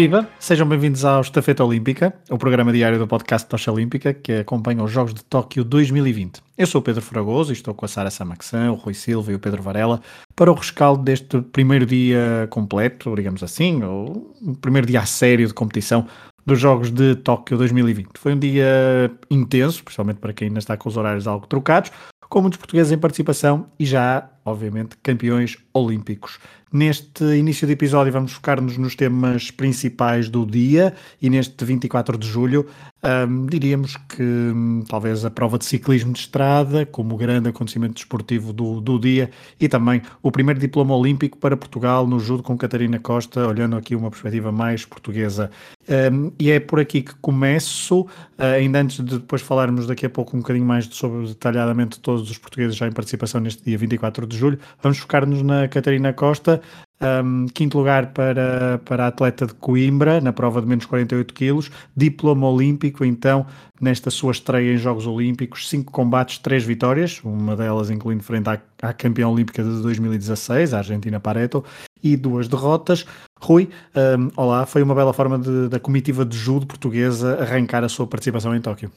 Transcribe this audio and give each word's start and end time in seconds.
Viva! 0.00 0.26
Sejam 0.38 0.66
bem-vindos 0.66 1.04
ao 1.04 1.20
Estafeta 1.20 1.62
Olímpica, 1.62 2.14
o 2.30 2.38
programa 2.38 2.72
diário 2.72 2.98
do 2.98 3.06
podcast 3.06 3.46
Tocha 3.46 3.70
Olímpica 3.70 4.14
que 4.14 4.32
acompanha 4.32 4.82
os 4.82 4.90
Jogos 4.90 5.12
de 5.12 5.22
Tóquio 5.22 5.62
2020. 5.62 6.40
Eu 6.56 6.66
sou 6.66 6.80
o 6.80 6.82
Pedro 6.82 7.02
Fragoso 7.02 7.52
e 7.52 7.54
estou 7.54 7.74
com 7.74 7.84
a 7.84 7.88
Sara 7.88 8.10
Samaxan, 8.10 8.72
o 8.72 8.76
Rui 8.76 8.94
Silva 8.94 9.30
e 9.30 9.34
o 9.34 9.38
Pedro 9.38 9.62
Varela 9.62 10.00
para 10.34 10.50
o 10.50 10.54
rescaldo 10.54 11.02
deste 11.02 11.42
primeiro 11.42 11.84
dia 11.84 12.48
completo, 12.48 13.14
digamos 13.14 13.42
assim, 13.42 13.82
ou 13.82 14.34
o 14.40 14.56
primeiro 14.56 14.86
dia 14.86 15.00
a 15.00 15.04
sério 15.04 15.46
de 15.46 15.52
competição 15.52 16.06
dos 16.46 16.58
Jogos 16.58 16.90
de 16.90 17.16
Tóquio 17.16 17.58
2020. 17.58 18.08
Foi 18.14 18.32
um 18.32 18.38
dia 18.38 19.12
intenso, 19.30 19.84
principalmente 19.84 20.16
para 20.16 20.32
quem 20.32 20.48
ainda 20.48 20.60
está 20.60 20.78
com 20.78 20.88
os 20.88 20.96
horários 20.96 21.26
algo 21.26 21.46
trocados, 21.46 21.92
com 22.30 22.40
muitos 22.40 22.58
portugueses 22.58 22.90
em 22.90 22.96
participação 22.96 23.66
e 23.78 23.84
já, 23.84 24.30
obviamente, 24.46 24.96
campeões 25.02 25.58
olímpicos. 25.74 26.38
Neste 26.72 27.24
início 27.36 27.66
de 27.66 27.72
episódio 27.72 28.12
vamos 28.12 28.30
focar-nos 28.30 28.78
nos 28.78 28.94
temas 28.94 29.50
principais 29.50 30.28
do 30.28 30.46
dia 30.46 30.94
e 31.20 31.28
neste 31.28 31.64
24 31.64 32.16
de 32.16 32.28
julho 32.28 32.64
um, 33.02 33.46
diríamos 33.46 33.96
que 34.08 34.22
um, 34.22 34.82
talvez 34.86 35.24
a 35.24 35.30
prova 35.30 35.58
de 35.58 35.64
ciclismo 35.64 36.12
de 36.12 36.20
estrada 36.20 36.84
como 36.84 37.16
grande 37.16 37.48
acontecimento 37.48 37.94
desportivo 37.94 38.52
do, 38.52 38.80
do 38.80 38.98
dia 38.98 39.30
e 39.58 39.68
também 39.68 40.02
o 40.22 40.30
primeiro 40.30 40.60
diploma 40.60 40.94
olímpico 40.94 41.38
para 41.38 41.56
Portugal 41.56 42.06
no 42.06 42.20
judo 42.20 42.42
com 42.42 42.56
Catarina 42.58 42.98
Costa, 42.98 43.46
olhando 43.46 43.76
aqui 43.76 43.96
uma 43.96 44.10
perspectiva 44.10 44.52
mais 44.52 44.84
portuguesa. 44.84 45.50
Um, 45.88 46.30
e 46.38 46.50
é 46.50 46.60
por 46.60 46.78
aqui 46.78 47.02
que 47.02 47.14
começo, 47.16 48.02
uh, 48.02 48.08
ainda 48.56 48.80
antes 48.80 49.02
de 49.02 49.18
depois 49.18 49.40
falarmos 49.40 49.86
daqui 49.86 50.04
a 50.04 50.10
pouco 50.10 50.36
um 50.36 50.40
bocadinho 50.40 50.66
mais 50.66 50.86
sobre 50.86 51.26
detalhadamente 51.26 51.98
todos 52.00 52.30
os 52.30 52.38
portugueses 52.38 52.76
já 52.76 52.86
em 52.86 52.92
participação 52.92 53.40
neste 53.40 53.64
dia 53.64 53.78
24 53.78 54.26
de 54.26 54.36
julho, 54.36 54.58
vamos 54.82 54.98
focar-nos 54.98 55.42
na 55.42 55.68
Catarina 55.68 56.12
Costa, 56.12 56.60
um, 57.02 57.46
quinto 57.46 57.78
lugar 57.78 58.12
para, 58.12 58.78
para 58.84 59.04
a 59.04 59.06
atleta 59.08 59.46
de 59.46 59.54
Coimbra, 59.54 60.20
na 60.20 60.32
prova 60.32 60.60
de 60.60 60.66
menos 60.66 60.84
48 60.86 61.32
quilos. 61.32 61.70
Diploma 61.96 62.48
olímpico, 62.48 63.04
então, 63.04 63.46
nesta 63.80 64.10
sua 64.10 64.32
estreia 64.32 64.74
em 64.74 64.76
Jogos 64.76 65.06
Olímpicos. 65.06 65.68
Cinco 65.68 65.90
combates, 65.90 66.38
três 66.38 66.62
vitórias. 66.64 67.20
Uma 67.24 67.56
delas 67.56 67.90
incluindo 67.90 68.22
frente 68.22 68.48
à, 68.48 68.60
à 68.82 68.92
campeã 68.92 69.28
olímpica 69.28 69.62
de 69.62 69.82
2016, 69.82 70.74
a 70.74 70.78
Argentina 70.78 71.18
Pareto. 71.18 71.64
E 72.02 72.16
duas 72.16 72.48
derrotas. 72.48 73.06
Rui, 73.40 73.68
um, 73.94 74.30
olá. 74.36 74.66
Foi 74.66 74.82
uma 74.82 74.94
bela 74.94 75.12
forma 75.12 75.38
de, 75.38 75.68
da 75.68 75.80
comitiva 75.80 76.24
de 76.24 76.36
judo 76.36 76.66
portuguesa 76.66 77.38
arrancar 77.40 77.84
a 77.84 77.88
sua 77.88 78.06
participação 78.06 78.54
em 78.54 78.60
Tóquio. 78.60 78.90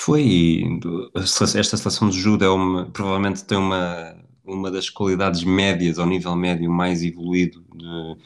Foi. 0.00 0.62
Esta 1.14 1.76
seleção 1.76 2.10
de 2.10 2.20
judo 2.20 2.44
é 2.44 2.48
uma, 2.48 2.86
provavelmente 2.86 3.44
tem 3.44 3.56
uma 3.56 4.14
uma 4.44 4.70
das 4.70 4.90
qualidades 4.90 5.42
médias 5.42 5.98
ao 5.98 6.06
nível 6.06 6.36
médio 6.36 6.70
mais 6.70 7.02
evoluído 7.02 7.64
de, 7.74 8.16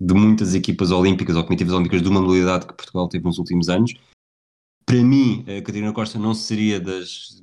de 0.00 0.14
muitas 0.14 0.54
equipas 0.54 0.90
olímpicas 0.90 1.36
ou 1.36 1.44
comitivas 1.44 1.74
olímpicas 1.74 2.02
de 2.02 2.08
uma 2.08 2.20
modalidade 2.20 2.66
que 2.66 2.74
Portugal 2.74 3.08
teve 3.08 3.24
nos 3.24 3.38
últimos 3.38 3.68
anos. 3.68 3.94
Para 4.86 5.02
mim, 5.02 5.44
a 5.46 5.60
Catarina 5.60 5.92
Costa 5.92 6.18
não 6.18 6.32
seria 6.32 6.80
das. 6.80 7.42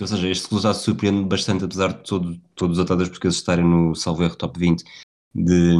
Ou 0.00 0.06
seja, 0.06 0.28
este 0.28 0.44
resultado 0.44 0.74
surpreende 0.74 1.24
bastante, 1.24 1.64
apesar 1.64 1.92
de 1.92 2.02
todo, 2.04 2.40
todos 2.54 2.78
os 2.78 2.84
atletas 2.84 3.08
portugueses 3.08 3.38
estarem 3.38 3.64
no 3.64 3.94
salvo 3.94 4.22
erro 4.22 4.36
top 4.36 4.58
20, 4.58 4.84
de, 5.34 5.76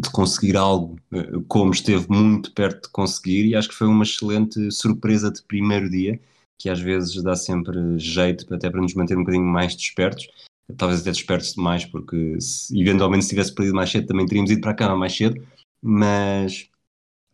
de, 0.00 0.10
conseguir 0.12 0.56
algo 0.56 0.96
eh, 1.12 1.30
como 1.46 1.70
esteve 1.70 2.06
muito 2.08 2.52
perto 2.52 2.86
de 2.86 2.92
conseguir, 2.92 3.46
e 3.46 3.54
acho 3.54 3.68
que 3.68 3.74
foi 3.74 3.86
uma 3.86 4.02
excelente 4.02 4.70
surpresa 4.70 5.30
de 5.30 5.42
primeiro 5.42 5.90
dia, 5.90 6.18
que 6.58 6.70
às 6.70 6.80
vezes 6.80 7.22
dá 7.22 7.36
sempre 7.36 7.98
jeito 7.98 8.52
até 8.54 8.70
para 8.70 8.80
nos 8.80 8.94
manter 8.94 9.14
um 9.16 9.20
bocadinho 9.20 9.44
mais 9.44 9.76
despertos 9.76 10.26
talvez 10.76 11.00
até 11.00 11.10
despertos 11.10 11.54
demais, 11.54 11.84
porque 11.84 12.40
se, 12.40 12.78
eventualmente 12.80 13.24
se 13.24 13.30
tivesse 13.30 13.54
perdido 13.54 13.74
mais 13.74 13.90
cedo 13.90 14.06
também 14.06 14.26
teríamos 14.26 14.50
ido 14.50 14.60
para 14.60 14.70
a 14.70 14.74
cama 14.74 14.96
mais 14.96 15.16
cedo, 15.16 15.40
mas 15.82 16.68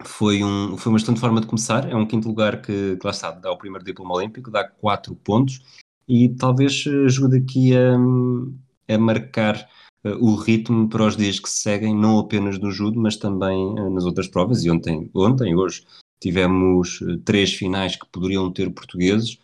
foi, 0.03 0.43
um, 0.43 0.77
foi 0.77 0.93
uma 0.93 0.99
excelente 0.99 1.21
forma 1.21 1.41
de 1.41 1.47
começar. 1.47 1.89
É 1.89 1.95
um 1.95 2.07
quinto 2.07 2.29
lugar 2.29 2.61
que, 2.63 2.97
que 2.97 3.05
lá 3.07 3.11
está, 3.11 3.31
dá 3.31 3.51
o 3.53 3.59
primeiro 3.59 3.85
diploma 3.85 4.15
olímpico, 4.15 4.51
dá 4.51 4.65
quatro 4.65 5.15
pontos 5.15 5.61
e 6.09 6.29
talvez 6.31 6.85
ajude 7.07 7.39
aqui 7.39 7.73
a, 7.77 7.95
a 8.95 8.99
marcar 8.99 9.69
uh, 10.05 10.11
o 10.19 10.35
ritmo 10.35 10.89
para 10.89 11.07
os 11.07 11.17
dias 11.17 11.39
que 11.39 11.49
se 11.49 11.61
seguem, 11.61 11.95
não 11.95 12.19
apenas 12.19 12.59
no 12.59 12.71
judo, 12.71 12.99
mas 13.01 13.17
também 13.17 13.57
uh, 13.57 13.91
nas 13.91 14.05
outras 14.05 14.27
provas. 14.27 14.65
E 14.65 14.71
ontem, 14.71 15.09
ontem 15.15 15.55
hoje, 15.55 15.85
tivemos 16.21 17.01
três 17.25 17.55
finais 17.55 17.97
que 17.97 18.07
poderiam 18.07 18.51
ter 18.51 18.71
portugueses 18.71 19.39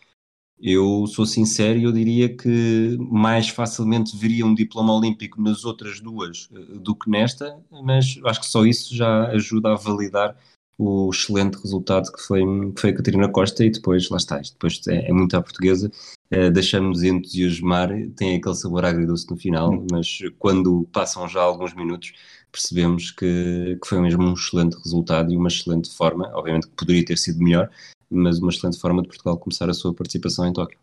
eu 0.60 1.06
sou 1.06 1.26
sincero 1.26 1.78
e 1.78 1.84
eu 1.84 1.92
diria 1.92 2.34
que 2.34 2.96
mais 2.98 3.48
facilmente 3.48 4.16
veria 4.16 4.46
um 4.46 4.54
diploma 4.54 4.94
olímpico 4.94 5.40
nas 5.40 5.64
outras 5.64 6.00
duas 6.00 6.48
eh, 6.54 6.78
do 6.78 6.94
que 6.94 7.10
nesta, 7.10 7.58
mas 7.82 8.18
acho 8.24 8.40
que 8.40 8.46
só 8.46 8.64
isso 8.64 8.94
já 8.94 9.28
ajuda 9.28 9.72
a 9.72 9.76
validar 9.76 10.36
o 10.78 11.10
excelente 11.10 11.56
resultado 11.56 12.12
que 12.12 12.20
foi, 12.20 12.42
que 12.72 12.80
foi 12.80 12.90
a 12.90 12.96
Catarina 12.96 13.28
Costa 13.28 13.64
e 13.64 13.70
depois, 13.70 14.08
lá 14.10 14.18
está, 14.18 14.38
depois 14.38 14.80
é, 14.88 15.08
é 15.08 15.12
muito 15.12 15.34
à 15.36 15.42
portuguesa, 15.42 15.90
é, 16.30 16.50
deixamos-nos 16.50 17.02
entusiasmar, 17.02 17.88
tem 18.16 18.36
aquele 18.36 18.54
sabor 18.54 18.84
agridoce 18.84 19.28
no 19.30 19.36
final, 19.36 19.72
hum. 19.72 19.86
mas 19.90 20.18
quando 20.38 20.86
passam 20.92 21.28
já 21.28 21.40
alguns 21.40 21.74
minutos 21.74 22.12
percebemos 22.52 23.10
que, 23.10 23.78
que 23.80 23.88
foi 23.88 24.00
mesmo 24.00 24.22
um 24.22 24.34
excelente 24.34 24.76
resultado 24.76 25.32
e 25.32 25.36
uma 25.36 25.48
excelente 25.48 25.94
forma, 25.94 26.30
obviamente 26.34 26.68
que 26.68 26.74
poderia 26.74 27.04
ter 27.04 27.18
sido 27.18 27.42
melhor, 27.42 27.70
mas 28.10 28.38
uma 28.38 28.50
excelente 28.50 28.80
forma 28.80 29.02
de 29.02 29.08
Portugal 29.08 29.36
começar 29.38 29.68
a 29.68 29.74
sua 29.74 29.92
participação 29.92 30.46
em 30.46 30.52
Tóquio. 30.52 30.78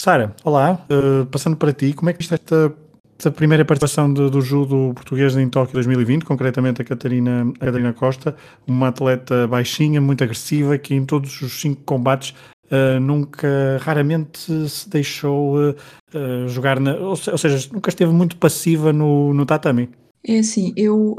Sara, 0.00 0.34
olá, 0.44 0.86
uh, 0.90 1.26
passando 1.26 1.56
para 1.56 1.72
ti, 1.72 1.92
como 1.92 2.08
é 2.08 2.12
que 2.12 2.18
viste 2.18 2.32
esta, 2.32 2.72
esta 3.18 3.30
primeira 3.30 3.64
participação 3.64 4.12
do, 4.12 4.30
do 4.30 4.40
judo 4.40 4.92
português 4.94 5.36
em 5.36 5.48
Tóquio 5.48 5.74
2020, 5.74 6.24
concretamente 6.24 6.80
a 6.80 6.84
Catarina, 6.84 7.52
a 7.60 7.66
Catarina 7.66 7.92
Costa, 7.92 8.34
uma 8.66 8.88
atleta 8.88 9.46
baixinha, 9.46 10.00
muito 10.00 10.24
agressiva, 10.24 10.78
que 10.78 10.94
em 10.94 11.04
todos 11.04 11.40
os 11.42 11.60
cinco 11.60 11.82
combates 11.82 12.34
Uh, 12.70 13.00
nunca, 13.00 13.48
raramente 13.80 14.68
se 14.68 14.88
deixou 14.88 15.56
uh, 15.56 15.74
uh, 16.14 16.48
jogar, 16.48 16.78
na, 16.78 16.94
ou, 16.94 17.08
ou, 17.08 17.16
seja, 17.16 17.68
nunca 17.72 17.88
esteve 17.88 18.12
muito 18.12 18.36
passiva 18.36 18.92
no, 18.92 19.34
no 19.34 19.44
tatami. 19.44 19.90
É 20.22 20.38
assim, 20.38 20.74
eu, 20.76 21.16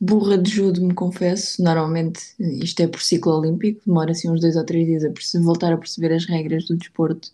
burra 0.00 0.36
de 0.36 0.50
judo, 0.50 0.84
me 0.84 0.92
confesso, 0.92 1.62
normalmente 1.62 2.20
isto 2.38 2.80
é 2.80 2.88
por 2.88 3.00
ciclo 3.00 3.38
olímpico, 3.38 3.80
demora 3.86 4.10
assim 4.10 4.28
uns 4.28 4.40
dois 4.40 4.56
ou 4.56 4.64
três 4.64 4.86
dias 4.86 5.04
a 5.04 5.40
voltar 5.40 5.72
a 5.72 5.78
perceber 5.78 6.12
as 6.12 6.26
regras 6.26 6.66
do 6.66 6.76
desporto 6.76 7.30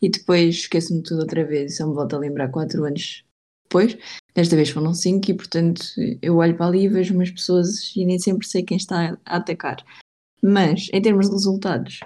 e 0.00 0.08
depois 0.08 0.54
esqueço-me 0.54 1.02
tudo 1.02 1.22
outra 1.22 1.44
vez 1.44 1.72
e 1.72 1.76
só 1.76 1.86
me 1.86 1.94
volto 1.94 2.14
a 2.14 2.18
lembrar 2.20 2.48
quatro 2.50 2.84
anos 2.84 3.24
depois. 3.64 3.98
Desta 4.32 4.54
vez 4.54 4.70
foram 4.70 4.94
cinco 4.94 5.30
e, 5.30 5.34
portanto, 5.34 5.82
eu 6.22 6.36
olho 6.36 6.56
para 6.56 6.66
ali 6.66 6.84
e 6.84 6.88
vejo 6.88 7.14
umas 7.14 7.30
pessoas 7.30 7.94
e 7.96 8.04
nem 8.04 8.18
sempre 8.18 8.46
sei 8.46 8.62
quem 8.62 8.76
está 8.76 9.18
a 9.26 9.36
atacar. 9.36 9.84
Mas, 10.42 10.88
em 10.92 11.02
termos 11.02 11.26
de 11.26 11.32
resultados, 11.32 12.00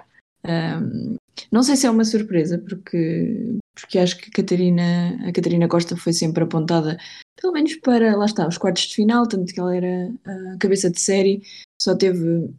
um, 0.47 1.15
não 1.51 1.63
sei 1.63 1.75
se 1.75 1.85
é 1.85 1.89
uma 1.89 2.05
surpresa, 2.05 2.57
porque, 2.57 3.57
porque 3.73 3.99
acho 3.99 4.17
que 4.17 4.29
a 4.29 4.33
Catarina, 4.33 5.19
a 5.27 5.31
Catarina 5.31 5.67
Costa 5.67 5.95
foi 5.97 6.13
sempre 6.13 6.43
apontada 6.43 6.97
pelo 7.39 7.53
menos 7.53 7.75
para, 7.75 8.15
lá 8.15 8.25
está, 8.25 8.47
os 8.47 8.57
quartos 8.57 8.83
de 8.83 8.95
final, 8.95 9.27
tanto 9.27 9.53
que 9.53 9.59
ela 9.59 9.75
era 9.75 10.11
a 10.25 10.57
cabeça 10.57 10.89
de 10.89 10.99
série, 10.99 11.41
só 11.81 11.95
teve, 11.95 12.49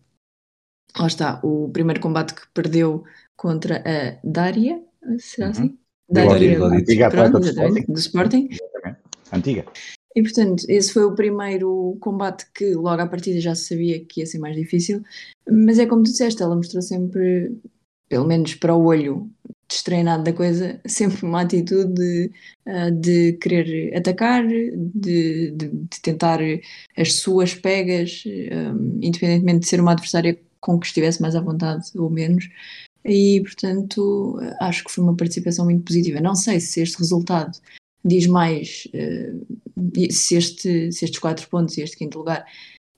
lá 0.99 1.07
está, 1.07 1.41
o 1.43 1.71
primeiro 1.71 2.01
combate 2.01 2.35
que 2.35 2.43
perdeu 2.53 3.05
contra 3.37 3.79
a 3.79 4.19
Dária, 4.23 4.83
será 5.19 5.47
uhum. 5.47 5.53
assim? 5.53 5.79
Dária, 6.09 6.63
antiga 6.63 7.11
pronto, 7.11 7.41
do 7.41 7.47
Sporting. 7.47 7.85
do 7.93 7.99
Sporting. 7.99 8.49
Antiga. 9.33 9.65
E 10.15 10.23
portanto, 10.23 10.65
esse 10.69 10.93
foi 10.93 11.05
o 11.05 11.15
primeiro 11.15 11.97
combate 12.01 12.47
que 12.55 12.75
logo 12.75 13.03
à 13.03 13.07
partida 13.07 13.41
já 13.41 13.55
se 13.55 13.67
sabia 13.67 14.03
que 14.05 14.21
ia 14.21 14.27
ser 14.27 14.39
mais 14.39 14.57
difícil, 14.57 15.03
mas 15.51 15.79
é 15.79 15.87
como 15.87 16.03
tu 16.03 16.11
disseste, 16.11 16.43
ela 16.43 16.57
mostrou 16.57 16.81
sempre, 16.81 17.55
pelo 18.09 18.27
menos 18.27 18.55
para 18.55 18.75
o 18.75 18.85
olho, 18.85 19.31
destreinado 19.69 20.25
da 20.25 20.33
coisa, 20.33 20.81
sempre 20.87 21.25
uma 21.25 21.43
atitude 21.43 21.93
de, 21.93 22.31
uh, 22.67 22.91
de 22.93 23.33
querer 23.35 23.97
atacar, 23.97 24.47
de, 24.47 24.71
de, 24.95 25.51
de, 25.53 26.01
tentar 26.01 26.41
as 26.97 27.15
suas 27.15 27.55
pegas, 27.55 28.25
um, 28.27 28.99
independentemente 29.03 29.61
de 29.61 29.69
ser 29.69 29.81
uma 29.81 29.93
adversária 29.93 30.39
com 30.61 30.79
que 30.79 30.87
estivesse 30.87 31.21
mais 31.21 31.37
à 31.37 31.41
vontade 31.41 31.87
ou 31.97 32.11
menos. 32.11 32.49
E, 33.05 33.41
portanto, 33.43 34.39
acho 34.61 34.85
que 34.85 34.91
foi 34.91 35.05
uma 35.05 35.17
participação 35.17 35.65
muito 35.65 35.85
positiva. 35.85 36.21
Não 36.21 36.35
sei 36.35 36.59
se 36.59 36.81
este 36.81 36.99
resultado 36.99 37.57
diz 38.05 38.27
mais, 38.27 38.89
uh, 38.95 40.11
se, 40.11 40.37
este, 40.37 40.93
se 40.93 41.05
estes 41.05 41.19
quatro 41.19 41.49
pontos 41.49 41.77
e 41.77 41.83
este 41.83 41.97
quinto 41.97 42.19
lugar 42.19 42.45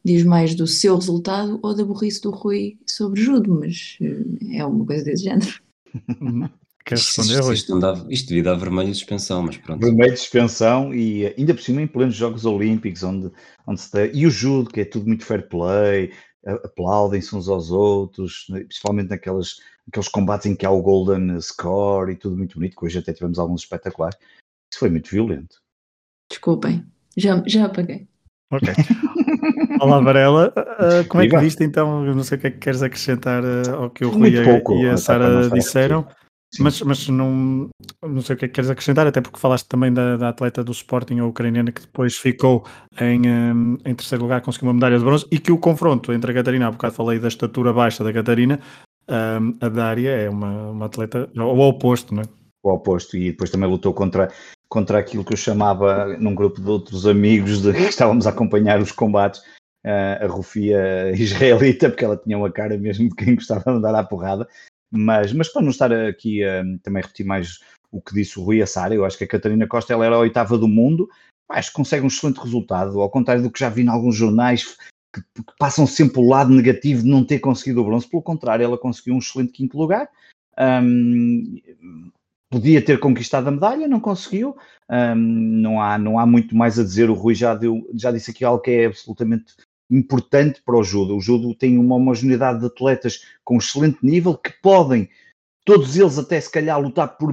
diz 0.09 0.25
mais 0.25 0.55
do 0.55 0.67
seu 0.67 0.97
resultado 0.97 1.59
ou 1.63 1.75
da 1.75 1.85
burrice 1.85 2.21
do 2.21 2.31
Rui 2.31 2.79
sobre 2.87 3.21
judo, 3.21 3.55
mas 3.61 3.99
uh, 4.01 4.55
é 4.55 4.65
uma 4.65 4.85
coisa 4.85 5.05
desse 5.05 5.25
género. 5.25 5.61
Quer 6.85 6.95
responder, 6.97 7.41
Rui? 7.41 7.55
Isto, 7.55 7.77
isto, 7.77 8.07
isto 8.11 8.29
devia 8.29 8.45
dar 8.45 8.55
vermelho 8.55 8.91
de 8.91 8.95
suspensão, 8.95 9.43
mas 9.43 9.59
pronto. 9.59 9.85
Vermelho 9.85 10.13
de 10.13 10.19
suspensão 10.19 10.95
e 10.95 11.27
ainda 11.37 11.53
por 11.53 11.63
cima 11.63 11.83
em 11.83 11.87
plenos 11.87 12.15
Jogos 12.15 12.47
Olímpicos, 12.47 13.03
onde, 13.03 13.31
onde 13.67 13.81
se 13.81 13.91
tem, 13.91 14.11
e 14.15 14.27
o 14.27 14.31
judo, 14.31 14.71
que 14.71 14.81
é 14.81 14.85
tudo 14.87 15.07
muito 15.07 15.25
fair 15.25 15.47
play, 15.49 16.11
aplaudem-se 16.47 17.37
uns 17.37 17.49
aos 17.49 17.71
outros, 17.71 18.47
né, 18.49 18.61
principalmente 18.61 19.11
naquelas, 19.11 19.57
naqueles 19.87 20.09
combates 20.09 20.47
em 20.47 20.57
que 20.57 20.65
há 20.65 20.71
o 20.71 20.83
golden 20.83 21.39
score 21.43 22.13
e 22.13 22.17
tudo 22.17 22.39
muito 22.39 22.55
bonito, 22.55 22.77
que 22.77 22.87
hoje 22.87 22.99
até 22.99 23.13
tivemos 23.13 23.39
alguns 23.39 23.63
espetaculares. 23.63 24.19
Isso 24.73 24.81
foi 24.81 24.89
muito 24.89 25.11
violento. 25.11 25.61
Desculpem, 26.31 26.87
já, 27.17 27.43
já 27.47 27.67
apaguei. 27.67 28.09
Ok. 28.51 28.69
Olá, 29.81 30.01
Varela. 30.01 30.53
Uh, 30.57 31.09
como 31.09 31.23
é 31.23 31.29
que 31.29 31.39
viste 31.39 31.65
então? 31.65 32.05
Eu 32.05 32.15
não 32.15 32.25
sei 32.25 32.39
o 32.39 32.41
que 32.41 32.47
é 32.47 32.51
que 32.51 32.59
queres 32.59 32.83
acrescentar 32.83 33.43
uh, 33.43 33.83
ao 33.83 33.91
que 33.91 34.05
o 34.05 34.11
Rui 34.11 34.33
pouco, 34.45 34.75
e 34.77 34.89
a 34.89 34.97
Sara 34.97 35.49
disseram. 35.51 36.07
Mas, 36.59 36.81
mas 36.81 37.07
não, 37.09 37.69
não 38.03 38.23
sei 38.23 38.35
o 38.35 38.39
que 38.39 38.47
é 38.47 38.49
que 38.49 38.55
queres 38.55 38.71
acrescentar, 38.71 39.07
até 39.07 39.21
porque 39.21 39.39
falaste 39.39 39.69
também 39.69 39.93
da, 39.93 40.17
da 40.17 40.31
atleta 40.31 40.65
do 40.65 40.73
Sporting, 40.73 41.19
a 41.19 41.27
ucraniana, 41.27 41.71
que 41.71 41.83
depois 41.83 42.17
ficou 42.17 42.65
em, 42.99 43.21
em 43.85 43.95
terceiro 43.95 44.25
lugar, 44.25 44.41
conseguiu 44.41 44.69
uma 44.69 44.75
medalha 44.75 44.99
de 44.99 45.05
bronze, 45.05 45.27
e 45.31 45.39
que 45.39 45.53
o 45.53 45.59
confronto 45.59 46.11
entre 46.11 46.31
a 46.31 46.35
Catarina, 46.35 46.69
há 46.69 46.71
bocado 46.71 46.95
falei 46.95 47.19
da 47.19 47.29
estatura 47.29 47.71
baixa 47.71 48.03
da 48.03 48.15
Catarina, 48.15 48.59
um, 49.11 49.57
a 49.61 49.69
Dária 49.69 50.11
é 50.11 50.31
uma, 50.31 50.71
uma 50.71 50.87
atleta 50.87 51.31
o 51.37 51.69
oposto, 51.69 52.15
não 52.15 52.23
é? 52.23 52.27
O 52.63 52.73
oposto, 52.73 53.17
e 53.17 53.31
depois 53.31 53.51
também 53.51 53.69
lutou 53.69 53.93
contra, 53.93 54.31
contra 54.69 54.99
aquilo 54.99 55.25
que 55.25 55.33
eu 55.33 55.37
chamava, 55.37 56.17
num 56.19 56.35
grupo 56.35 56.61
de 56.61 56.69
outros 56.69 57.07
amigos, 57.07 57.63
de 57.63 57.73
que 57.73 57.83
estávamos 57.85 58.27
a 58.27 58.31
acompanhar 58.31 58.81
os 58.81 58.93
combates, 58.93 59.41
uh, 59.85 60.25
a 60.25 60.27
Rufia 60.27 61.13
israelita, 61.17 61.89
porque 61.89 62.05
ela 62.05 62.17
tinha 62.17 62.37
uma 62.37 62.53
cara 62.53 62.77
mesmo 62.77 63.09
de 63.09 63.15
quem 63.15 63.35
gostava 63.35 63.65
de 63.65 63.79
andar 63.79 63.95
à 63.95 64.05
porrada, 64.05 64.47
mas, 64.91 65.33
mas 65.33 65.49
para 65.49 65.63
não 65.63 65.71
estar 65.71 65.93
aqui 65.93 66.45
a 66.45 66.63
também 66.83 67.03
repetir 67.03 67.27
mais 67.27 67.61
o 67.91 68.01
que 68.01 68.15
disse 68.15 68.39
o 68.39 68.43
Rui 68.43 68.61
Assar, 68.61 68.93
eu 68.93 69.05
acho 69.05 69.17
que 69.17 69.25
a 69.25 69.29
Catarina 69.29 69.67
Costa 69.67 69.93
ela 69.93 70.05
era 70.05 70.17
a 70.17 70.21
oitava 70.21 70.59
do 70.59 70.69
mundo, 70.69 71.09
que 71.51 71.73
consegue 71.73 72.05
um 72.05 72.09
excelente 72.09 72.39
resultado, 72.39 73.01
ao 73.01 73.11
contrário 73.11 73.43
do 73.43 73.51
que 73.51 73.61
já 73.61 73.71
vi 73.71 73.83
em 73.83 73.89
alguns 73.89 74.15
jornais 74.15 74.77
que, 75.15 75.23
que 75.23 75.43
passam 75.59 75.87
sempre 75.87 76.21
o 76.21 76.29
lado 76.29 76.53
negativo 76.53 77.03
de 77.03 77.09
não 77.09 77.25
ter 77.25 77.39
conseguido 77.39 77.81
o 77.81 77.85
bronze, 77.85 78.07
pelo 78.07 78.23
contrário, 78.23 78.65
ela 78.65 78.77
conseguiu 78.77 79.15
um 79.15 79.19
excelente 79.19 79.53
quinto 79.53 79.79
lugar. 79.79 80.09
Um, 80.59 81.61
podia 82.51 82.83
ter 82.85 82.99
conquistado 82.99 83.49
a 83.49 83.51
medalha, 83.51 83.89
não 83.89 84.01
conseguiu. 84.01 84.57
Um, 84.91 85.15
não, 85.15 85.81
há, 85.81 85.99
não 85.99 86.19
há 86.19 86.27
muito 86.27 86.57
mais 86.57 86.79
a 86.79 86.83
dizer. 86.83 87.11
O 87.11 87.15
Rui 87.15 87.35
já, 87.35 87.55
deu, 87.55 87.89
já 87.95 88.11
disse 88.11 88.31
aqui 88.31 88.45
algo 88.45 88.63
que 88.63 88.71
é 88.71 88.87
absolutamente 88.87 89.55
importante 89.91 90.63
para 90.65 90.77
o 90.77 90.85
judo. 90.85 91.17
O 91.17 91.21
judo 91.21 91.55
tem 91.55 91.79
uma 91.79 91.97
homogeneidade 91.97 92.61
de 92.61 92.67
atletas 92.67 93.25
com 93.45 93.59
excelente 93.59 93.99
nível 94.03 94.37
que 94.37 94.53
podem, 94.63 95.09
todos 95.65 95.97
eles 95.99 96.19
até 96.19 96.41
se 96.41 96.51
calhar, 96.51 96.81
lutar 96.81 97.17
por 97.19 97.33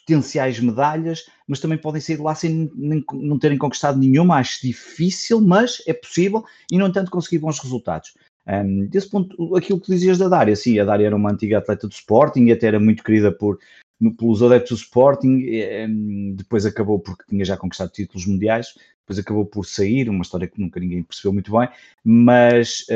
potenciais 0.00 0.58
medalhas, 0.58 1.26
mas 1.46 1.60
também 1.60 1.78
podem 1.78 2.00
sair 2.00 2.16
de 2.16 2.22
lá 2.22 2.34
sem 2.34 2.70
nem, 2.74 3.04
não 3.12 3.38
terem 3.38 3.58
conquistado 3.58 3.98
nenhuma. 3.98 4.36
Acho 4.36 4.62
difícil, 4.62 5.40
mas 5.40 5.82
é 5.86 5.92
possível 5.92 6.44
e, 6.70 6.78
no 6.78 6.86
entanto, 6.86 7.10
conseguir 7.10 7.38
bons 7.38 7.58
resultados. 7.58 8.14
Um, 8.46 8.86
desse 8.86 9.08
ponto, 9.08 9.56
aquilo 9.56 9.80
que 9.80 9.90
dizias 9.90 10.18
da 10.18 10.28
Dária, 10.28 10.54
sim, 10.54 10.78
a 10.78 10.84
Dária 10.84 11.06
era 11.06 11.16
uma 11.16 11.32
antiga 11.32 11.58
atleta 11.58 11.88
do 11.88 11.92
Sporting 11.92 12.44
e 12.44 12.52
até 12.52 12.66
era 12.66 12.78
muito 12.78 13.02
querida 13.02 13.32
por, 13.32 13.58
no, 14.00 14.14
pelos 14.14 14.42
adeptos 14.42 14.78
do 14.78 14.82
Sporting, 14.82 15.44
depois 16.36 16.66
acabou 16.66 16.98
porque 16.98 17.24
tinha 17.28 17.44
já 17.44 17.56
conquistado 17.56 17.92
títulos 17.92 18.26
mundiais, 18.26 18.74
depois 19.00 19.18
acabou 19.18 19.46
por 19.46 19.64
sair, 19.64 20.08
uma 20.08 20.22
história 20.22 20.48
que 20.48 20.60
nunca 20.60 20.80
ninguém 20.80 21.02
percebeu 21.02 21.32
muito 21.32 21.52
bem, 21.52 21.68
mas, 22.02 22.86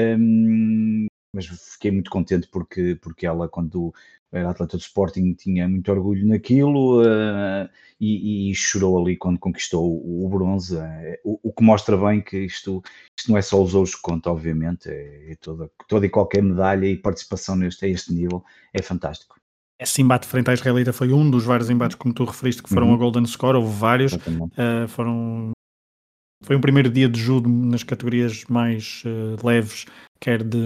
mas 1.32 1.46
fiquei 1.46 1.90
muito 1.90 2.10
contente 2.10 2.48
porque, 2.50 2.98
porque 3.00 3.26
ela, 3.26 3.48
quando 3.48 3.92
era 4.32 4.50
atleta 4.50 4.76
do 4.76 4.80
Sporting, 4.80 5.32
tinha 5.34 5.68
muito 5.68 5.90
orgulho 5.90 6.26
naquilo 6.26 7.02
uh, 7.02 7.68
e, 7.98 8.50
e, 8.50 8.54
chorou 8.54 9.02
ali 9.02 9.16
quando 9.16 9.38
conquistou 9.38 9.90
o, 9.90 10.26
o 10.26 10.28
bronze, 10.28 10.76
uh, 10.76 10.80
o, 11.24 11.40
o, 11.44 11.52
que 11.52 11.62
mostra 11.62 11.96
bem 11.96 12.20
que 12.20 12.38
isto, 12.38 12.82
isto 13.16 13.30
não 13.30 13.38
é 13.38 13.42
só 13.42 13.62
os 13.62 13.74
ouros 13.74 13.94
que 13.94 14.02
conta, 14.02 14.30
obviamente, 14.30 14.88
é, 14.90 15.32
é 15.32 15.36
toda, 15.36 15.70
toda 15.88 16.04
e 16.06 16.10
qualquer 16.10 16.42
medalha 16.42 16.86
e 16.86 16.96
participação 16.96 17.56
neste, 17.56 17.86
a 17.86 17.88
este 17.88 18.12
nível 18.12 18.44
é 18.72 18.82
fantástico. 18.82 19.37
Esse 19.78 20.02
embate 20.02 20.26
frente 20.26 20.50
à 20.50 20.54
Israelita 20.54 20.92
foi 20.92 21.12
um 21.12 21.30
dos 21.30 21.44
vários 21.44 21.70
embates, 21.70 21.94
como 21.94 22.12
tu 22.12 22.24
referiste, 22.24 22.62
que 22.62 22.68
foram 22.68 22.88
uhum. 22.88 22.94
a 22.94 22.96
Golden 22.96 23.26
Score, 23.26 23.56
houve 23.56 23.72
vários, 23.78 24.12
uh, 24.12 24.88
foram 24.88 25.52
foi 26.42 26.56
um 26.56 26.60
primeiro 26.60 26.88
dia 26.88 27.08
de 27.08 27.20
judo 27.20 27.48
nas 27.48 27.82
categorias 27.82 28.44
mais 28.48 29.02
uh, 29.04 29.44
leves, 29.44 29.86
quer 30.20 30.42
de, 30.42 30.58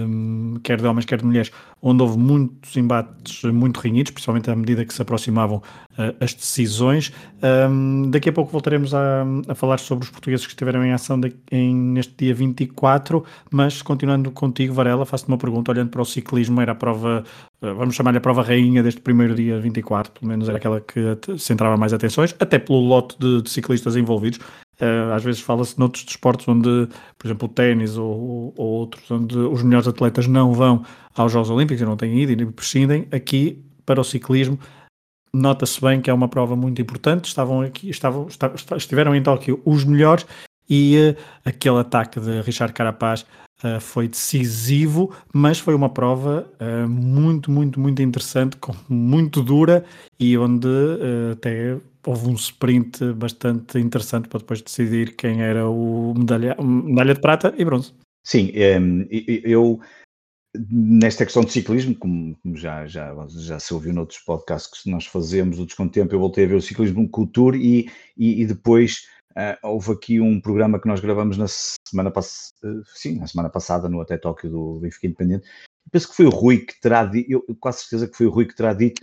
quer 0.63 0.79
de 0.79 0.85
homens, 0.85 1.05
quer 1.05 1.17
de 1.17 1.25
mulheres, 1.25 1.51
onde 1.81 2.01
houve 2.01 2.17
muitos 2.17 2.75
embates 2.77 3.43
muito 3.43 3.79
renhidos, 3.79 4.11
principalmente 4.11 4.49
à 4.49 4.55
medida 4.55 4.85
que 4.85 4.93
se 4.93 5.01
aproximavam 5.01 5.57
uh, 5.57 6.15
as 6.19 6.33
decisões. 6.33 7.11
Um, 7.41 8.09
daqui 8.11 8.29
a 8.29 8.33
pouco 8.33 8.51
voltaremos 8.51 8.93
a, 8.93 9.25
a, 9.47 9.55
falar 9.55 9.79
sobre 9.79 10.05
os 10.05 10.11
portugueses 10.11 10.45
que 10.45 10.51
estiveram 10.51 10.83
em 10.85 10.93
ação 10.93 11.19
de, 11.19 11.35
em, 11.51 11.75
neste 11.75 12.13
dia 12.17 12.35
24, 12.35 13.23
mas 13.51 13.81
continuando 13.81 14.31
contigo, 14.31 14.75
Varela, 14.75 15.05
faço-te 15.05 15.29
uma 15.29 15.37
pergunta, 15.37 15.71
olhando 15.71 15.89
para 15.89 16.01
o 16.01 16.05
ciclismo, 16.05 16.61
era 16.61 16.71
a 16.73 16.75
prova, 16.75 17.23
uh, 17.61 17.75
vamos 17.75 17.95
chamar-lhe 17.95 18.17
a 18.17 18.21
prova 18.21 18.43
rainha 18.43 18.83
deste 18.83 19.01
primeiro 19.01 19.33
dia 19.33 19.59
24, 19.59 20.11
pelo 20.13 20.27
menos 20.27 20.47
era 20.47 20.57
aquela 20.57 20.79
que 20.81 20.99
centrava 21.39 21.77
mais 21.77 21.93
atenções, 21.93 22.35
até 22.39 22.59
pelo 22.59 22.79
lote 22.79 23.17
de, 23.19 23.41
de 23.41 23.49
ciclistas 23.49 23.95
envolvidos. 23.95 24.39
Uh, 24.83 25.13
às 25.13 25.23
vezes 25.23 25.39
fala-se 25.39 25.79
noutros 25.79 26.03
desportos 26.03 26.45
onde, 26.45 26.89
por 27.17 27.27
exemplo, 27.27 27.47
o 27.47 27.51
ténis 27.51 27.95
ou, 27.95 28.53
ou, 28.57 28.67
outros, 28.67 29.09
onde 29.09 29.37
os 29.37 29.63
melhores 29.63 29.87
atletas 29.87 30.27
não 30.27 30.51
vão 30.51 30.83
aos 31.15 31.31
Jogos 31.31 31.49
Olímpicos 31.49 31.81
e 31.81 31.85
não 31.85 31.95
têm 31.95 32.19
ido 32.19 32.43
e 32.43 32.45
prescindem. 32.47 33.07
Aqui, 33.09 33.63
para 33.85 34.01
o 34.01 34.03
ciclismo, 34.03 34.59
nota-se 35.33 35.79
bem 35.79 36.01
que 36.01 36.09
é 36.09 36.13
uma 36.13 36.27
prova 36.27 36.53
muito 36.57 36.81
importante. 36.81 37.25
Estavam 37.25 37.61
aqui, 37.61 37.89
estavam, 37.89 38.27
estiveram 38.75 39.15
em 39.15 39.23
Tóquio 39.23 39.61
os 39.63 39.85
melhores 39.85 40.25
e 40.69 40.97
uh, 40.97 41.21
aquele 41.45 41.77
ataque 41.77 42.19
de 42.19 42.41
Richard 42.41 42.73
Carapaz 42.73 43.25
uh, 43.63 43.79
foi 43.79 44.09
decisivo, 44.09 45.15
mas 45.33 45.59
foi 45.59 45.75
uma 45.75 45.87
prova 45.87 46.45
muito, 46.89 47.49
muito, 47.49 47.79
muito 47.79 48.01
interessante, 48.01 48.57
muito 48.89 49.41
dura 49.41 49.85
e 50.19 50.37
onde 50.37 50.67
até 51.31 51.77
houve 52.05 52.27
um 52.27 52.33
sprint 52.33 53.13
bastante 53.13 53.79
interessante 53.79 54.27
para 54.27 54.39
depois 54.39 54.61
decidir 54.61 55.15
quem 55.15 55.41
era 55.41 55.69
o 55.69 56.13
medalha, 56.17 56.55
medalha 56.61 57.13
de 57.13 57.21
prata 57.21 57.53
e 57.57 57.65
bronze. 57.65 57.93
Sim, 58.25 58.51
ehm, 58.53 59.05
eu 59.43 59.79
nesta 60.69 61.25
questão 61.25 61.43
de 61.43 61.51
ciclismo, 61.51 61.95
como, 61.95 62.37
já, 62.55 62.85
já, 62.85 63.13
já 63.29 63.59
se 63.59 63.73
ouviu 63.73 63.93
noutros 63.93 64.19
podcasts 64.19 64.83
que 64.83 64.89
nós 64.89 65.05
fazemos, 65.05 65.59
o 65.59 65.65
Descontempo, 65.65 66.13
eu 66.13 66.19
voltei 66.19 66.45
a 66.45 66.47
ver 66.47 66.55
o 66.55 66.61
ciclismo 66.61 67.09
cultura 67.09 67.57
e, 67.57 67.89
e, 68.15 68.41
e 68.41 68.45
depois 68.45 69.07
uh, 69.31 69.57
houve 69.67 69.91
aqui 69.91 70.21
um 70.21 70.39
programa 70.39 70.79
que 70.79 70.87
nós 70.87 70.99
gravamos 70.99 71.37
na 71.37 71.47
semana, 71.47 72.11
pass 72.11 72.53
sim, 72.93 73.17
na 73.17 73.27
semana 73.27 73.49
passada 73.49 73.89
no 73.89 73.99
Até 73.99 74.17
Tóquio 74.17 74.49
do 74.49 74.79
Benfica 74.79 75.07
Independente. 75.07 75.47
Penso 75.91 76.09
que 76.09 76.15
foi 76.15 76.25
o 76.25 76.29
Rui 76.29 76.59
que 76.59 76.79
terá 76.79 77.03
dito, 77.05 77.31
eu 77.31 77.55
quase 77.59 77.81
certeza 77.81 78.07
que 78.07 78.15
foi 78.15 78.27
o 78.27 78.31
Rui 78.31 78.45
que 78.45 78.55
terá 78.55 78.73
dito 78.73 79.01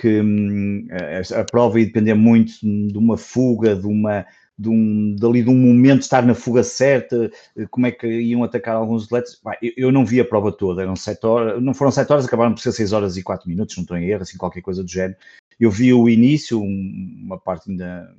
que 0.00 0.20
hum, 0.20 0.86
a, 0.90 1.40
a, 1.40 1.44
prova 1.44 1.78
ia 1.78 1.84
depender 1.84 2.14
muito 2.14 2.52
de 2.62 2.96
uma 2.96 3.18
fuga, 3.18 3.76
de 3.76 3.86
uma 3.86 4.26
de 4.58 4.68
um, 4.68 5.16
dali 5.16 5.42
de 5.42 5.48
um 5.48 5.56
momento 5.56 6.02
estar 6.02 6.22
na 6.22 6.34
fuga 6.34 6.62
certa, 6.62 7.30
como 7.70 7.86
é 7.86 7.90
que 7.90 8.06
iam 8.06 8.44
atacar 8.44 8.76
alguns 8.76 9.06
atletas. 9.06 9.40
eu, 9.62 9.72
eu, 9.74 9.92
não 9.92 10.04
vi 10.04 10.20
a 10.20 10.24
prova 10.24 10.52
toda, 10.52 10.82
eram 10.82 10.94
sete 10.94 11.24
horas, 11.24 11.62
não 11.62 11.72
foram 11.72 11.90
sete 11.90 12.12
horas, 12.12 12.26
acabaram 12.26 12.52
por 12.52 12.60
ser 12.60 12.72
seis 12.72 12.92
horas 12.92 13.16
e 13.16 13.22
quatro 13.22 13.48
minutos, 13.48 13.74
não 13.76 13.82
estou 13.82 13.96
em 13.96 14.06
erro, 14.10 14.20
assim, 14.20 14.36
qualquer 14.36 14.60
coisa 14.60 14.82
do 14.84 14.90
género. 14.90 15.18
Eu 15.58 15.70
vi 15.70 15.94
o 15.94 16.10
início, 16.10 16.60
uma 16.60 17.38
parte 17.38 17.70
ainda, 17.70 18.14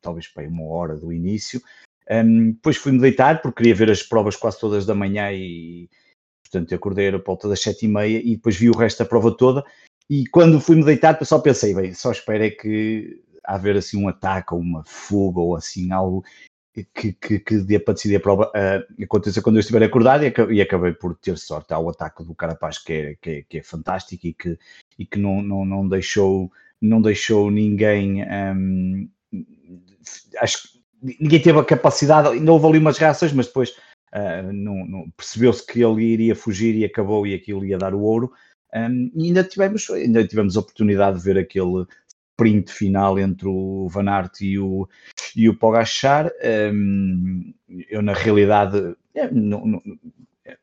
talvez 0.00 0.28
para 0.28 0.46
uma 0.46 0.64
hora 0.66 0.96
do 0.96 1.12
início, 1.12 1.60
um, 2.08 2.52
depois 2.52 2.76
fui-me 2.76 3.00
deitar, 3.00 3.42
porque 3.42 3.56
queria 3.56 3.74
ver 3.74 3.90
as 3.90 4.04
provas 4.04 4.36
quase 4.36 4.60
todas 4.60 4.86
da 4.86 4.94
manhã 4.94 5.32
e, 5.32 5.90
portanto, 6.44 6.72
acordei 6.76 7.08
a 7.08 7.18
volta 7.18 7.48
das 7.48 7.60
sete 7.60 7.86
e 7.86 7.88
meia 7.88 8.18
e 8.18 8.36
depois 8.36 8.56
vi 8.56 8.70
o 8.70 8.76
resto 8.76 9.00
da 9.00 9.04
prova 9.04 9.36
toda 9.36 9.64
e 10.08 10.26
quando 10.26 10.60
fui-me 10.60 10.84
deitar, 10.84 11.22
só 11.24 11.38
pensei, 11.38 11.74
bem, 11.74 11.94
só 11.94 12.12
espero 12.12 12.44
é 12.44 12.50
que 12.50 13.20
haver 13.44 13.76
assim 13.76 14.02
um 14.02 14.08
ataque 14.08 14.54
ou 14.54 14.60
uma 14.60 14.84
fuga 14.84 15.40
ou 15.40 15.56
assim 15.56 15.90
algo 15.92 16.24
que, 16.94 17.12
que, 17.12 17.38
que 17.38 17.58
dê 17.58 17.78
para 17.78 17.94
decidir 17.94 18.16
a 18.16 18.20
prova 18.20 18.50
uh, 18.50 19.02
aconteça 19.02 19.42
quando 19.42 19.56
eu 19.56 19.60
estiver 19.60 19.82
acordado 19.82 20.24
e, 20.24 20.60
acabei 20.60 20.92
por 20.92 21.14
ter 21.16 21.36
sorte. 21.36 21.74
Há 21.74 21.78
o 21.78 21.90
ataque 21.90 22.24
do 22.24 22.34
Carapaz 22.34 22.78
que 22.78 22.92
é, 22.92 23.16
que 23.20 23.30
é, 23.30 23.42
que 23.42 23.58
é 23.58 23.62
fantástico 23.62 24.26
e 24.26 24.32
que, 24.32 24.58
e 24.98 25.04
que 25.04 25.18
não, 25.18 25.42
não, 25.42 25.64
não, 25.64 25.88
deixou, 25.88 26.50
não 26.80 27.02
deixou 27.02 27.50
ninguém. 27.50 28.24
Um, 28.24 29.08
acho 30.38 30.62
que 30.62 31.16
ninguém 31.20 31.42
teve 31.42 31.58
a 31.58 31.64
capacidade, 31.64 32.28
ainda 32.28 32.52
houve 32.52 32.66
ali 32.66 32.78
umas 32.78 32.96
reações, 32.96 33.32
mas 33.32 33.46
depois 33.46 33.70
uh, 34.14 35.12
percebeu-se 35.14 35.66
que 35.66 35.82
ele 35.82 36.02
iria 36.02 36.34
fugir 36.34 36.74
e 36.74 36.84
acabou 36.86 37.26
e 37.26 37.34
aquilo 37.34 37.66
ia 37.66 37.76
dar 37.76 37.94
o 37.94 38.00
ouro. 38.00 38.32
Um, 38.74 39.10
e 39.14 39.26
ainda 39.26 39.44
tivemos, 39.44 39.88
ainda 39.90 40.26
tivemos 40.26 40.56
a 40.56 40.60
oportunidade 40.60 41.18
de 41.18 41.24
ver 41.24 41.38
aquele 41.38 41.86
sprint 42.32 42.72
final 42.72 43.18
entre 43.18 43.46
o 43.46 43.88
Van 43.88 44.08
Aert 44.08 44.40
e 44.40 44.58
o, 44.58 44.88
e 45.36 45.48
o 45.48 45.56
Pogachar. 45.56 46.30
Um, 46.72 47.52
eu, 47.88 48.02
na 48.02 48.12
realidade, 48.14 48.96
é, 49.14 49.30
não, 49.30 49.66
não, 49.66 49.82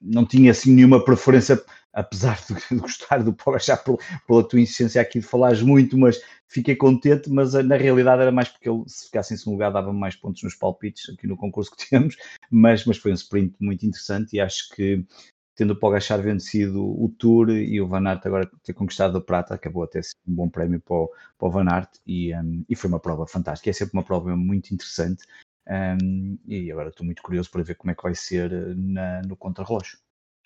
não, 0.02 0.26
tinha 0.26 0.52
assim 0.52 0.74
nenhuma 0.74 1.04
preferência, 1.04 1.62
apesar 1.94 2.40
de 2.46 2.76
gostar 2.78 3.24
do 3.24 3.34
Pogachar 3.34 3.84
pela, 3.84 4.48
tua 4.48 4.60
insistência 4.60 5.02
aqui 5.02 5.20
de 5.20 5.26
falares 5.26 5.62
muito, 5.62 5.98
mas 5.98 6.20
fiquei 6.48 6.76
contente, 6.76 7.30
mas 7.30 7.54
na 7.54 7.78
realidade 7.78 8.24
era 8.24 8.32
mais 8.32 8.50
porque 8.50 8.70
ele, 8.70 8.84
se 8.88 9.06
ficasse 9.06 9.34
em 9.34 9.38
segundo 9.38 9.54
lugar, 9.54 9.72
dava 9.72 9.94
mais 9.94 10.16
pontos 10.16 10.42
nos 10.44 10.56
palpites 10.56 11.10
aqui 11.10 11.28
no 11.28 11.38
concurso 11.38 11.72
que 11.76 11.88
temos, 11.90 12.18
mas, 12.50 12.86
mas 12.86 12.98
foi 12.98 13.12
um 13.12 13.16
sprint 13.16 13.56
muito 13.60 13.86
interessante 13.86 14.36
e 14.36 14.42
acho 14.42 14.70
que 14.74 15.06
tendo 15.60 15.72
o 15.72 15.76
Pogachar 15.76 16.22
vencido 16.22 16.82
o 16.82 17.10
Tour 17.10 17.50
e 17.50 17.82
o 17.82 17.86
Van 17.86 18.08
Aert 18.08 18.26
agora 18.26 18.50
ter 18.64 18.72
conquistado 18.72 19.18
a 19.18 19.22
prata, 19.22 19.54
acabou 19.54 19.84
até 19.84 20.02
ser 20.02 20.16
um 20.26 20.34
bom 20.34 20.48
prémio 20.48 20.80
para 20.80 20.96
o, 20.96 21.12
para 21.38 21.48
o 21.50 21.52
Van 21.52 21.70
Aert 21.70 21.90
e, 22.08 22.34
um, 22.34 22.64
e, 22.70 22.78
foi 22.78 22.90
uma 22.90 23.00
prova 23.00 23.28
fantástica. 23.28 23.70
É 23.70 23.74
sempre 23.74 23.98
uma 23.98 24.04
prova 24.04 24.34
muito 24.38 24.74
interessante. 24.74 25.26
Um, 25.68 26.38
e 26.48 26.72
agora 26.72 26.88
estou 26.88 27.06
muito 27.06 27.22
curioso 27.22 27.52
para 27.52 27.62
ver 27.62 27.76
como 27.76 27.92
é 27.92 27.94
que 27.94 28.04
vai 28.04 28.16
ser 28.16 28.50
na, 28.78 29.22
no 29.24 29.36
contrarrelógio. 29.36 29.98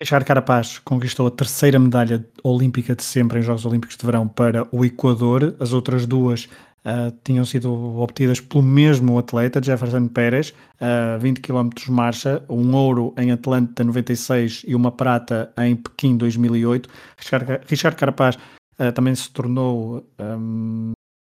Richard 0.02 0.26
Carapaz 0.26 0.80
conquistou 0.80 1.28
a 1.28 1.30
terceira 1.30 1.78
medalha 1.78 2.28
olímpica 2.42 2.96
de 2.96 3.04
sempre 3.04 3.38
em 3.38 3.42
Jogos 3.42 3.64
Olímpicos 3.64 3.96
de 3.96 4.04
Verão 4.04 4.26
para 4.26 4.66
o 4.74 4.84
Equador. 4.84 5.54
As 5.60 5.72
outras 5.72 6.06
duas 6.06 6.48
uh, 6.84 7.16
tinham 7.24 7.44
sido 7.44 7.72
obtidas 7.98 8.40
pelo 8.40 8.62
mesmo 8.62 9.18
atleta, 9.18 9.62
Jefferson 9.62 10.08
Pérez, 10.08 10.54
uh, 10.80 11.18
20 11.18 11.40
km 11.40 11.70
marcha, 11.88 12.42
um 12.48 12.74
ouro 12.74 13.14
em 13.16 13.32
Atlanta 13.32 13.82
96 13.82 14.64
e 14.66 14.74
uma 14.74 14.92
prata 14.92 15.52
em 15.58 15.74
Pequim 15.74 16.16
2008. 16.16 16.88
Richard, 17.16 17.60
Richard 17.66 17.96
Carapaz 17.96 18.36
uh, 18.78 18.92
também 18.92 19.14
se 19.14 19.30
tornou. 19.30 20.04
Um, 20.18 20.92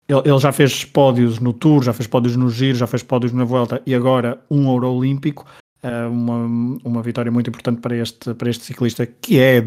ele, 0.08 0.40
já 0.40 0.52
fez 0.52 0.86
pódios 0.86 1.40
no 1.40 1.52
Tour, 1.52 1.84
já 1.84 1.92
fez 1.92 2.06
pódios 2.06 2.36
no 2.36 2.48
Giro, 2.50 2.78
já 2.78 2.86
fez 2.86 3.02
pódios 3.02 3.34
na 3.34 3.44
Volta 3.44 3.82
e 3.88 3.96
agora 3.96 4.40
um 4.50 4.68
ouro 4.68 4.92
olímpico. 4.92 5.46
Uh, 5.84 6.10
uma, 6.12 6.80
uma 6.84 7.02
vitória 7.04 7.32
muito 7.32 7.48
importante 7.48 7.80
para 7.80 7.96
este, 7.96 8.34
para 8.34 8.50
este 8.50 8.64
ciclista 8.64 9.06
que 9.06 9.40
é 9.40 9.64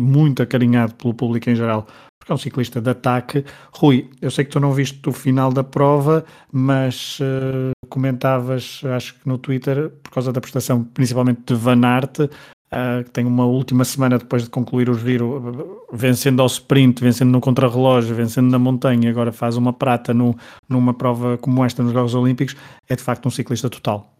muito 0.00 0.42
acarinhado 0.42 0.94
pelo 0.94 1.14
público 1.14 1.48
em 1.48 1.54
geral 1.54 1.86
porque 2.30 2.32
é 2.32 2.34
um 2.34 2.38
ciclista 2.38 2.80
de 2.80 2.90
ataque. 2.90 3.44
Rui, 3.72 4.08
eu 4.20 4.30
sei 4.30 4.44
que 4.44 4.50
tu 4.50 4.60
não 4.60 4.72
viste 4.72 5.08
o 5.08 5.12
final 5.12 5.52
da 5.52 5.64
prova, 5.64 6.24
mas 6.52 7.18
uh, 7.20 7.88
comentavas, 7.88 8.82
acho 8.96 9.14
que 9.14 9.28
no 9.28 9.36
Twitter, 9.36 9.90
por 10.02 10.12
causa 10.12 10.32
da 10.32 10.40
prestação 10.40 10.84
principalmente 10.84 11.40
de 11.46 11.54
Van 11.54 11.84
Aert, 11.84 12.20
uh, 12.20 13.04
que 13.04 13.10
tem 13.10 13.26
uma 13.26 13.44
última 13.46 13.84
semana 13.84 14.18
depois 14.18 14.44
de 14.44 14.50
concluir 14.50 14.88
o 14.88 14.94
giro, 14.94 15.86
vencendo 15.92 16.40
ao 16.40 16.46
sprint, 16.46 17.02
vencendo 17.02 17.30
no 17.30 17.40
contrarrelógio, 17.40 18.14
vencendo 18.14 18.50
na 18.50 18.58
montanha, 18.58 19.10
agora 19.10 19.32
faz 19.32 19.56
uma 19.56 19.72
prata 19.72 20.14
no, 20.14 20.36
numa 20.68 20.94
prova 20.94 21.36
como 21.38 21.64
esta 21.64 21.82
nos 21.82 21.92
Jogos 21.92 22.14
Olímpicos, 22.14 22.56
é 22.88 22.94
de 22.94 23.02
facto 23.02 23.26
um 23.26 23.30
ciclista 23.30 23.68
total 23.68 24.19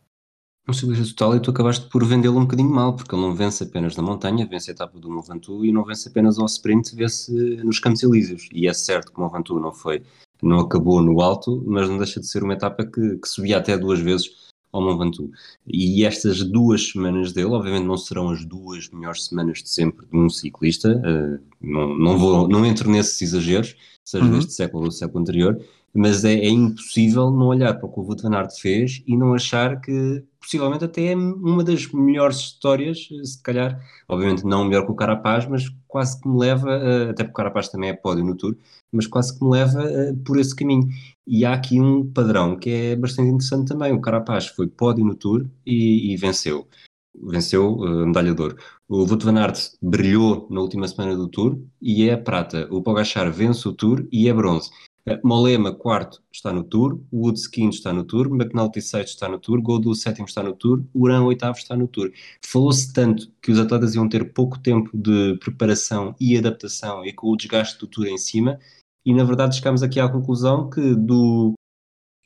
um 0.70 0.72
ciclista 0.72 1.04
total 1.14 1.36
e 1.36 1.40
tu 1.40 1.50
acabaste 1.50 1.86
por 1.88 2.04
vendê-lo 2.04 2.38
um 2.38 2.42
bocadinho 2.42 2.70
mal, 2.70 2.94
porque 2.94 3.14
ele 3.14 3.22
não 3.22 3.34
vence 3.34 3.64
apenas 3.64 3.96
na 3.96 4.02
montanha, 4.02 4.46
vence 4.46 4.70
a 4.70 4.74
etapa 4.74 4.98
do 4.98 5.10
Mont 5.10 5.28
Ventoux 5.28 5.64
e 5.64 5.72
não 5.72 5.84
vence 5.84 6.08
apenas 6.08 6.38
ao 6.38 6.46
sprint, 6.46 6.94
vence 6.94 7.32
nos 7.64 7.78
Campos 7.78 8.02
Elíseos. 8.02 8.48
E 8.52 8.66
é 8.66 8.72
certo 8.72 9.12
que 9.12 9.18
o 9.18 9.22
Mont 9.22 9.32
Ventoux 9.32 9.60
não 9.60 9.72
foi, 9.72 10.02
não 10.42 10.60
acabou 10.60 11.02
no 11.02 11.20
alto, 11.20 11.62
mas 11.66 11.88
não 11.88 11.98
deixa 11.98 12.20
de 12.20 12.26
ser 12.26 12.42
uma 12.42 12.54
etapa 12.54 12.84
que, 12.84 13.16
que 13.18 13.28
subia 13.28 13.58
até 13.58 13.76
duas 13.76 14.00
vezes 14.00 14.50
ao 14.72 14.80
Mont 14.80 14.98
Ventoux. 14.98 15.30
E 15.66 16.04
estas 16.04 16.42
duas 16.42 16.90
semanas 16.90 17.32
dele, 17.32 17.52
obviamente 17.52 17.86
não 17.86 17.96
serão 17.96 18.30
as 18.30 18.44
duas 18.44 18.88
melhores 18.90 19.26
semanas 19.26 19.58
de 19.58 19.68
sempre 19.68 20.06
de 20.06 20.16
um 20.16 20.28
ciclista, 20.28 20.90
uh, 20.96 21.44
não, 21.60 21.96
não, 21.96 22.18
vou, 22.18 22.48
não 22.48 22.64
entro 22.64 22.90
nesses 22.90 23.20
exageros, 23.20 23.76
seja 24.04 24.24
uhum. 24.24 24.32
deste 24.32 24.52
século 24.52 24.84
ou 24.84 24.88
do 24.88 24.94
século 24.94 25.20
anterior, 25.20 25.60
mas 25.94 26.24
é, 26.24 26.34
é, 26.34 26.48
impossível 26.48 27.30
não 27.30 27.48
olhar 27.48 27.74
para 27.74 27.86
o 27.86 27.92
que 27.92 28.00
o 28.00 28.02
Wout 28.02 28.22
van 28.22 28.36
Aert 28.36 28.52
fez 28.60 29.02
e 29.06 29.16
não 29.16 29.34
achar 29.34 29.80
que 29.80 30.24
possivelmente 30.40 30.84
até 30.84 31.12
é 31.12 31.16
uma 31.16 31.62
das 31.62 31.90
melhores 31.92 32.38
histórias, 32.38 33.08
se 33.22 33.42
calhar, 33.42 33.80
obviamente 34.08 34.44
não 34.44 34.64
melhor 34.64 34.86
que 34.86 34.92
o 34.92 34.94
Carapaz, 34.94 35.46
mas 35.46 35.68
quase 35.86 36.20
que 36.20 36.28
me 36.28 36.38
leva, 36.38 37.10
até 37.10 37.24
porque 37.24 37.32
o 37.32 37.34
Carapaz 37.34 37.68
também 37.68 37.90
é 37.90 37.92
pódio 37.94 38.24
no 38.24 38.36
Tour, 38.36 38.56
mas 38.92 39.06
quase 39.06 39.36
que 39.36 39.44
me 39.44 39.50
leva 39.50 39.82
por 40.24 40.38
esse 40.38 40.54
caminho. 40.54 40.88
E 41.26 41.44
há 41.44 41.52
aqui 41.52 41.80
um 41.80 42.10
padrão 42.10 42.56
que 42.56 42.70
é 42.70 42.96
bastante 42.96 43.28
interessante 43.28 43.68
também. 43.68 43.92
O 43.92 44.00
Carapaz 44.00 44.48
foi 44.48 44.66
pódio 44.66 45.04
no 45.04 45.14
Tour 45.14 45.46
e, 45.64 46.12
e 46.12 46.16
venceu. 46.16 46.66
Venceu 47.22 47.84
a 47.84 48.02
uh, 48.02 48.06
medalha 48.06 48.34
de 48.34 48.40
ouro. 48.40 48.56
O 48.88 49.04
Wout 49.04 49.24
van 49.24 49.38
Aert 49.38 49.72
brilhou 49.82 50.48
na 50.50 50.60
última 50.60 50.88
semana 50.88 51.16
do 51.16 51.28
Tour 51.28 51.60
e 51.80 52.08
é 52.08 52.16
prata. 52.16 52.66
O 52.70 52.82
Pogachar 52.82 53.30
vence 53.30 53.68
o 53.68 53.72
Tour 53.72 54.06
e 54.10 54.28
é 54.28 54.32
bronze. 54.32 54.70
Molema, 55.24 55.72
quarto, 55.72 56.22
está 56.32 56.52
no 56.52 56.62
Tour. 56.62 57.00
Woods, 57.12 57.46
quinto, 57.46 57.76
está 57.76 57.92
no 57.92 58.04
Tour. 58.04 58.28
McNulty, 58.28 58.80
sexto, 58.80 59.14
está 59.14 59.28
no 59.28 59.38
Tour. 59.38 59.60
Godu, 59.60 59.94
sétimo, 59.94 60.26
está 60.26 60.42
no 60.42 60.54
Tour. 60.54 60.84
Urã, 60.94 61.22
oitavo, 61.22 61.58
está 61.58 61.76
no 61.76 61.88
Tour. 61.88 62.12
Falou-se 62.44 62.92
tanto 62.92 63.30
que 63.42 63.50
os 63.50 63.58
atletas 63.58 63.94
iam 63.94 64.08
ter 64.08 64.32
pouco 64.32 64.58
tempo 64.58 64.90
de 64.94 65.36
preparação 65.38 66.14
e 66.20 66.36
adaptação 66.36 67.04
e 67.04 67.12
com 67.12 67.28
o 67.28 67.36
desgaste 67.36 67.78
do 67.78 67.86
Tour 67.86 68.06
em 68.06 68.18
cima. 68.18 68.58
E, 69.04 69.14
na 69.14 69.24
verdade, 69.24 69.56
chegamos 69.56 69.82
aqui 69.82 69.98
à 69.98 70.08
conclusão 70.08 70.68
que 70.68 70.94
do, 70.94 71.54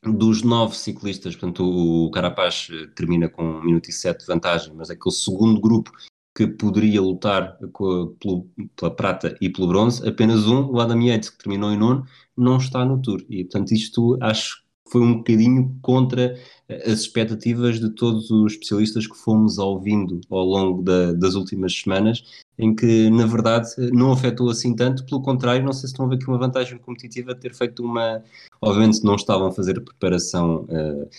dos 0.03 0.43
nove 0.43 0.75
ciclistas, 0.75 1.35
portanto, 1.35 1.63
o 1.63 2.11
Carapaz 2.11 2.67
eh, 2.71 2.87
termina 2.95 3.29
com 3.29 3.43
1 3.43 3.63
minuto 3.63 3.89
e 3.89 3.93
7 3.93 4.19
de 4.19 4.25
vantagem, 4.27 4.73
mas 4.75 4.89
aquele 4.89 5.15
segundo 5.15 5.59
grupo 5.59 5.91
que 6.35 6.45
poderia 6.45 7.01
lutar 7.01 7.57
a, 7.63 7.67
pelo, 7.67 8.47
pela 8.75 8.93
prata 8.93 9.37
e 9.39 9.49
pelo 9.49 9.69
bronze, 9.69 10.05
apenas 10.07 10.45
um, 10.45 10.69
o 10.69 10.79
Adam 10.81 11.01
Yates, 11.01 11.29
que 11.29 11.37
terminou 11.37 11.71
em 11.71 11.77
nono, 11.77 12.05
não 12.35 12.57
está 12.57 12.83
no 12.83 13.01
Tour. 13.01 13.23
E, 13.29 13.45
portanto, 13.45 13.71
isto 13.71 14.17
acho 14.21 14.57
que 14.57 14.91
foi 14.91 15.01
um 15.01 15.17
bocadinho 15.17 15.77
contra 15.81 16.37
eh, 16.67 16.91
as 16.91 16.99
expectativas 16.99 17.79
de 17.79 17.89
todos 17.89 18.29
os 18.29 18.53
especialistas 18.53 19.07
que 19.07 19.15
fomos 19.15 19.57
ouvindo 19.57 20.19
ao 20.29 20.43
longo 20.43 20.83
da, 20.83 21.13
das 21.13 21.35
últimas 21.35 21.73
semanas, 21.73 22.23
em 22.59 22.75
que, 22.75 23.09
na 23.09 23.25
verdade, 23.25 23.69
não 23.93 24.11
afetou 24.11 24.49
assim 24.49 24.75
tanto, 24.75 25.05
pelo 25.05 25.21
contrário, 25.21 25.63
não 25.63 25.73
sei 25.73 25.81
se 25.81 25.87
estão 25.87 26.05
a 26.05 26.09
ver 26.09 26.15
aqui 26.15 26.27
uma 26.27 26.37
vantagem 26.37 26.77
competitiva 26.77 27.33
de 27.33 27.39
ter 27.39 27.53
feito 27.53 27.81
uma... 27.81 28.21
Obviamente 28.61 29.03
não 29.03 29.15
estavam 29.15 29.47
a 29.47 29.51
fazer 29.51 29.77
a 29.77 29.81
preparação 29.81 30.65
uh, 30.65 31.09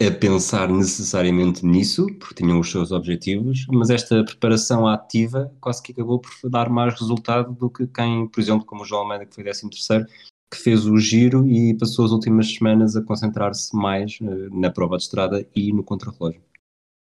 a 0.00 0.10
pensar 0.10 0.68
necessariamente 0.68 1.64
nisso, 1.64 2.06
porque 2.18 2.42
tinham 2.42 2.58
os 2.58 2.70
seus 2.70 2.90
objetivos, 2.90 3.66
mas 3.70 3.90
esta 3.90 4.24
preparação 4.24 4.86
ativa 4.86 5.52
quase 5.60 5.82
que 5.82 5.92
acabou 5.92 6.20
por 6.20 6.50
dar 6.50 6.68
mais 6.68 6.98
resultado 6.98 7.52
do 7.52 7.70
que 7.70 7.86
quem, 7.86 8.26
por 8.26 8.40
exemplo, 8.40 8.66
como 8.66 8.82
o 8.82 8.84
João 8.84 9.02
Almeida, 9.02 9.24
que 9.24 9.34
foi 9.34 9.44
13 9.44 9.70
terceiro, 9.70 10.06
que 10.50 10.58
fez 10.58 10.86
o 10.86 10.98
giro 10.98 11.48
e 11.48 11.74
passou 11.74 12.04
as 12.04 12.10
últimas 12.10 12.52
semanas 12.52 12.96
a 12.96 13.02
concentrar-se 13.02 13.74
mais 13.76 14.18
uh, 14.20 14.58
na 14.58 14.70
prova 14.70 14.96
de 14.96 15.04
estrada 15.04 15.46
e 15.54 15.72
no 15.72 15.82
contrarrelógio. 15.82 16.40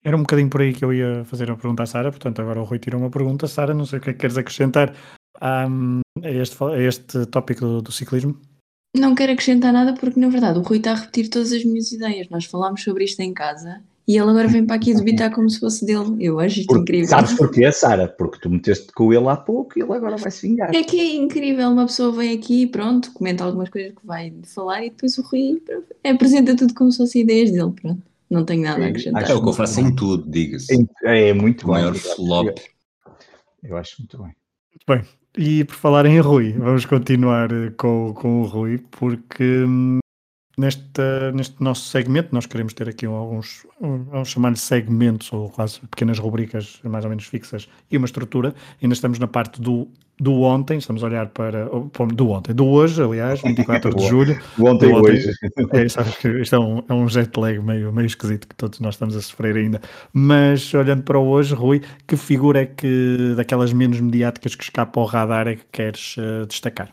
Era 0.04 0.16
um 0.16 0.22
bocadinho 0.22 0.50
por 0.50 0.62
aí 0.62 0.74
que 0.74 0.84
eu 0.84 0.94
ia 0.94 1.26
fazer 1.26 1.52
a 1.52 1.56
pergunta 1.56 1.84
à 1.84 1.86
Sara, 1.86 2.10
portanto 2.10 2.42
agora 2.42 2.62
o 2.62 2.64
Rui 2.64 2.80
tirou 2.80 3.02
uma 3.02 3.10
pergunta. 3.10 3.48
Sara, 3.48 3.74
não 3.74 3.86
sei 3.86 4.00
o 4.00 4.02
que 4.02 4.10
é 4.12 4.14
que 4.14 4.20
queres 4.20 4.38
acrescentar 4.38 4.96
a, 5.42 5.68
este, 6.24 6.64
a 6.64 6.82
este 6.82 7.26
tópico 7.26 7.62
do, 7.62 7.82
do 7.82 7.92
ciclismo? 7.92 8.40
Não 8.96 9.14
quero 9.14 9.34
acrescentar 9.34 9.72
nada 9.72 9.94
porque, 9.94 10.20
na 10.20 10.30
verdade, 10.30 10.58
o 10.58 10.62
Rui 10.64 10.78
está 10.78 10.92
a 10.92 10.96
repetir 10.96 11.30
todas 11.30 11.52
as 11.52 11.64
minhas 11.64 11.92
ideias. 11.92 12.28
Nós 12.30 12.46
falámos 12.46 12.84
sobre 12.84 13.04
isto 13.04 13.20
em 13.20 13.34
casa 13.34 13.82
e 14.08 14.18
ele 14.18 14.28
agora 14.28 14.48
vem 14.48 14.66
para 14.66 14.76
aqui 14.76 14.92
debitar 14.96 15.32
como 15.32 15.48
se 15.48 15.60
fosse 15.60 15.86
dele. 15.86 16.16
Eu 16.20 16.40
acho 16.40 16.62
isto 16.62 16.76
incrível. 16.76 17.08
Sabes 17.08 17.34
porquê, 17.34 17.72
Sara? 17.72 18.08
Porque 18.08 18.40
tu 18.40 18.50
meteste 18.50 18.92
com 18.92 19.14
ele 19.14 19.28
há 19.28 19.38
pouco 19.38 19.78
e 19.78 19.84
ele 19.84 19.94
agora 19.94 20.18
vai 20.18 20.32
se 20.32 20.48
vingar. 20.48 20.74
É 20.74 20.82
que 20.82 21.00
é 21.00 21.16
incrível. 21.16 21.70
Uma 21.70 21.86
pessoa 21.86 22.12
vem 22.12 22.36
aqui, 22.36 22.66
pronto, 22.66 23.14
comenta 23.14 23.44
algumas 23.44 23.70
coisas 23.70 23.92
que 23.94 24.04
vai 24.04 24.34
falar 24.44 24.84
e 24.84 24.90
depois 24.90 25.16
o 25.20 25.22
Rui 25.22 25.62
apresenta 26.04 26.56
tudo 26.56 26.74
como 26.74 26.92
se 26.92 26.98
fossem 26.98 27.22
ideias 27.22 27.52
dele. 27.52 27.72
Pronto, 27.80 28.02
não 28.28 28.44
tenho 28.44 28.64
nada 28.64 28.84
a 28.84 28.88
acrescentar. 28.88 29.30
É 29.30 29.34
o 29.36 29.44
que 29.44 29.50
eu 29.50 29.54
faço 29.54 29.80
em 29.82 29.96
tudo, 29.96 30.28
diga-se. 30.28 30.74
É, 31.04 31.30
é 31.30 31.34
muito 31.34 31.66
o 31.66 31.70
maior 31.70 31.94
flop. 31.94 32.58
Eu 33.62 33.78
acho 33.78 33.98
muito 34.00 34.18
bem. 34.18 34.34
Muito 34.74 34.86
bem. 34.88 35.19
E 35.42 35.64
por 35.64 35.76
falar 35.76 36.06
em 36.06 36.20
Rui, 36.20 36.52
vamos 36.52 36.86
continuar 36.86 37.50
eh, 37.54 37.72
com, 37.78 38.14
com 38.14 38.42
o 38.42 38.44
Rui, 38.44 38.78
porque 38.92 39.64
hum, 39.64 40.00
neste, 40.60 41.02
neste 41.34 41.64
nosso 41.64 41.88
segmento 41.88 42.30
nós 42.32 42.46
queremos 42.46 42.74
ter 42.74 42.90
aqui 42.90 43.06
alguns, 43.06 43.66
vamos 43.80 44.30
chamar-lhe 44.30 44.58
segmentos 44.58 45.32
ou 45.32 45.50
quase 45.50 45.80
pequenas 45.82 46.20
rubricas 46.20 46.80
mais 46.84 47.06
ou 47.06 47.10
menos 47.10 47.26
fixas 47.26 47.68
e 47.90 47.98
uma 47.98 48.06
estrutura. 48.06 48.54
Ainda 48.82 48.94
estamos 48.94 49.20
na 49.20 49.28
parte 49.28 49.62
do 49.62 49.88
do 50.20 50.42
ontem, 50.42 50.78
estamos 50.78 51.02
a 51.02 51.08
olhar 51.08 51.28
para. 51.28 51.70
Do 52.14 52.30
ontem, 52.30 52.54
do 52.54 52.68
hoje, 52.68 53.02
aliás, 53.02 53.42
24 53.42 53.96
de 53.96 54.06
julho. 54.06 54.38
do 54.58 54.66
ontem 54.66 54.90
e 54.90 54.94
hoje. 54.94 55.32
É, 55.72 55.88
sabes 55.88 56.18
que 56.18 56.28
isto 56.42 56.56
é 56.56 56.60
um, 56.60 56.84
é 56.90 56.94
um 56.94 57.08
jet 57.08 57.40
lag 57.40 57.58
meio, 57.60 57.94
meio 57.94 58.06
esquisito 58.06 58.48
que 58.48 58.56
todos 58.56 58.80
nós 58.80 58.96
estamos 58.96 59.16
a 59.16 59.22
sofrer 59.22 59.56
ainda. 59.56 59.80
Mas 60.12 60.74
olhando 60.74 61.04
para 61.04 61.18
o 61.18 61.28
hoje, 61.28 61.54
Rui, 61.54 61.82
que 62.06 62.18
figura 62.18 62.62
é 62.62 62.66
que 62.66 63.34
daquelas 63.38 63.72
menos 63.72 64.02
mediáticas 64.02 64.56
que 64.56 64.64
escapa 64.64 65.00
ao 65.00 65.06
radar 65.06 65.48
é 65.48 65.56
que 65.56 65.66
queres 65.72 66.18
uh, 66.18 66.46
destacar? 66.48 66.92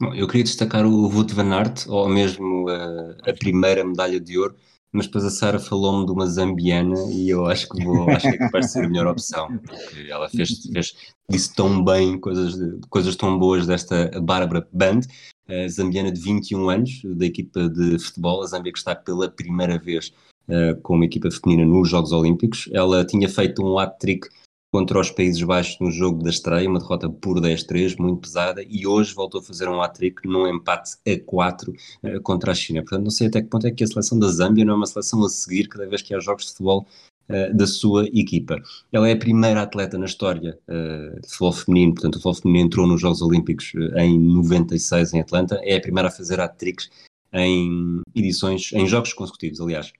Bom, 0.00 0.14
eu 0.14 0.26
queria 0.26 0.44
destacar 0.44 0.86
o 0.86 1.08
Wout 1.08 1.34
van 1.34 1.52
Aert, 1.52 1.86
ou 1.88 2.08
mesmo 2.08 2.70
uh, 2.70 3.16
a 3.28 3.32
primeira 3.32 3.84
medalha 3.84 4.18
de 4.18 4.38
ouro 4.38 4.56
mas 4.92 5.06
depois 5.06 5.24
a 5.24 5.30
Sara 5.30 5.58
falou-me 5.58 6.04
de 6.04 6.12
uma 6.12 6.26
zambiana 6.26 6.96
e 7.12 7.30
eu 7.30 7.46
acho 7.46 7.68
que 7.68 7.84
vou, 7.84 8.10
acho 8.10 8.28
que 8.28 8.34
é 8.34 8.38
capaz 8.38 8.66
de 8.66 8.72
ser 8.72 8.84
a 8.84 8.88
melhor 8.88 9.06
opção, 9.06 9.46
porque 9.58 10.10
ela 10.10 10.28
fez, 10.28 10.66
fez 10.72 10.94
disse 11.28 11.54
tão 11.54 11.84
bem 11.84 12.18
coisas, 12.18 12.56
coisas 12.88 13.14
tão 13.14 13.38
boas 13.38 13.66
desta 13.66 14.10
Bárbara 14.20 14.66
Band, 14.72 15.00
a 15.48 15.68
zambiana 15.68 16.10
de 16.10 16.20
21 16.20 16.68
anos, 16.68 17.02
da 17.04 17.24
equipa 17.24 17.68
de 17.68 17.98
futebol, 17.98 18.42
a 18.42 18.46
Zâmbia 18.46 18.72
que 18.72 18.78
está 18.78 18.94
pela 18.94 19.28
primeira 19.28 19.78
vez 19.78 20.12
uh, 20.48 20.80
com 20.82 20.94
uma 20.94 21.04
equipa 21.04 21.30
feminina 21.30 21.64
nos 21.64 21.88
Jogos 21.88 22.12
Olímpicos. 22.12 22.68
Ela 22.72 23.04
tinha 23.04 23.28
feito 23.28 23.64
um 23.64 23.78
hat-trick 23.78 24.28
contra 24.70 25.00
os 25.00 25.10
Países 25.10 25.42
Baixos 25.42 25.78
no 25.80 25.90
jogo 25.90 26.22
da 26.22 26.30
estreia, 26.30 26.68
uma 26.68 26.78
derrota 26.78 27.10
por 27.10 27.40
10-3, 27.40 27.96
muito 27.98 28.20
pesada, 28.20 28.62
e 28.68 28.86
hoje 28.86 29.12
voltou 29.14 29.40
a 29.40 29.44
fazer 29.44 29.68
um 29.68 29.82
hat-trick 29.82 30.26
num 30.26 30.46
empate 30.46 30.92
a 31.06 31.18
4 31.26 31.70
uh, 31.70 31.74
eh, 32.04 32.20
contra 32.20 32.52
a 32.52 32.54
China. 32.54 32.80
Portanto, 32.82 33.04
não 33.04 33.10
sei 33.10 33.26
até 33.26 33.42
que 33.42 33.48
ponto 33.48 33.66
é 33.66 33.70
que 33.70 33.82
a 33.82 33.86
seleção 33.86 34.18
da 34.18 34.28
Zâmbia 34.28 34.64
não 34.64 34.74
é 34.74 34.76
uma 34.76 34.86
seleção 34.86 35.24
a 35.24 35.28
seguir 35.28 35.68
cada 35.68 35.86
vez 35.88 36.02
que 36.02 36.14
há 36.14 36.20
jogos 36.20 36.44
de 36.44 36.50
futebol 36.52 36.86
uh, 37.28 37.56
da 37.56 37.66
sua 37.66 38.06
equipa. 38.06 38.62
Ela 38.92 39.08
é 39.08 39.12
a 39.12 39.18
primeira 39.18 39.62
atleta 39.62 39.98
na 39.98 40.06
história 40.06 40.56
uh, 40.68 41.20
de 41.20 41.26
futebol 41.26 41.52
feminino, 41.52 41.94
portanto, 41.94 42.14
o 42.14 42.18
futebol 42.18 42.34
feminino 42.34 42.66
entrou 42.66 42.86
nos 42.86 43.00
Jogos 43.00 43.22
Olímpicos 43.22 43.72
em 43.96 44.18
96 44.18 45.14
em 45.14 45.20
Atlanta, 45.20 45.60
é 45.64 45.76
a 45.76 45.80
primeira 45.80 46.08
a 46.08 46.12
fazer 46.12 46.40
hat-tricks 46.40 46.88
em 47.32 48.02
edições, 48.14 48.72
em 48.72 48.86
jogos 48.86 49.12
consecutivos, 49.12 49.60
aliás. 49.60 49.92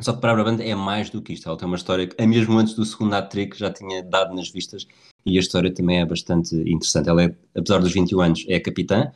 Só 0.00 0.12
que 0.12 0.20
para 0.20 0.32
a 0.32 0.34
Brabant 0.34 0.60
é 0.60 0.74
mais 0.74 1.10
do 1.10 1.20
que 1.20 1.32
isto. 1.32 1.48
Ela 1.48 1.58
tem 1.58 1.66
uma 1.66 1.76
história 1.76 2.06
que, 2.06 2.26
mesmo 2.26 2.58
antes 2.58 2.74
do 2.74 2.84
segundo 2.84 3.14
hat-trick, 3.14 3.58
já 3.58 3.70
tinha 3.70 4.02
dado 4.02 4.34
nas 4.34 4.50
vistas 4.50 4.86
e 5.26 5.36
a 5.36 5.40
história 5.40 5.72
também 5.72 6.00
é 6.00 6.06
bastante 6.06 6.54
interessante. 6.56 7.08
Ela 7.08 7.24
é, 7.24 7.36
apesar 7.54 7.78
dos 7.78 7.92
21 7.92 8.20
anos, 8.20 8.44
é 8.48 8.58
capitã, 8.58 9.10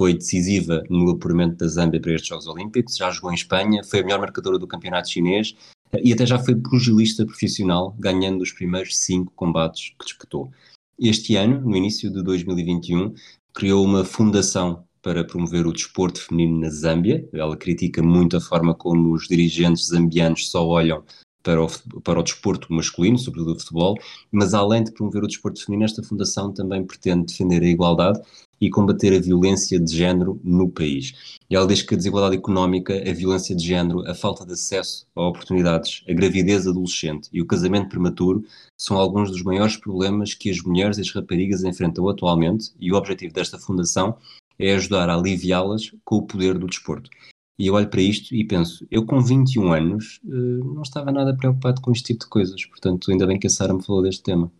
foi 0.00 0.14
decisiva 0.14 0.84
no 0.88 1.10
apuramento 1.10 1.56
da 1.56 1.66
Zâmbia 1.66 2.00
para 2.00 2.12
estes 2.12 2.28
Jogos 2.28 2.46
Olímpicos, 2.46 2.96
já 2.96 3.10
jogou 3.10 3.32
em 3.32 3.34
Espanha, 3.34 3.82
foi 3.82 4.00
a 4.00 4.02
melhor 4.04 4.20
marcadora 4.20 4.58
do 4.58 4.66
campeonato 4.66 5.10
chinês 5.10 5.56
e 6.04 6.12
até 6.12 6.24
já 6.24 6.38
foi 6.38 6.54
pugilista 6.54 7.26
profissional, 7.26 7.96
ganhando 7.98 8.42
os 8.42 8.52
primeiros 8.52 8.96
cinco 8.96 9.32
combates 9.34 9.92
que 9.98 10.04
disputou. 10.04 10.52
Este 10.98 11.36
ano, 11.36 11.60
no 11.60 11.76
início 11.76 12.10
de 12.10 12.22
2021, 12.22 13.14
criou 13.52 13.84
uma 13.84 14.04
fundação 14.04 14.84
para 15.02 15.24
promover 15.24 15.66
o 15.66 15.72
desporto 15.72 16.20
feminino 16.20 16.60
na 16.60 16.70
Zâmbia. 16.70 17.28
Ela 17.32 17.56
critica 17.56 18.02
muito 18.02 18.36
a 18.36 18.40
forma 18.40 18.74
como 18.74 19.12
os 19.12 19.26
dirigentes 19.28 19.86
zambianos 19.86 20.50
só 20.50 20.66
olham 20.66 21.02
para 21.42 21.64
o, 21.64 21.68
para 22.02 22.20
o 22.20 22.22
desporto 22.22 22.72
masculino, 22.72 23.18
sobretudo 23.18 23.54
o 23.54 23.58
futebol, 23.58 23.96
mas 24.30 24.52
além 24.54 24.84
de 24.84 24.92
promover 24.92 25.24
o 25.24 25.26
desporto 25.26 25.64
feminino, 25.64 25.86
esta 25.86 26.02
fundação 26.02 26.52
também 26.52 26.84
pretende 26.84 27.26
defender 27.26 27.62
a 27.62 27.66
igualdade 27.66 28.20
e 28.60 28.68
combater 28.68 29.16
a 29.16 29.20
violência 29.20 29.78
de 29.78 29.96
género 29.96 30.40
no 30.42 30.68
país. 30.68 31.38
E 31.48 31.54
ela 31.54 31.66
diz 31.66 31.80
que 31.80 31.94
a 31.94 31.96
desigualdade 31.96 32.36
económica, 32.36 32.92
a 32.92 33.14
violência 33.14 33.54
de 33.54 33.64
género, 33.64 34.06
a 34.08 34.14
falta 34.14 34.44
de 34.44 34.52
acesso 34.52 35.06
a 35.14 35.28
oportunidades, 35.28 36.02
a 36.08 36.12
gravidez 36.12 36.66
adolescente 36.66 37.28
e 37.32 37.40
o 37.40 37.46
casamento 37.46 37.88
prematuro 37.88 38.44
são 38.76 38.96
alguns 38.96 39.30
dos 39.30 39.42
maiores 39.42 39.76
problemas 39.76 40.34
que 40.34 40.50
as 40.50 40.60
mulheres 40.60 40.98
e 40.98 41.02
as 41.02 41.12
raparigas 41.12 41.62
enfrentam 41.62 42.08
atualmente 42.08 42.72
e 42.80 42.92
o 42.92 42.96
objetivo 42.96 43.32
desta 43.32 43.58
fundação 43.58 44.16
é 44.58 44.74
ajudar 44.74 45.08
a 45.08 45.14
aliviá-las 45.14 45.92
com 46.04 46.16
o 46.16 46.26
poder 46.26 46.58
do 46.58 46.66
desporto. 46.66 47.10
E 47.58 47.66
eu 47.66 47.74
olho 47.74 47.88
para 47.88 48.00
isto 48.00 48.34
e 48.34 48.46
penso, 48.46 48.86
eu 48.90 49.04
com 49.04 49.20
21 49.20 49.72
anos 49.72 50.20
eh, 50.24 50.64
não 50.64 50.82
estava 50.82 51.10
nada 51.10 51.36
preocupado 51.36 51.80
com 51.80 51.90
este 51.90 52.04
tipo 52.04 52.24
de 52.24 52.30
coisas, 52.30 52.64
portanto 52.66 53.10
ainda 53.10 53.26
bem 53.26 53.38
que 53.38 53.48
a 53.48 53.50
Sara 53.50 53.74
me 53.74 53.84
falou 53.84 54.02
deste 54.02 54.22
tema. 54.22 54.50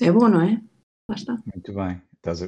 É 0.00 0.10
bom, 0.10 0.28
não 0.28 0.40
é? 0.40 0.62
Lá 1.10 1.16
está. 1.16 1.38
Muito 1.54 1.72
bem. 1.74 2.00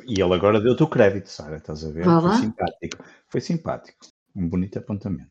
E 0.07 0.21
ele 0.21 0.35
agora 0.35 0.61
deu-te 0.61 0.83
o 0.83 0.89
crédito, 0.89 1.29
Sara, 1.29 1.57
estás 1.57 1.85
a 1.85 1.91
ver? 1.91 2.05
Vá 2.05 2.21
Foi 2.21 2.37
simpático. 2.37 3.05
Foi 3.29 3.41
simpático. 3.41 4.07
Um 4.35 4.49
bonito 4.49 4.79
apontamento. 4.79 5.31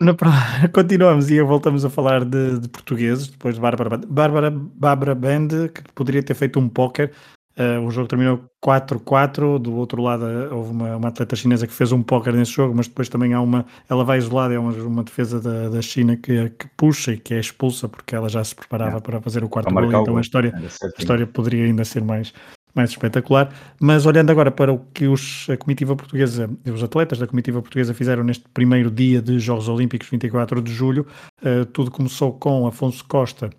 Na 0.00 0.14
Continuamos 0.72 1.30
e 1.30 1.40
voltamos 1.42 1.84
a 1.84 1.90
falar 1.90 2.24
de, 2.24 2.58
de 2.58 2.68
portugueses, 2.68 3.28
depois 3.28 3.54
de 3.54 3.60
Bárbara 3.60 3.90
Band. 3.90 4.06
Bárbara, 4.08 4.50
Bárbara 4.50 5.14
Band, 5.14 5.68
que 5.74 5.82
poderia 5.94 6.22
ter 6.22 6.34
feito 6.34 6.58
um 6.58 6.68
póquer. 6.68 7.12
Eh, 7.56 7.78
o 7.78 7.90
jogo 7.90 8.08
terminou 8.08 8.42
4-4. 8.64 9.58
Do 9.58 9.74
outro 9.74 10.02
lado, 10.02 10.26
eh, 10.26 10.48
houve 10.52 10.70
uma, 10.70 10.96
uma 10.96 11.08
atleta 11.08 11.36
chinesa 11.36 11.66
que 11.66 11.72
fez 11.72 11.92
um 11.92 12.02
póquer 12.02 12.32
nesse 12.32 12.52
jogo, 12.52 12.74
mas 12.74 12.88
depois 12.88 13.08
também 13.08 13.32
há 13.34 13.40
uma. 13.40 13.64
Ela 13.88 14.04
vai 14.04 14.18
isolada, 14.18 14.54
é 14.54 14.58
uma, 14.58 14.72
uma 14.72 15.04
defesa 15.04 15.40
da, 15.40 15.68
da 15.68 15.82
China 15.82 16.16
que, 16.16 16.50
que 16.50 16.66
puxa 16.76 17.12
e 17.12 17.18
que 17.18 17.34
é 17.34 17.38
expulsa 17.40 17.88
porque 17.88 18.14
ela 18.14 18.28
já 18.28 18.42
se 18.42 18.54
preparava 18.54 18.98
É. 18.98 19.00
para 19.00 19.20
fazer 19.20 19.44
o 19.44 19.48
quarto 19.48 19.68
gol. 19.86 20.02
Então 20.02 20.16
a 20.16 20.20
história, 20.20 20.52
a 20.56 21.00
história 21.00 21.26
poderia 21.26 21.64
ainda 21.66 21.84
ser 21.84 22.02
mais, 22.02 22.32
mais 22.74 22.90
espetacular. 22.90 23.52
Mas 23.80 24.06
olhando 24.06 24.30
agora 24.30 24.50
para 24.50 24.72
o 24.72 24.78
que 24.94 25.06
os, 25.06 25.46
a 25.50 25.56
comitiva 25.56 25.94
portuguesa, 25.94 26.48
os 26.66 26.82
atletas 26.82 27.18
da 27.18 27.26
comitiva 27.26 27.60
portuguesa 27.60 27.92
fizeram 27.92 28.24
neste 28.24 28.44
primeiro 28.54 28.90
dia 28.90 29.20
de 29.20 29.38
Jogos 29.38 29.68
Olímpicos, 29.68 30.08
24 30.08 30.62
de 30.62 30.72
julho, 30.72 31.06
eh, 31.44 31.64
tudo 31.72 31.90
começou 31.90 32.32
com 32.32 32.66
Afonso 32.66 33.04
Costa 33.04 33.50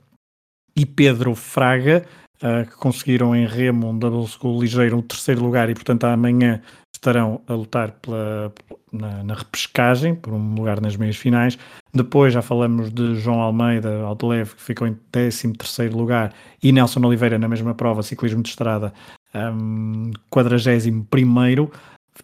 e 0.75 0.85
Pedro 0.87 1.35
Fraga, 1.35 2.03
eh, 2.41 2.65
que 2.65 2.75
conseguiram 2.75 3.35
em 3.35 3.45
remo 3.45 3.89
um 3.89 3.97
double 3.97 4.27
school 4.27 4.61
ligeiro 4.61 4.97
o 4.97 5.01
terceiro 5.01 5.41
lugar 5.43 5.69
e, 5.69 5.73
portanto, 5.73 6.05
amanhã 6.05 6.61
estarão 6.93 7.41
a 7.47 7.53
lutar 7.53 7.91
pela, 8.01 8.53
na, 8.91 9.23
na 9.23 9.33
repescagem, 9.33 10.15
por 10.15 10.33
um 10.33 10.55
lugar 10.55 10.79
nas 10.79 10.95
meias 10.95 11.17
finais. 11.17 11.57
Depois 11.93 12.33
já 12.33 12.41
falamos 12.41 12.91
de 12.91 13.15
João 13.15 13.41
Almeida, 13.41 14.01
Aldeleve, 14.03 14.55
que 14.55 14.61
ficou 14.61 14.87
em 14.87 14.97
13 15.11 15.53
terceiro 15.53 15.97
lugar, 15.97 16.33
e 16.61 16.71
Nelson 16.71 17.05
Oliveira 17.05 17.37
na 17.37 17.47
mesma 17.47 17.75
prova, 17.75 18.01
ciclismo 18.01 18.41
de 18.41 18.49
estrada, 18.49 18.93
um, 19.35 20.11
41 20.29 21.03
primeiro. 21.03 21.71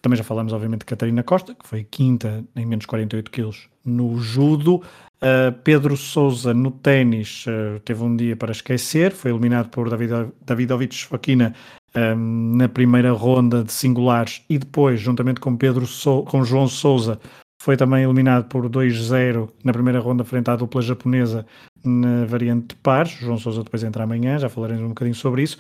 Também 0.01 0.17
já 0.17 0.23
falamos, 0.23 0.53
obviamente, 0.53 0.81
de 0.81 0.85
Catarina 0.85 1.23
Costa, 1.23 1.55
que 1.55 1.67
foi 1.67 1.83
quinta 1.83 2.43
em 2.55 2.65
menos 2.65 2.85
48 2.85 3.31
quilos 3.31 3.67
no 3.83 4.19
judo. 4.19 4.81
Uh, 5.21 5.51
Pedro 5.63 5.97
Souza 5.97 6.53
no 6.53 6.71
ténis 6.71 7.45
uh, 7.45 7.79
teve 7.81 8.01
um 8.01 8.15
dia 8.15 8.37
para 8.37 8.53
esquecer, 8.53 9.11
foi 9.11 9.31
eliminado 9.31 9.69
por 9.69 9.89
David, 9.89 10.31
Davidovich 10.45 10.95
Sfakina 10.95 11.53
um, 11.93 12.55
na 12.55 12.69
primeira 12.69 13.11
ronda 13.11 13.63
de 13.63 13.73
singulares 13.73 14.41
e 14.49 14.57
depois, 14.57 15.01
juntamente 15.01 15.41
com, 15.41 15.57
Pedro 15.57 15.85
Sou, 15.85 16.23
com 16.23 16.43
João 16.45 16.67
Souza, 16.67 17.19
foi 17.61 17.75
também 17.75 18.03
eliminado 18.03 18.47
por 18.47 18.69
2-0 18.69 19.49
na 19.61 19.73
primeira 19.73 19.99
ronda 19.99 20.23
frente 20.23 20.49
à 20.49 20.55
dupla 20.55 20.81
japonesa 20.81 21.45
na 21.83 22.23
variante 22.25 22.69
de 22.69 22.75
pares. 22.75 23.11
João 23.11 23.37
Souza 23.37 23.63
depois 23.63 23.83
entra 23.83 24.03
amanhã, 24.03 24.39
já 24.39 24.47
falaremos 24.47 24.83
um 24.83 24.89
bocadinho 24.89 25.15
sobre 25.15 25.43
isso. 25.43 25.57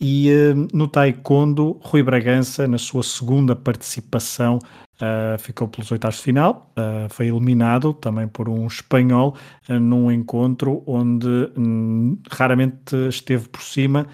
E 0.00 0.30
uh, 0.30 0.68
no 0.72 0.86
taekwondo, 0.86 1.80
Rui 1.82 2.04
Bragança, 2.04 2.68
na 2.68 2.78
sua 2.78 3.02
segunda 3.02 3.56
participação, 3.56 4.60
uh, 5.00 5.36
ficou 5.40 5.66
pelos 5.66 5.90
oitavos 5.90 6.18
de 6.18 6.22
final, 6.22 6.72
uh, 6.78 7.12
foi 7.12 7.26
eliminado 7.26 7.92
também 7.94 8.28
por 8.28 8.48
um 8.48 8.66
espanhol 8.66 9.34
num 9.68 10.10
encontro 10.10 10.84
onde 10.86 11.50
um, 11.56 12.16
raramente 12.30 12.94
esteve 13.08 13.48
por 13.48 13.60
cima, 13.60 14.06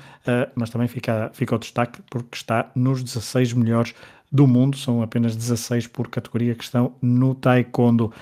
mas 0.56 0.70
também 0.70 0.88
fica, 0.88 1.30
fica 1.32 1.54
o 1.54 1.58
destaque 1.58 2.00
porque 2.10 2.36
está 2.36 2.70
nos 2.74 3.02
16 3.02 3.52
melhores 3.52 3.94
do 4.32 4.48
mundo, 4.48 4.76
são 4.76 5.00
apenas 5.00 5.36
16 5.36 5.86
por 5.86 6.08
categoria 6.08 6.54
que 6.56 6.64
estão 6.64 6.94
no 7.00 7.36
taekwondo. 7.36 8.12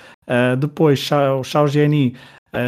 depois, 0.59 1.09
o 1.11 1.43
Xiao 1.43 1.67
Jiani, 1.67 2.13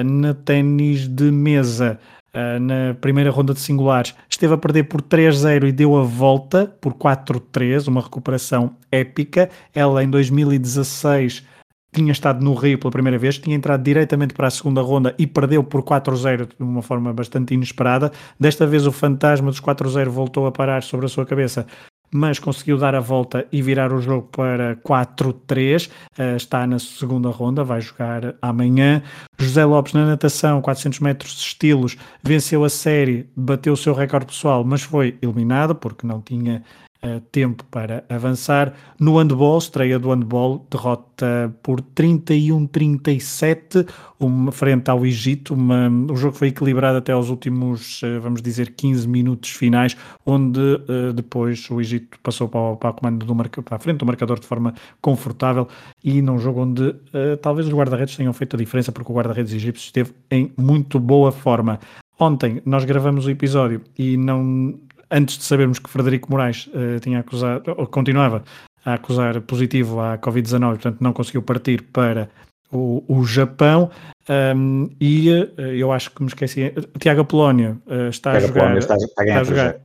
na 0.03 0.33
ténis 0.33 1.07
de 1.07 1.29
mesa, 1.31 1.99
Uh, 2.35 2.59
na 2.59 2.93
primeira 2.99 3.31
ronda 3.31 3.53
de 3.53 3.61
singulares, 3.61 4.13
esteve 4.29 4.53
a 4.53 4.57
perder 4.57 4.83
por 4.83 5.01
3-0 5.01 5.69
e 5.69 5.71
deu 5.71 5.95
a 5.95 6.03
volta 6.03 6.67
por 6.81 6.93
4-3, 6.93 7.87
uma 7.87 8.01
recuperação 8.01 8.75
épica. 8.91 9.49
Ela 9.73 10.03
em 10.03 10.09
2016 10.09 11.45
tinha 11.93 12.11
estado 12.11 12.43
no 12.43 12.53
Rio 12.53 12.77
pela 12.77 12.91
primeira 12.91 13.17
vez, 13.17 13.37
tinha 13.37 13.55
entrado 13.55 13.81
diretamente 13.81 14.33
para 14.33 14.47
a 14.47 14.51
segunda 14.51 14.81
ronda 14.81 15.15
e 15.17 15.25
perdeu 15.25 15.63
por 15.63 15.81
4-0 15.81 16.49
de 16.57 16.63
uma 16.63 16.81
forma 16.81 17.13
bastante 17.13 17.53
inesperada. 17.53 18.11
Desta 18.37 18.67
vez 18.67 18.85
o 18.85 18.91
fantasma 18.91 19.49
dos 19.49 19.61
4-0 19.61 20.09
voltou 20.09 20.45
a 20.45 20.51
parar 20.51 20.83
sobre 20.83 21.05
a 21.05 21.09
sua 21.09 21.25
cabeça 21.25 21.65
mas 22.11 22.39
conseguiu 22.39 22.77
dar 22.77 22.95
a 22.95 22.99
volta 22.99 23.45
e 23.51 23.61
virar 23.61 23.91
o 23.91 24.01
jogo 24.01 24.27
para 24.31 24.75
4-3. 24.77 25.89
Uh, 26.17 26.35
está 26.35 26.65
na 26.65 26.79
segunda 26.79 27.29
ronda, 27.29 27.63
vai 27.63 27.81
jogar 27.81 28.35
amanhã. 28.41 29.01
José 29.37 29.65
Lopes 29.65 29.93
na 29.93 30.05
natação, 30.05 30.61
400 30.61 30.99
metros 30.99 31.33
de 31.33 31.41
estilos, 31.41 31.97
venceu 32.23 32.63
a 32.63 32.69
série, 32.69 33.29
bateu 33.35 33.73
o 33.73 33.77
seu 33.77 33.93
recorde 33.93 34.27
pessoal, 34.27 34.63
mas 34.63 34.81
foi 34.81 35.17
eliminado 35.21 35.75
porque 35.75 36.07
não 36.07 36.21
tinha 36.21 36.63
uh, 37.03 37.19
tempo 37.31 37.63
para 37.65 38.03
avançar. 38.09 38.73
No 38.99 39.17
handball, 39.17 39.57
estreia 39.57 39.99
do 39.99 40.09
handball, 40.09 40.65
derrota 40.69 41.53
por 41.63 41.81
31-37, 41.81 43.87
uma 44.19 44.51
frente 44.51 44.89
ao 44.89 45.05
Egito. 45.05 45.53
Uma, 45.53 45.89
o 46.11 46.15
jogo 46.15 46.35
foi 46.35 46.49
equilibrado 46.49 46.97
até 46.97 47.11
aos 47.11 47.29
últimos, 47.29 48.01
uh, 48.03 48.19
vamos 48.21 48.41
dizer, 48.41 48.71
15 48.71 49.07
minutos 49.07 49.51
finais, 49.51 49.95
onde 50.25 50.59
uh, 50.59 51.13
depois 51.13 51.69
o 51.69 51.79
Egito 51.79 52.19
passou 52.21 52.47
para, 52.47 52.75
para, 52.75 52.93
comando 52.93 53.25
do 53.25 53.35
marca, 53.35 53.61
para 53.61 53.77
a 53.77 53.79
frente 53.79 53.99
do 53.99 54.05
marcador 54.05 54.39
de 54.39 54.47
forma 54.47 54.73
confortável 55.01 55.67
e 56.03 56.21
num 56.21 56.37
jogo 56.37 56.61
onde 56.61 56.95
talvez 57.41 57.67
os 57.67 57.73
guarda-redes 57.73 58.15
tenham 58.15 58.33
feito 58.33 58.55
a 58.55 58.59
diferença, 58.59 58.91
porque 58.91 59.11
o 59.11 59.15
guarda-redes 59.15 59.53
egípcio 59.53 59.85
esteve 59.85 60.13
em 60.29 60.51
muito 60.57 60.99
boa 60.99 61.31
forma. 61.31 61.79
Ontem 62.17 62.61
nós 62.65 62.85
gravamos 62.85 63.25
o 63.25 63.29
episódio 63.29 63.81
e 63.97 64.15
não 64.15 64.79
antes 65.11 65.37
de 65.37 65.43
sabermos 65.43 65.79
que 65.79 65.89
Frederico 65.89 66.31
Moraes 66.31 66.67
uh, 66.67 66.99
tinha 66.99 67.19
acusado, 67.19 67.73
ou 67.77 67.87
continuava 67.87 68.43
a 68.83 68.93
acusar 68.93 69.41
positivo 69.41 69.99
à 69.99 70.17
Covid-19, 70.17 70.69
portanto 70.69 70.97
não 71.01 71.13
conseguiu 71.13 71.41
partir 71.41 71.81
para 71.81 72.29
o, 72.71 73.03
o 73.07 73.25
Japão. 73.25 73.89
Um, 74.27 74.89
e 74.99 75.31
uh, 75.31 75.61
eu 75.61 75.91
acho 75.91 76.11
que 76.11 76.21
me 76.21 76.27
esqueci, 76.27 76.73
Tiago 76.99 77.21
Apolónio 77.21 77.81
uh, 77.85 78.09
está, 78.09 78.31
Tiago 78.31 78.45
a 78.45 78.47
jogar, 78.47 78.77
está, 78.77 78.95
está, 78.95 79.21
a 79.21 79.25
está 79.25 79.39
a 79.39 79.43
jogar 79.43 79.75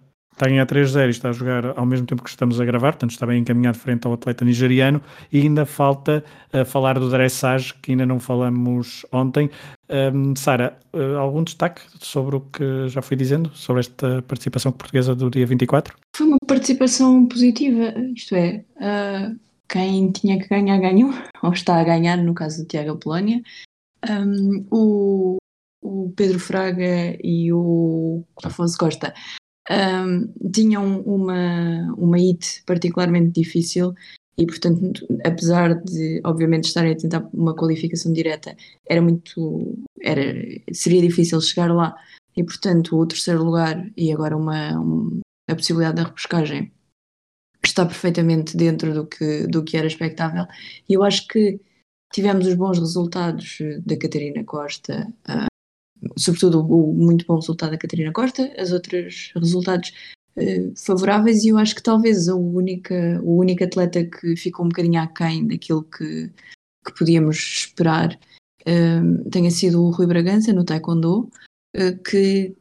está 0.41 0.51
em 0.51 0.57
A3-0 0.57 1.07
e 1.07 1.11
está 1.11 1.29
a 1.29 1.33
jogar 1.33 1.79
ao 1.79 1.85
mesmo 1.85 2.07
tempo 2.07 2.23
que 2.23 2.31
estamos 2.31 2.59
a 2.59 2.65
gravar, 2.65 2.93
portanto 2.93 3.11
está 3.11 3.27
bem 3.27 3.41
encaminhado 3.41 3.77
frente 3.77 4.07
ao 4.07 4.15
atleta 4.15 4.43
nigeriano 4.43 5.03
e 5.31 5.43
ainda 5.43 5.67
falta 5.67 6.25
uh, 6.55 6.65
falar 6.65 6.99
do 6.99 7.11
dressage, 7.11 7.75
que 7.75 7.91
ainda 7.91 8.07
não 8.07 8.19
falamos 8.19 9.05
ontem. 9.13 9.51
Um, 9.91 10.35
Sara, 10.35 10.79
uh, 10.95 11.19
algum 11.19 11.45
destaque 11.45 11.83
sobre 12.01 12.37
o 12.37 12.41
que 12.41 12.89
já 12.89 13.03
fui 13.03 13.17
dizendo, 13.17 13.51
sobre 13.55 13.81
esta 13.81 14.23
participação 14.23 14.73
portuguesa 14.73 15.15
do 15.15 15.31
dia 15.31 15.45
24? 15.45 15.95
Foi 16.17 16.27
uma 16.27 16.39
participação 16.47 17.27
positiva, 17.27 17.93
isto 18.17 18.35
é, 18.35 18.65
uh, 18.77 19.39
quem 19.69 20.11
tinha 20.11 20.39
que 20.39 20.49
ganhar 20.49 20.79
ganhou, 20.79 21.13
ou 21.43 21.53
está 21.53 21.79
a 21.79 21.85
ganhar, 21.85 22.17
no 22.17 22.33
caso 22.33 22.63
do 22.63 22.69
Tiago 22.69 22.97
Polónia. 22.97 23.43
Um, 24.09 24.67
o, 24.71 25.37
o 25.83 26.11
Pedro 26.17 26.41
Fraga 26.41 27.19
e 27.23 27.53
o 27.53 28.25
Afonso 28.43 28.79
Costa 28.79 29.13
um, 29.71 30.51
tinham 30.51 31.01
uma, 31.03 31.95
uma 31.97 32.19
hit 32.19 32.63
particularmente 32.67 33.41
difícil 33.41 33.95
e 34.37 34.47
portanto, 34.47 35.07
apesar 35.25 35.75
de 35.83 36.21
obviamente 36.25 36.65
estarem 36.65 36.93
a 36.93 36.97
tentar 36.97 37.29
uma 37.33 37.55
qualificação 37.55 38.13
direta, 38.13 38.57
era 38.89 39.03
muito 39.03 39.79
era 40.03 40.23
seria 40.73 41.03
difícil 41.03 41.41
chegar 41.41 41.73
lá. 41.73 41.95
E 42.37 42.45
portanto 42.45 42.97
o 42.97 43.07
terceiro 43.07 43.45
lugar 43.45 43.91
e 43.97 44.13
agora 44.13 44.37
uma, 44.37 44.79
uma 44.79 45.21
a 45.49 45.55
possibilidade 45.55 45.97
da 45.97 46.05
repescagem 46.05 46.73
está 47.65 47.85
perfeitamente 47.85 48.57
dentro 48.57 48.95
do 48.95 49.07
que, 49.07 49.47
do 49.47 49.63
que 49.63 49.77
era 49.77 49.87
expectável. 49.87 50.47
E 50.89 50.95
eu 50.95 51.03
acho 51.03 51.27
que 51.29 51.61
tivemos 52.13 52.47
os 52.47 52.55
bons 52.55 52.79
resultados 52.79 53.59
da 53.85 53.99
Catarina 53.99 54.45
Costa, 54.45 55.07
uh, 55.29 55.50
sobretudo 56.17 56.61
o, 56.61 56.93
muito 56.93 57.25
bom 57.27 57.37
resultado 57.37 57.71
da 57.71 57.79
Catarina 57.79 58.13
Costa, 58.13 58.53
as 58.59 58.73
outros 58.73 59.33
resultados 59.35 59.93
uh, 60.37 60.73
favoráveis, 60.77 61.45
e 61.45 61.49
eu 61.49 61.59
acho 61.59 61.75
que 61.75 61.83
talvez 61.83 62.29
a 62.29 62.35
única, 62.35 63.21
o 63.23 63.37
único 63.37 63.65
atleta 63.65 64.05
que 64.05 64.37
ficou 64.37 64.65
um 64.65 64.69
bocadinho 64.69 65.01
aquém 65.01 65.47
daquilo 65.47 65.83
que, 65.83 66.31
que 66.87 66.95
podíamos 66.99 67.37
esperar 67.37 68.19
uh, 68.63 69.31
tenha 69.31 69.51
sido 69.51 69.83
o 69.83 69.91
Rui 69.91 70.07
Bragança 70.07 70.53
no 70.53 70.65
Taekwondo, 70.65 71.31
que 72.05 72.53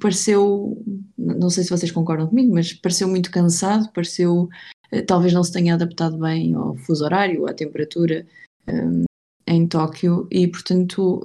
pareceu, 0.00 0.82
não 1.18 1.50
sei 1.50 1.62
se 1.62 1.70
vocês 1.70 1.92
concordam 1.92 2.26
comigo, 2.26 2.54
mas 2.54 2.72
pareceu 2.72 3.06
muito 3.06 3.30
cansado, 3.30 3.92
pareceu 3.92 4.48
talvez 5.06 5.32
não 5.32 5.44
se 5.44 5.52
tenha 5.52 5.74
adaptado 5.74 6.18
bem 6.18 6.54
ao 6.54 6.76
fuso 6.76 7.04
horário, 7.04 7.46
à 7.46 7.52
temperatura 7.52 8.26
um, 8.66 9.04
em 9.46 9.66
Tóquio 9.66 10.26
e, 10.30 10.46
portanto, 10.48 11.20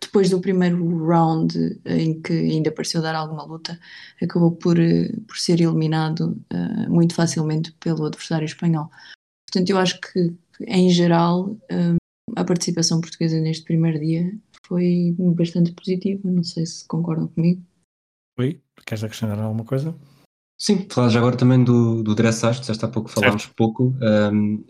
depois 0.00 0.30
do 0.30 0.40
primeiro 0.40 1.06
round 1.06 1.80
em 1.84 2.20
que 2.20 2.32
ainda 2.32 2.72
pareceu 2.72 3.00
dar 3.00 3.14
alguma 3.14 3.44
luta, 3.44 3.78
acabou 4.20 4.52
por, 4.52 4.76
por 5.26 5.36
ser 5.36 5.60
eliminado 5.60 6.36
uh, 6.52 6.90
muito 6.90 7.14
facilmente 7.14 7.72
pelo 7.80 8.04
adversário 8.04 8.44
espanhol. 8.44 8.90
Portanto, 9.48 9.70
eu 9.70 9.78
acho 9.78 10.00
que, 10.00 10.34
em 10.66 10.90
geral, 10.90 11.56
um, 11.70 11.96
a 12.36 12.44
participação 12.44 13.00
portuguesa 13.00 13.40
neste 13.40 13.64
primeiro 13.64 13.98
dia 13.98 14.32
foi 14.66 15.14
bastante 15.18 15.72
positiva. 15.72 16.30
Não 16.30 16.44
sei 16.44 16.66
se 16.66 16.86
concordam 16.86 17.28
comigo. 17.28 17.62
Oi, 18.38 18.60
queres 18.86 19.04
acrescentar 19.04 19.38
alguma 19.38 19.64
coisa? 19.64 19.94
Sim, 20.56 20.86
falas 20.90 21.16
agora 21.16 21.36
também 21.36 21.64
do, 21.64 22.02
do 22.02 22.14
dressage, 22.14 22.60
disseste 22.60 22.84
há 22.84 22.88
pouco 22.88 23.08
falámos 23.08 23.44
certo. 23.44 23.56
pouco. 23.56 23.94
Um, 24.02 24.62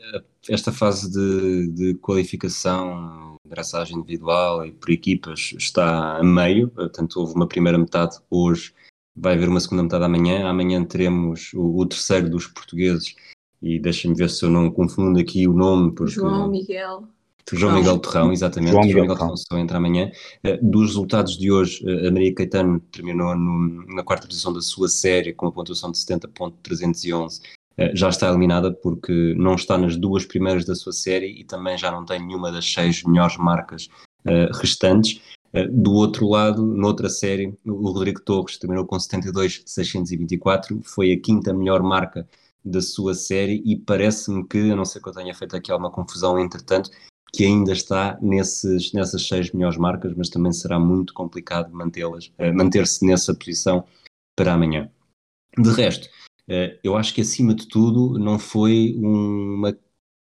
esta 0.48 0.72
fase 0.72 1.10
de, 1.10 1.66
de 1.72 1.94
qualificação, 1.94 3.29
dressagem 3.50 3.98
individual 3.98 4.64
e 4.64 4.72
por 4.72 4.90
equipas 4.90 5.52
está 5.58 6.16
a 6.16 6.22
meio, 6.22 6.68
portanto 6.68 7.20
houve 7.20 7.34
uma 7.34 7.46
primeira 7.46 7.76
metade 7.76 8.16
hoje, 8.30 8.72
vai 9.14 9.34
haver 9.34 9.48
uma 9.48 9.60
segunda 9.60 9.82
metade 9.82 10.04
amanhã. 10.04 10.48
Amanhã 10.48 10.82
teremos 10.84 11.52
o, 11.54 11.78
o 11.78 11.86
terceiro 11.86 12.30
dos 12.30 12.46
portugueses 12.46 13.14
e 13.60 13.78
deixem-me 13.78 14.16
ver 14.16 14.30
se 14.30 14.44
eu 14.44 14.50
não 14.50 14.70
confundo 14.70 15.18
aqui 15.18 15.46
o 15.46 15.52
nome. 15.52 15.92
Porque... 15.92 16.14
João 16.14 16.48
Miguel. 16.50 17.04
João 17.52 17.74
Miguel 17.74 17.98
Torrão, 17.98 18.32
exatamente. 18.32 18.70
João 18.70 18.84
Miguel, 18.84 19.02
Miguel 19.02 19.16
Torrão 19.16 19.36
só 19.36 19.58
entra 19.58 19.78
amanhã. 19.78 20.10
Uh, 20.44 20.70
dos 20.70 20.88
resultados 20.88 21.36
de 21.36 21.50
hoje, 21.50 21.84
a 22.06 22.10
Maria 22.10 22.32
Caetano 22.32 22.78
terminou 22.92 23.36
no, 23.36 23.86
na 23.86 24.04
quarta 24.04 24.28
posição 24.28 24.52
da 24.52 24.60
sua 24.60 24.88
série 24.88 25.32
com 25.32 25.46
a 25.46 25.52
pontuação 25.52 25.90
de 25.90 25.98
70.311. 25.98 27.40
Eh, 27.80 27.96
já 27.96 28.10
está 28.10 28.28
eliminada 28.28 28.70
porque 28.70 29.34
não 29.38 29.54
está 29.54 29.78
nas 29.78 29.96
duas 29.96 30.26
primeiras 30.26 30.66
da 30.66 30.74
sua 30.74 30.92
série 30.92 31.40
e 31.40 31.44
também 31.44 31.78
já 31.78 31.90
não 31.90 32.04
tem 32.04 32.20
nenhuma 32.20 32.52
das 32.52 32.70
seis 32.70 33.02
melhores 33.02 33.36
marcas 33.38 33.88
restantes. 34.60 35.18
do 35.72 35.94
outro 35.94 36.28
lado, 36.28 36.62
noutra 36.62 37.08
série, 37.08 37.56
o 37.64 37.90
Rodrigo 37.90 38.20
Torres 38.20 38.58
terminou 38.58 38.84
com 38.86 38.96
72.624, 38.96 40.78
foi 40.84 41.10
a 41.12 41.18
quinta 41.18 41.54
melhor 41.54 41.82
marca 41.82 42.28
da 42.62 42.82
sua 42.82 43.14
série 43.14 43.62
e 43.64 43.76
parece-me 43.76 44.46
que, 44.46 44.70
a 44.70 44.76
não 44.76 44.84
ser 44.84 45.00
que 45.00 45.08
eu 45.08 45.14
tenha 45.14 45.34
feito 45.34 45.56
aqui 45.56 45.72
alguma 45.72 45.90
confusão 45.90 46.38
entretanto, 46.38 46.90
que 47.32 47.44
ainda 47.44 47.72
está 47.72 48.18
nesses, 48.20 48.92
nessas 48.92 49.26
seis 49.26 49.50
melhores 49.52 49.78
marcas, 49.78 50.12
mas 50.14 50.28
também 50.28 50.52
será 50.52 50.78
muito 50.78 51.14
complicado 51.14 51.72
mantê-las, 51.72 52.30
manter-se 52.54 53.04
nessa 53.06 53.34
posição 53.34 53.84
para 54.36 54.52
amanhã. 54.52 54.90
De 55.58 55.70
resto, 55.70 56.08
eu 56.82 56.96
acho 56.96 57.14
que 57.14 57.20
acima 57.20 57.54
de 57.54 57.68
tudo 57.68 58.18
não 58.18 58.38
foi 58.38 58.94
uma, 58.96 59.76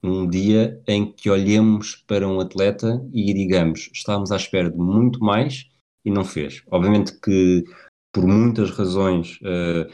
um 0.03 0.27
dia 0.27 0.81
em 0.87 1.11
que 1.11 1.29
olhemos 1.29 1.95
para 2.07 2.27
um 2.27 2.39
atleta 2.39 3.03
e 3.13 3.33
digamos, 3.33 3.89
estávamos 3.93 4.31
à 4.31 4.35
espera 4.35 4.69
de 4.69 4.77
muito 4.77 5.19
mais 5.23 5.69
e 6.05 6.11
não 6.11 6.23
fez. 6.23 6.63
Obviamente 6.69 7.19
que 7.19 7.63
por 8.11 8.25
muitas 8.25 8.71
razões 8.71 9.39
uh, 9.41 9.91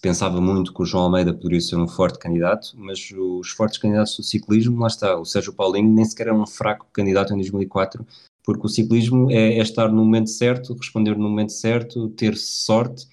pensava 0.00 0.40
muito 0.40 0.72
que 0.72 0.82
o 0.82 0.86
João 0.86 1.04
Almeida 1.04 1.34
poderia 1.34 1.60
ser 1.60 1.76
um 1.76 1.88
forte 1.88 2.18
candidato, 2.18 2.72
mas 2.76 3.10
os 3.10 3.50
fortes 3.50 3.78
candidatos 3.78 4.16
do 4.16 4.22
ciclismo, 4.22 4.80
lá 4.80 4.86
está, 4.86 5.18
o 5.18 5.24
Sérgio 5.24 5.52
Paulinho 5.52 5.92
nem 5.92 6.04
sequer 6.04 6.28
era 6.28 6.36
um 6.36 6.46
fraco 6.46 6.86
candidato 6.92 7.32
em 7.32 7.36
2004, 7.36 8.06
porque 8.44 8.66
o 8.66 8.68
ciclismo 8.68 9.30
é, 9.30 9.58
é 9.58 9.58
estar 9.58 9.88
no 9.88 10.04
momento 10.04 10.30
certo, 10.30 10.74
responder 10.74 11.16
no 11.16 11.28
momento 11.28 11.52
certo, 11.52 12.08
ter 12.10 12.36
sorte 12.36 13.06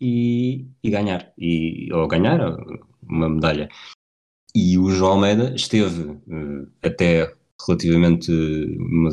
e, 0.00 0.66
e 0.82 0.90
ganhar, 0.90 1.32
e, 1.36 1.88
ou 1.92 2.06
ganhar 2.06 2.56
uma 3.02 3.28
medalha. 3.28 3.68
E 4.54 4.78
o 4.78 4.90
João 4.90 5.12
Almeida 5.12 5.54
esteve 5.54 6.02
uh, 6.02 6.68
até 6.82 7.32
relativamente 7.66 8.30
uma 8.78 9.10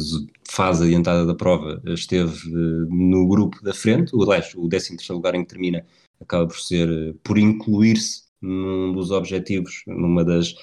fase 0.50 0.86
adiantada 0.86 1.26
da 1.26 1.36
prova, 1.36 1.82
esteve 1.86 2.50
uh, 2.50 2.88
no 2.90 3.28
grupo 3.28 3.62
da 3.64 3.74
frente, 3.74 4.12
aliás, 4.16 4.54
o 4.56 4.68
13 4.70 4.98
terceiro 4.98 5.16
lugar 5.16 5.36
em 5.36 5.44
que 5.44 5.50
termina 5.50 5.86
acaba 6.22 6.48
por 6.48 6.60
ser, 6.60 7.16
por 7.24 7.38
incluir-se 7.38 8.24
num 8.42 8.94
dos 8.94 9.12
objetivos, 9.12 9.84
numa 9.88 10.24
das, 10.24 10.54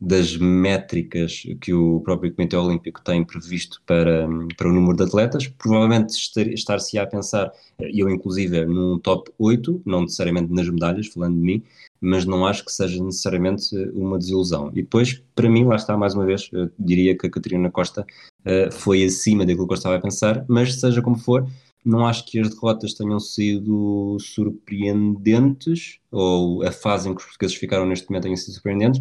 das 0.00 0.36
métricas 0.36 1.42
que 1.60 1.74
o 1.74 2.00
próprio 2.00 2.34
Comitê 2.34 2.56
Olímpico 2.56 3.02
tem 3.02 3.22
previsto 3.22 3.82
para, 3.84 4.26
para 4.56 4.68
o 4.68 4.72
número 4.72 4.96
de 4.96 5.02
atletas. 5.02 5.46
Provavelmente 5.46 6.14
estar-se 6.54 6.98
a 6.98 7.06
pensar, 7.06 7.52
eu 7.78 8.08
inclusive, 8.08 8.64
num 8.64 8.98
top 8.98 9.30
8, 9.38 9.82
não 9.84 10.02
necessariamente 10.02 10.50
nas 10.52 10.68
medalhas, 10.70 11.08
falando 11.08 11.34
de 11.34 11.42
mim, 11.42 11.62
mas 12.00 12.24
não 12.24 12.46
acho 12.46 12.64
que 12.64 12.72
seja 12.72 13.02
necessariamente 13.02 13.76
uma 13.92 14.18
desilusão. 14.18 14.70
E 14.70 14.76
depois, 14.76 15.22
para 15.34 15.50
mim, 15.50 15.64
lá 15.64 15.76
está, 15.76 15.96
mais 15.98 16.14
uma 16.14 16.24
vez, 16.24 16.50
diria 16.78 17.16
que 17.16 17.26
a 17.26 17.30
Catarina 17.30 17.70
Costa 17.70 18.06
uh, 18.46 18.72
foi 18.72 19.04
acima 19.04 19.44
daquilo 19.44 19.66
que 19.66 19.74
eu 19.74 19.76
estava 19.76 19.96
a 19.96 20.00
pensar, 20.00 20.46
mas 20.48 20.80
seja 20.80 21.02
como 21.02 21.18
for, 21.18 21.46
não 21.84 22.06
acho 22.06 22.24
que 22.26 22.38
as 22.38 22.48
derrotas 22.48 22.94
tenham 22.94 23.20
sido 23.20 24.16
surpreendentes, 24.18 25.98
ou 26.10 26.62
a 26.62 26.72
fase 26.72 27.08
em 27.08 27.14
que 27.14 27.20
os 27.20 27.26
portugueses 27.26 27.56
ficaram 27.56 27.86
neste 27.86 28.08
momento 28.08 28.24
tenha 28.24 28.36
sido 28.36 28.54
surpreendentes. 28.54 29.00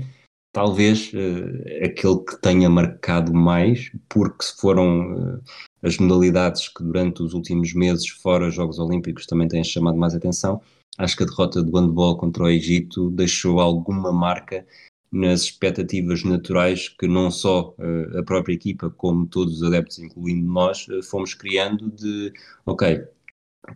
Talvez 0.51 1.11
uh, 1.13 1.85
aquele 1.85 2.19
que 2.25 2.41
tenha 2.41 2.69
marcado 2.69 3.33
mais, 3.33 3.91
porque 4.09 4.45
foram 4.59 5.13
uh, 5.13 5.43
as 5.83 5.97
modalidades 5.97 6.67
que 6.67 6.83
durante 6.83 7.21
os 7.21 7.33
últimos 7.33 7.73
meses, 7.73 8.07
fora 8.09 8.47
os 8.47 8.55
Jogos 8.55 8.79
Olímpicos, 8.79 9.27
também 9.27 9.47
têm 9.47 9.63
chamado 9.63 9.97
mais 9.97 10.15
atenção. 10.15 10.61
Acho 10.97 11.15
que 11.15 11.23
a 11.23 11.27
derrota 11.27 11.61
do 11.61 11.77
handball 11.77 12.17
contra 12.17 12.43
o 12.43 12.49
Egito 12.49 13.11
deixou 13.11 13.59
alguma 13.59 14.11
marca 14.11 14.65
nas 15.11 15.41
expectativas 15.41 16.23
naturais 16.23 16.89
que 16.89 17.07
não 17.07 17.29
só 17.29 17.75
uh, 17.77 18.17
a 18.17 18.23
própria 18.23 18.53
equipa, 18.53 18.89
como 18.89 19.27
todos 19.27 19.57
os 19.57 19.63
adeptos, 19.63 19.99
incluindo 19.99 20.47
nós, 20.51 20.87
fomos 21.09 21.33
criando 21.35 21.91
de, 21.91 22.33
ok, 22.65 23.07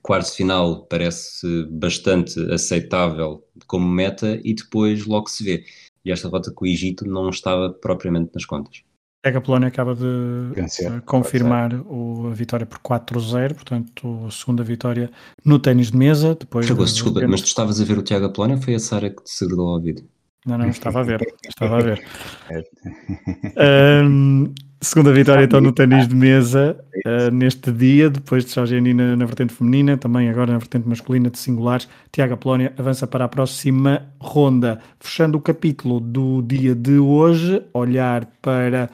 quarto 0.01 0.33
final 0.33 0.85
parece 0.85 1.65
bastante 1.69 2.39
aceitável 2.51 3.45
como 3.67 3.87
meta 3.87 4.39
e 4.43 4.53
depois 4.53 5.05
logo 5.05 5.29
se 5.29 5.43
vê. 5.43 5.65
E 6.05 6.11
esta 6.11 6.27
rota 6.27 6.51
com 6.51 6.65
o 6.65 6.67
Egito 6.67 7.07
não 7.07 7.29
estava 7.29 7.69
propriamente 7.69 8.31
nas 8.33 8.45
contas. 8.45 8.83
É 9.25 9.31
que 9.31 9.37
a 9.37 9.41
Polónia 9.41 9.69
acaba 9.69 9.95
de 9.95 10.53
Vencer, 10.53 11.01
confirmar 11.03 11.73
o, 11.73 12.27
a 12.27 12.33
vitória 12.33 12.65
por 12.65 12.79
4-0, 12.79 13.53
portanto, 13.53 14.25
a 14.27 14.31
segunda 14.31 14.63
vitória 14.63 15.09
no 15.45 15.57
ténis 15.57 15.91
de 15.91 15.97
mesa. 15.97 16.35
Depois 16.35 16.65
Fragoso, 16.65 16.93
desculpa, 16.93 17.25
mas 17.25 17.39
tu 17.39 17.47
estavas 17.47 17.79
a 17.79 17.85
ver 17.85 17.97
o 17.97 18.01
Tiago 18.01 18.29
Polónia 18.33 18.57
ou 18.57 18.61
foi 18.61 18.75
a 18.75 18.79
Sara 18.79 19.09
que 19.09 19.23
te 19.23 19.29
segurou 19.31 19.69
ao 19.69 19.75
ouvido? 19.75 20.03
Não, 20.45 20.57
não, 20.57 20.67
estava 20.67 20.99
a 20.99 21.03
ver. 21.03 21.25
Estava 21.47 21.77
a 21.77 21.81
ver. 21.81 22.05
um, 24.03 24.53
segunda 24.83 25.13
vitória 25.13 25.45
então 25.45 25.61
no 25.61 25.71
ténis 25.71 26.07
de 26.07 26.15
mesa 26.15 26.77
uh, 27.05 27.31
neste 27.31 27.71
dia, 27.71 28.09
depois 28.09 28.43
de 28.45 28.51
Jorge 28.51 28.79
na, 28.93 29.15
na 29.15 29.25
vertente 29.25 29.53
feminina, 29.53 29.97
também 29.97 30.29
agora 30.29 30.51
na 30.51 30.57
vertente 30.57 30.87
masculina 30.87 31.29
de 31.29 31.39
singulares. 31.39 31.87
Tiago 32.11 32.35
Polónia 32.37 32.73
avança 32.77 33.07
para 33.07 33.25
a 33.25 33.29
próxima 33.29 34.05
ronda. 34.19 34.79
Fechando 34.99 35.37
o 35.37 35.41
capítulo 35.41 35.99
do 35.99 36.41
dia 36.41 36.75
de 36.75 36.97
hoje, 36.99 37.63
olhar 37.73 38.25
para 38.41 38.89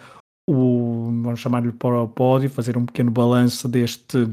o, 0.47 1.11
vamos 1.23 1.39
chamar-lhe 1.39 1.71
para 1.71 2.01
o 2.01 2.07
pódio, 2.07 2.49
fazer 2.49 2.77
um 2.77 2.85
pequeno 2.85 3.11
balanço 3.11 3.67
deste 3.67 4.29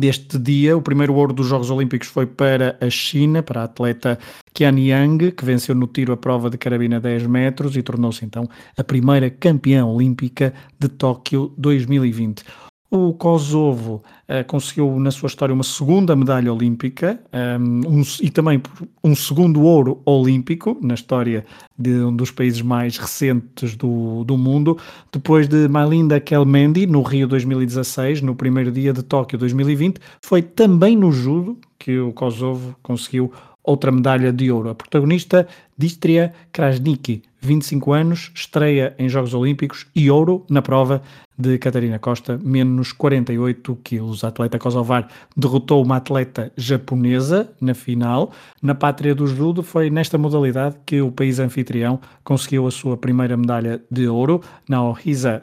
deste 0.00 0.38
dia. 0.38 0.76
O 0.76 0.82
primeiro 0.82 1.14
ouro 1.14 1.32
dos 1.32 1.46
Jogos 1.46 1.70
Olímpicos 1.70 2.08
foi 2.08 2.26
para 2.26 2.76
a 2.80 2.88
China, 2.88 3.42
para 3.42 3.60
a 3.60 3.64
atleta 3.64 4.18
Qian 4.54 4.78
Yang, 4.78 5.32
que 5.32 5.44
venceu 5.44 5.74
no 5.74 5.86
tiro 5.86 6.12
a 6.12 6.16
prova 6.16 6.48
de 6.48 6.56
carabina 6.56 6.98
10 6.98 7.26
metros 7.26 7.76
e 7.76 7.82
tornou-se 7.82 8.24
então 8.24 8.48
a 8.76 8.82
primeira 8.82 9.28
campeã 9.28 9.84
olímpica 9.84 10.54
de 10.78 10.88
Tóquio 10.88 11.52
2020. 11.58 12.42
O 12.92 13.14
Kosovo 13.14 14.02
uh, 14.28 14.44
conseguiu 14.48 14.98
na 14.98 15.12
sua 15.12 15.28
história 15.28 15.54
uma 15.54 15.62
segunda 15.62 16.16
medalha 16.16 16.52
olímpica 16.52 17.20
um, 17.60 18.00
um, 18.00 18.02
e 18.20 18.28
também 18.30 18.60
um 19.04 19.14
segundo 19.14 19.62
ouro 19.62 20.02
olímpico 20.04 20.76
na 20.82 20.94
história 20.94 21.46
de 21.78 21.90
um 21.90 22.14
dos 22.14 22.32
países 22.32 22.62
mais 22.62 22.98
recentes 22.98 23.76
do, 23.76 24.24
do 24.24 24.36
mundo, 24.36 24.76
depois 25.12 25.46
de 25.46 25.68
Malinda 25.68 26.18
Kelmendi 26.18 26.84
no 26.84 27.02
Rio 27.02 27.28
2016, 27.28 28.22
no 28.22 28.34
primeiro 28.34 28.72
dia 28.72 28.92
de 28.92 29.04
Tóquio 29.04 29.38
2020, 29.38 30.00
foi 30.20 30.42
também 30.42 30.96
no 30.96 31.12
judo 31.12 31.56
que 31.78 31.96
o 32.00 32.12
Kosovo 32.12 32.74
conseguiu 32.82 33.32
outra 33.62 33.92
medalha 33.92 34.32
de 34.32 34.50
ouro. 34.50 34.70
A 34.70 34.74
protagonista, 34.74 35.46
Distria 35.80 36.34
Krasniki, 36.52 37.22
25 37.40 37.92
anos, 37.94 38.30
estreia 38.34 38.94
em 38.98 39.08
Jogos 39.08 39.32
Olímpicos 39.32 39.86
e 39.96 40.10
ouro 40.10 40.44
na 40.50 40.60
prova 40.60 41.00
de 41.38 41.56
Catarina 41.56 41.98
Costa, 41.98 42.38
menos 42.42 42.92
48 42.92 43.78
quilos. 43.82 44.22
A 44.22 44.28
atleta 44.28 44.58
kosovar 44.58 45.08
derrotou 45.34 45.82
uma 45.82 45.96
atleta 45.96 46.52
japonesa 46.54 47.50
na 47.58 47.72
final. 47.72 48.30
Na 48.60 48.74
pátria 48.74 49.14
do 49.14 49.26
judo 49.26 49.62
foi 49.62 49.88
nesta 49.88 50.18
modalidade 50.18 50.76
que 50.84 51.00
o 51.00 51.10
país 51.10 51.38
anfitrião 51.38 51.98
conseguiu 52.22 52.66
a 52.66 52.70
sua 52.70 52.96
primeira 52.96 53.38
medalha 53.38 53.82
de 53.90 54.06
ouro. 54.06 54.42
Naohisa 54.68 55.40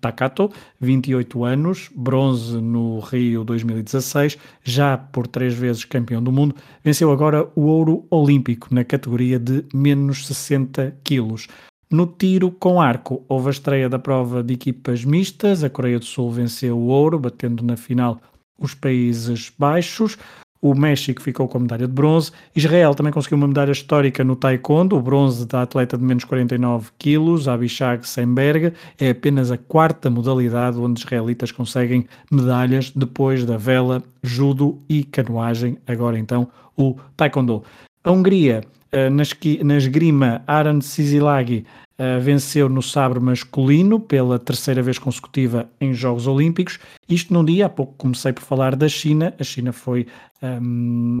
Takato, 0.00 0.50
28 0.80 1.44
anos, 1.44 1.90
bronze 1.94 2.56
no 2.60 3.00
Rio 3.00 3.42
2016, 3.44 4.38
já 4.62 4.96
por 4.96 5.26
três 5.26 5.54
vezes 5.54 5.84
campeão 5.84 6.22
do 6.22 6.30
mundo, 6.30 6.54
venceu 6.84 7.10
agora 7.10 7.48
o 7.56 7.62
ouro 7.62 8.04
olímpico 8.10 8.68
na 8.72 8.84
categoria 8.84 9.38
de 9.38 9.55
menos 9.72 10.26
60 10.26 10.96
quilos. 11.02 11.48
No 11.90 12.06
tiro 12.06 12.50
com 12.50 12.80
arco, 12.80 13.24
houve 13.28 13.48
a 13.48 13.50
estreia 13.50 13.88
da 13.88 13.98
prova 13.98 14.42
de 14.42 14.54
equipas 14.54 15.04
mistas. 15.04 15.62
A 15.62 15.70
Coreia 15.70 15.98
do 15.98 16.04
Sul 16.04 16.32
venceu 16.32 16.76
o 16.76 16.86
ouro, 16.86 17.18
batendo 17.18 17.64
na 17.64 17.76
final 17.76 18.20
os 18.58 18.74
Países 18.74 19.52
Baixos. 19.56 20.18
O 20.60 20.74
México 20.74 21.22
ficou 21.22 21.46
com 21.46 21.58
a 21.58 21.60
medalha 21.60 21.86
de 21.86 21.92
bronze. 21.92 22.32
Israel 22.54 22.92
também 22.92 23.12
conseguiu 23.12 23.38
uma 23.38 23.46
medalha 23.46 23.70
histórica 23.70 24.24
no 24.24 24.34
taekwondo, 24.34 24.96
o 24.96 25.02
bronze 25.02 25.46
da 25.46 25.62
atleta 25.62 25.96
de 25.96 26.02
menos 26.02 26.24
49 26.24 26.90
quilos, 26.98 27.46
Abishag 27.46 28.08
Semberg. 28.08 28.72
É 28.98 29.10
apenas 29.10 29.52
a 29.52 29.58
quarta 29.58 30.10
modalidade 30.10 30.78
onde 30.78 31.00
israelitas 31.00 31.52
conseguem 31.52 32.06
medalhas 32.32 32.90
depois 32.90 33.44
da 33.44 33.56
vela, 33.56 34.02
judo 34.22 34.82
e 34.88 35.04
canoagem. 35.04 35.78
Agora 35.86 36.18
então 36.18 36.48
o 36.76 36.96
taekwondo. 37.16 37.62
A 38.06 38.12
Hungria 38.12 38.60
eh, 38.92 39.10
na, 39.10 39.76
esgrima, 39.76 40.40
Aran 40.46 40.80
Sizilagi 40.80 41.66
uh, 41.98 42.20
venceu 42.20 42.68
no 42.68 42.80
sabre 42.80 43.18
masculino 43.18 43.98
pela 43.98 44.38
terceira 44.38 44.80
vez 44.80 44.96
consecutiva 44.96 45.68
em 45.80 45.92
Jogos 45.92 46.28
Olímpicos. 46.28 46.78
Isto 47.08 47.34
num 47.34 47.44
dia, 47.44 47.66
há 47.66 47.68
pouco 47.68 47.94
comecei 47.98 48.32
por 48.32 48.42
falar 48.42 48.76
da 48.76 48.88
China. 48.88 49.34
A 49.40 49.42
China 49.42 49.72
foi 49.72 50.06
um, 50.40 51.16
ehm, 51.16 51.18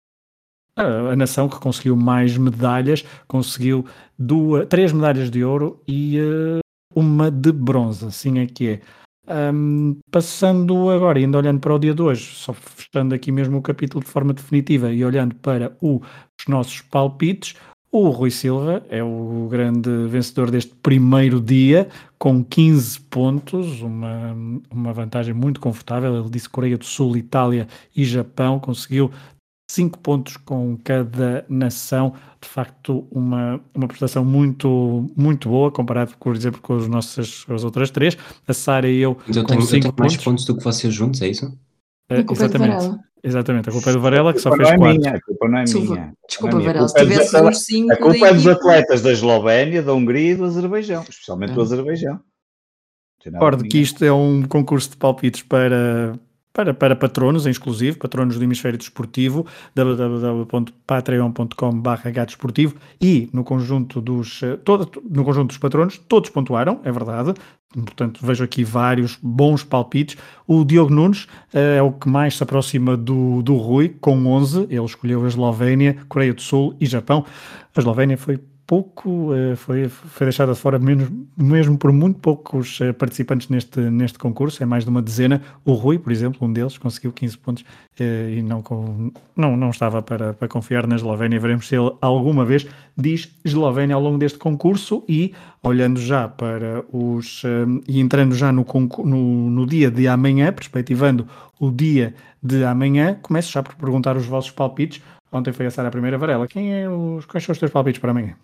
a, 0.78 1.10
a, 1.10 1.16
nação 1.16 1.48
que 1.48 1.58
conseguiu 1.58 1.96
mais 1.96 2.38
medalhas, 2.38 3.04
conseguiu 3.26 3.84
duas, 4.16 4.68
três 4.68 4.92
medalhas 4.92 5.28
de 5.28 5.42
ouro 5.42 5.82
e 5.88 6.20
uh, 6.20 6.60
uma 6.94 7.32
de 7.32 7.50
bronze, 7.50 8.06
assim 8.06 8.38
é 8.38 8.46
que 8.46 8.68
é. 8.68 8.80
Um, 9.28 9.98
passando 10.10 10.88
agora, 10.90 11.18
ainda 11.18 11.38
olhando 11.38 11.58
para 11.58 11.74
o 11.74 11.78
dia 11.78 11.94
de 11.94 12.00
hoje, 12.00 12.24
só 12.34 12.52
fechando 12.52 13.14
aqui 13.14 13.32
mesmo 13.32 13.58
o 13.58 13.62
capítulo 13.62 14.04
de 14.04 14.10
forma 14.10 14.32
definitiva 14.32 14.92
e 14.92 15.04
olhando 15.04 15.34
para 15.36 15.76
o, 15.80 16.00
os 16.38 16.46
nossos 16.46 16.80
palpites, 16.80 17.54
o 17.90 18.10
Rui 18.10 18.30
Silva 18.30 18.84
é 18.90 19.02
o 19.02 19.48
grande 19.50 20.06
vencedor 20.08 20.50
deste 20.50 20.74
primeiro 20.82 21.40
dia, 21.40 21.88
com 22.18 22.44
15 22.44 23.00
pontos, 23.00 23.80
uma, 23.80 24.36
uma 24.70 24.92
vantagem 24.92 25.32
muito 25.32 25.60
confortável. 25.60 26.14
Ele 26.14 26.28
disse 26.28 26.48
Coreia 26.48 26.76
do 26.76 26.84
Sul, 26.84 27.16
Itália 27.16 27.66
e 27.96 28.04
Japão, 28.04 28.60
conseguiu 28.60 29.10
5 29.68 29.98
pontos 29.98 30.36
com 30.36 30.78
cada 30.82 31.44
nação, 31.48 32.14
de 32.40 32.48
facto 32.48 33.06
uma, 33.10 33.60
uma 33.74 33.88
prestação 33.88 34.24
muito, 34.24 35.10
muito 35.16 35.48
boa, 35.48 35.72
comparado, 35.72 36.14
por 36.18 36.34
exemplo, 36.36 36.60
com 36.60 36.76
os 36.76 36.86
nossos, 36.86 37.44
as 37.48 37.64
outras 37.64 37.90
três. 37.90 38.16
A 38.46 38.52
Sara 38.52 38.88
e 38.88 38.98
eu 38.98 39.18
Mas 39.26 39.36
eu 39.36 39.44
tenho, 39.44 39.60
eu 39.60 39.66
tenho 39.66 39.94
mais 39.98 40.16
pontos 40.16 40.44
do 40.44 40.56
que 40.56 40.62
vocês 40.62 40.94
juntos, 40.94 41.20
é 41.22 41.28
isso? 41.28 41.46
Uh, 42.10 42.32
exatamente. 42.32 43.00
Exatamente, 43.24 43.68
a 43.68 43.72
culpa 43.72 43.90
é 43.90 43.92
do 43.92 44.00
Varela 44.00 44.32
que 44.32 44.38
só 44.38 44.54
fez 44.54 44.68
4. 44.68 44.78
Não 44.78 44.86
é 44.86 44.98
minha, 44.98 45.10
a 45.10 45.20
culpa 45.20 45.48
não 45.48 45.58
é 45.58 45.64
minha. 45.64 46.14
Desculpa, 46.28 46.58
é 46.58 46.60
Varela, 46.60 46.88
se 46.88 46.94
tivesse 46.94 47.42
uns 47.42 47.64
5 47.64 47.92
A 47.92 47.96
culpa 47.96 48.26
é 48.28 48.34
dos 48.34 48.46
atletas 48.46 49.02
da 49.02 49.10
Eslovénia, 49.10 49.82
da 49.82 49.92
Hungria 49.92 50.32
e 50.32 50.36
do 50.36 50.44
Azerbaijão, 50.44 51.02
especialmente 51.02 51.52
do 51.52 51.60
Azerbaijão. 51.60 52.20
Recordo 53.24 53.64
que 53.64 53.78
isto 53.78 54.04
é 54.04 54.12
um 54.12 54.42
concurso 54.42 54.90
de 54.90 54.96
palpites 54.96 55.42
para, 55.42 56.16
para, 56.56 56.72
para 56.72 56.96
patronos, 56.96 57.46
em 57.46 57.50
exclusivo, 57.50 57.98
patronos 57.98 58.38
do 58.38 58.42
Hemisfério 58.42 58.78
Desportivo, 58.78 59.44
www.patreon.com.br 59.74 62.24
desportivo 62.26 62.76
e 62.98 63.28
no 63.30 63.44
conjunto, 63.44 64.00
dos, 64.00 64.42
eh, 64.42 64.56
todo, 64.64 64.90
no 65.06 65.22
conjunto 65.22 65.48
dos 65.48 65.58
patronos, 65.58 66.00
todos 66.08 66.30
pontuaram, 66.30 66.80
é 66.82 66.90
verdade, 66.90 67.34
portanto 67.74 68.24
vejo 68.24 68.42
aqui 68.42 68.64
vários 68.64 69.18
bons 69.22 69.62
palpites. 69.62 70.16
O 70.46 70.64
Diogo 70.64 70.90
Nunes 70.90 71.24
uh, 71.52 71.58
é 71.76 71.82
o 71.82 71.92
que 71.92 72.08
mais 72.08 72.38
se 72.38 72.42
aproxima 72.42 72.96
do, 72.96 73.42
do 73.42 73.54
Rui, 73.56 73.94
com 74.00 74.26
11, 74.26 74.68
ele 74.70 74.82
escolheu 74.82 75.26
a 75.26 75.28
Eslovénia, 75.28 75.98
Coreia 76.08 76.32
do 76.32 76.40
Sul 76.40 76.74
e 76.80 76.86
Japão. 76.86 77.26
A 77.74 77.78
Eslovénia 77.78 78.16
foi 78.16 78.40
pouco, 78.66 79.32
eh, 79.32 79.54
foi, 79.54 79.88
foi 79.88 80.26
deixada 80.26 80.52
de 80.52 80.58
fora 80.58 80.78
menos, 80.78 81.08
mesmo 81.36 81.78
por 81.78 81.92
muito 81.92 82.18
poucos 82.18 82.80
eh, 82.80 82.92
participantes 82.92 83.48
neste, 83.48 83.78
neste 83.78 84.18
concurso, 84.18 84.60
é 84.62 84.66
mais 84.66 84.82
de 84.82 84.90
uma 84.90 85.00
dezena. 85.00 85.40
O 85.64 85.72
Rui, 85.74 85.98
por 85.98 86.10
exemplo, 86.10 86.46
um 86.46 86.52
deles, 86.52 86.76
conseguiu 86.76 87.12
15 87.12 87.38
pontos 87.38 87.64
eh, 87.98 88.36
e 88.38 88.42
não, 88.42 88.64
não, 89.36 89.56
não 89.56 89.70
estava 89.70 90.02
para, 90.02 90.34
para 90.34 90.48
confiar 90.48 90.86
na 90.86 90.96
Eslovénia. 90.96 91.38
Veremos 91.38 91.68
se 91.68 91.76
ele 91.76 91.92
alguma 92.00 92.44
vez 92.44 92.66
diz 92.96 93.32
Eslovénia 93.44 93.94
ao 93.94 94.02
longo 94.02 94.18
deste 94.18 94.38
concurso 94.38 95.04
e 95.08 95.32
olhando 95.62 96.00
já 96.00 96.28
para 96.28 96.84
os 96.92 97.42
e 97.88 98.00
entrando 98.00 98.34
já 98.34 98.52
no, 98.52 98.64
no, 99.04 99.50
no 99.50 99.66
dia 99.66 99.90
de 99.90 100.08
amanhã, 100.08 100.52
perspectivando 100.52 101.26
o 101.60 101.70
dia 101.70 102.14
de 102.42 102.64
amanhã, 102.64 103.18
começo 103.20 103.52
já 103.52 103.62
por 103.62 103.74
perguntar 103.76 104.16
os 104.16 104.26
vossos 104.26 104.50
palpites. 104.50 105.02
Ontem 105.30 105.52
foi 105.52 105.66
a 105.66 105.70
Sara 105.70 105.88
a 105.88 105.90
primeira 105.90 106.18
varela. 106.18 106.46
Quem 106.46 106.74
é 106.74 106.88
os, 106.88 107.24
quais 107.26 107.44
são 107.44 107.52
os 107.52 107.58
teus 107.58 107.70
palpites 107.70 108.00
para 108.00 108.10
amanhã? 108.10 108.36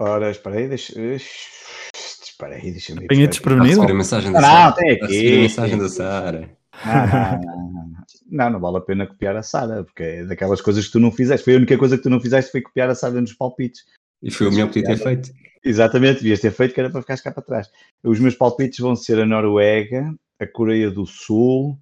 Ora, 0.00 0.30
espera 0.30 0.56
aí, 0.56 0.66
deixa. 0.66 0.98
Espera 1.14 2.54
aí, 2.54 2.70
deixa-me. 2.70 3.06
Tenho 3.06 3.28
desprevenido? 3.28 3.82
A 3.82 3.94
mensagem 3.94 4.32
da 4.32 4.40
não, 4.40 4.48
Sara. 4.48 4.74
tem 4.74 4.92
aqui. 4.92 5.34
A 5.34 5.40
mensagem 5.42 5.78
da 5.78 5.88
Sara. 5.90 6.56
Não, 6.82 7.06
não, 7.06 7.92
não, 8.30 8.50
não, 8.50 8.60
vale 8.60 8.78
a 8.78 8.80
pena 8.80 9.06
copiar 9.06 9.36
a 9.36 9.42
Sara, 9.42 9.84
porque 9.84 10.02
é 10.02 10.24
daquelas 10.24 10.62
coisas 10.62 10.86
que 10.86 10.92
tu 10.92 10.98
não 11.00 11.12
fizeste. 11.12 11.44
Foi 11.44 11.52
a 11.52 11.58
única 11.58 11.76
coisa 11.76 11.98
que 11.98 12.02
tu 12.02 12.08
não 12.08 12.18
fizeste 12.18 12.50
foi 12.50 12.62
copiar 12.62 12.88
a 12.88 12.94
Sara 12.94 13.20
nos 13.20 13.34
palpites. 13.34 13.84
E 14.22 14.30
foi 14.30 14.46
o 14.46 14.50
melhor 14.50 14.70
que 14.70 14.80
podia 14.80 14.96
ter 14.96 15.02
feito. 15.02 15.30
Exatamente, 15.62 16.22
devias 16.22 16.40
ter 16.40 16.50
feito, 16.50 16.72
que 16.72 16.80
era 16.80 16.88
para 16.88 17.02
ficar 17.02 17.18
cá 17.18 17.30
para 17.30 17.42
trás. 17.42 17.70
Os 18.02 18.18
meus 18.18 18.34
palpites 18.34 18.78
vão 18.78 18.96
ser 18.96 19.20
a 19.20 19.26
Noruega, 19.26 20.14
a 20.38 20.46
Coreia 20.46 20.90
do 20.90 21.04
Sul, 21.04 21.78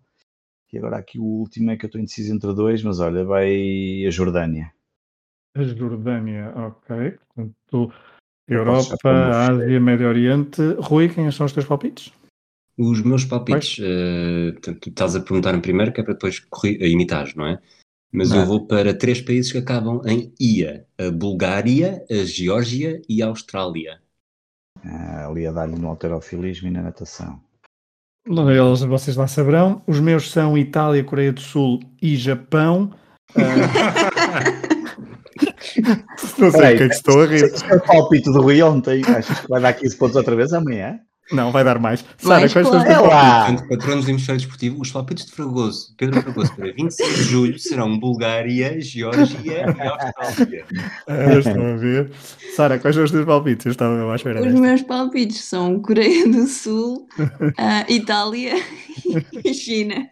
e 0.73 0.79
agora 0.79 0.97
aqui 0.97 1.21
o 1.21 1.25
último 1.25 1.71
é 1.71 1.77
que 1.77 1.85
eu 1.85 1.87
estou 1.87 2.01
indeciso 2.01 2.35
entre 2.35 2.53
dois, 2.53 2.83
mas 2.83 2.99
olha, 2.99 3.25
vai 3.25 4.05
a 4.05 4.11
Jordânia. 4.11 4.73
A 5.55 5.63
Jordânia, 5.63 6.53
ok. 6.57 7.19
Portanto, 7.35 7.93
Europa, 8.49 8.97
Ásia, 9.05 9.81
Médio 9.81 10.09
Oriente. 10.09 10.63
Rui, 10.79 11.09
quem 11.09 11.31
são 11.31 11.47
os 11.47 11.53
teus 11.53 11.67
palpites? 11.67 12.13
Os 12.77 13.03
meus 13.03 13.25
palpites, 13.25 13.79
uh, 13.79 14.53
tu 14.61 14.89
estás 14.89 15.17
a 15.17 15.21
perguntar 15.21 15.55
em 15.55 15.61
primeiro, 15.61 15.93
que 15.93 16.01
é 16.01 16.05
para 16.05 16.15
depois 16.15 16.47
imitar, 16.81 17.29
não 17.37 17.47
é? 17.47 17.59
Mas 18.11 18.31
não. 18.31 18.41
eu 18.41 18.47
vou 18.47 18.67
para 18.67 18.95
três 18.95 19.21
países 19.21 19.53
que 19.53 19.59
acabam 19.59 20.01
em 20.07 20.33
IA: 20.41 20.87
a 20.97 21.11
Bulgária, 21.11 22.05
a 22.11 22.25
Geórgia 22.25 23.03
e 23.09 23.23
a 23.23 23.27
Austrália. 23.27 24.01
Ah, 24.83 25.27
ali 25.27 25.47
a 25.47 25.53
dar-lhe 25.53 25.79
no 25.79 25.89
alterofilismo 25.89 26.69
e 26.69 26.71
na 26.71 26.83
natação. 26.83 27.41
Eles, 28.27 28.81
vocês 28.83 29.17
lá 29.17 29.27
saberão. 29.27 29.83
Os 29.87 30.01
meus 30.01 30.31
são 30.31 30.57
Itália, 30.57 31.03
Coreia 31.03 31.33
do 31.33 31.41
Sul 31.41 31.81
e 32.01 32.17
Japão. 32.17 32.93
Uh... 33.35 34.68
Não 36.39 36.51
sei 36.51 36.75
o 36.75 36.77
que 36.77 36.83
é 36.83 36.89
que 36.89 36.95
estou 36.95 37.23
a 37.23 37.27
rir. 37.27 37.53
É 37.69 37.75
o 37.75 37.81
palpite 37.81 38.31
do 38.31 38.43
Rui 38.43 38.63
ontem. 38.63 39.03
Achas 39.07 39.41
que 39.41 39.49
vai 39.49 39.61
dar 39.61 39.73
15 39.73 39.97
pontos 39.97 40.17
outra 40.17 40.35
vez 40.37 40.53
amanhã? 40.53 40.99
Não, 41.31 41.53
vai 41.53 41.63
dar 41.63 41.79
mais. 41.79 42.05
Sara, 42.17 42.49
quais 42.49 42.67
são 42.67 42.79
os 42.79 42.85
teus 42.85 42.99
palpites? 42.99 43.69
Patronos 43.69 44.05
do 44.07 44.11
Hemisfério 44.11 44.41
Desportivo, 44.41 44.81
os 44.81 44.91
palpites 44.91 45.27
de 45.27 45.33
Fragoso, 45.33 45.95
Pedro 45.97 46.23
Fragoso, 46.23 46.55
para 46.57 46.73
26 46.73 47.17
de 47.17 47.23
julho 47.23 47.59
serão 47.59 47.99
Bulgária, 47.99 48.81
Geórgia 48.81 49.39
e 49.45 49.61
Austrália. 49.61 50.65
Ah, 51.07 51.35
estou 51.35 51.67
a 51.67 51.77
ver. 51.77 52.11
Sara, 52.57 52.79
quais 52.79 52.97
são 52.97 53.05
os 53.05 53.11
teus 53.11 53.27
palpites? 53.27 53.67
Eu 53.67 53.73
estava 53.73 54.11
a 54.11 54.17
esperar. 54.17 54.43
Os 54.43 54.55
meus 54.55 54.83
palpites 54.83 55.45
são 55.45 55.81
Coreia 55.83 56.27
do 56.27 56.47
Sul, 56.47 57.07
uh, 57.19 57.93
Itália 57.93 58.55
e 59.45 59.53
China. 59.53 60.09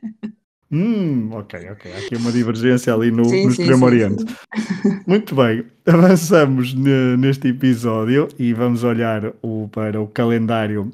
Hum, 0.71 1.31
ok, 1.33 1.71
ok. 1.71 1.93
Há 1.93 1.99
aqui 1.99 2.17
uma 2.17 2.33
divergência 2.33 2.93
ali 2.93 3.11
no, 3.11 3.25
sim, 3.25 3.45
no 3.45 3.51
Extremo 3.51 3.87
Oriente. 3.87 4.25
Muito 5.07 5.35
bem, 5.35 5.65
avançamos 5.87 6.75
neste 6.75 7.49
episódio 7.49 8.29
e 8.39 8.53
vamos 8.53 8.83
olhar 8.83 9.33
o, 9.43 9.69
para 9.69 10.01
o 10.01 10.09
calendário 10.09 10.91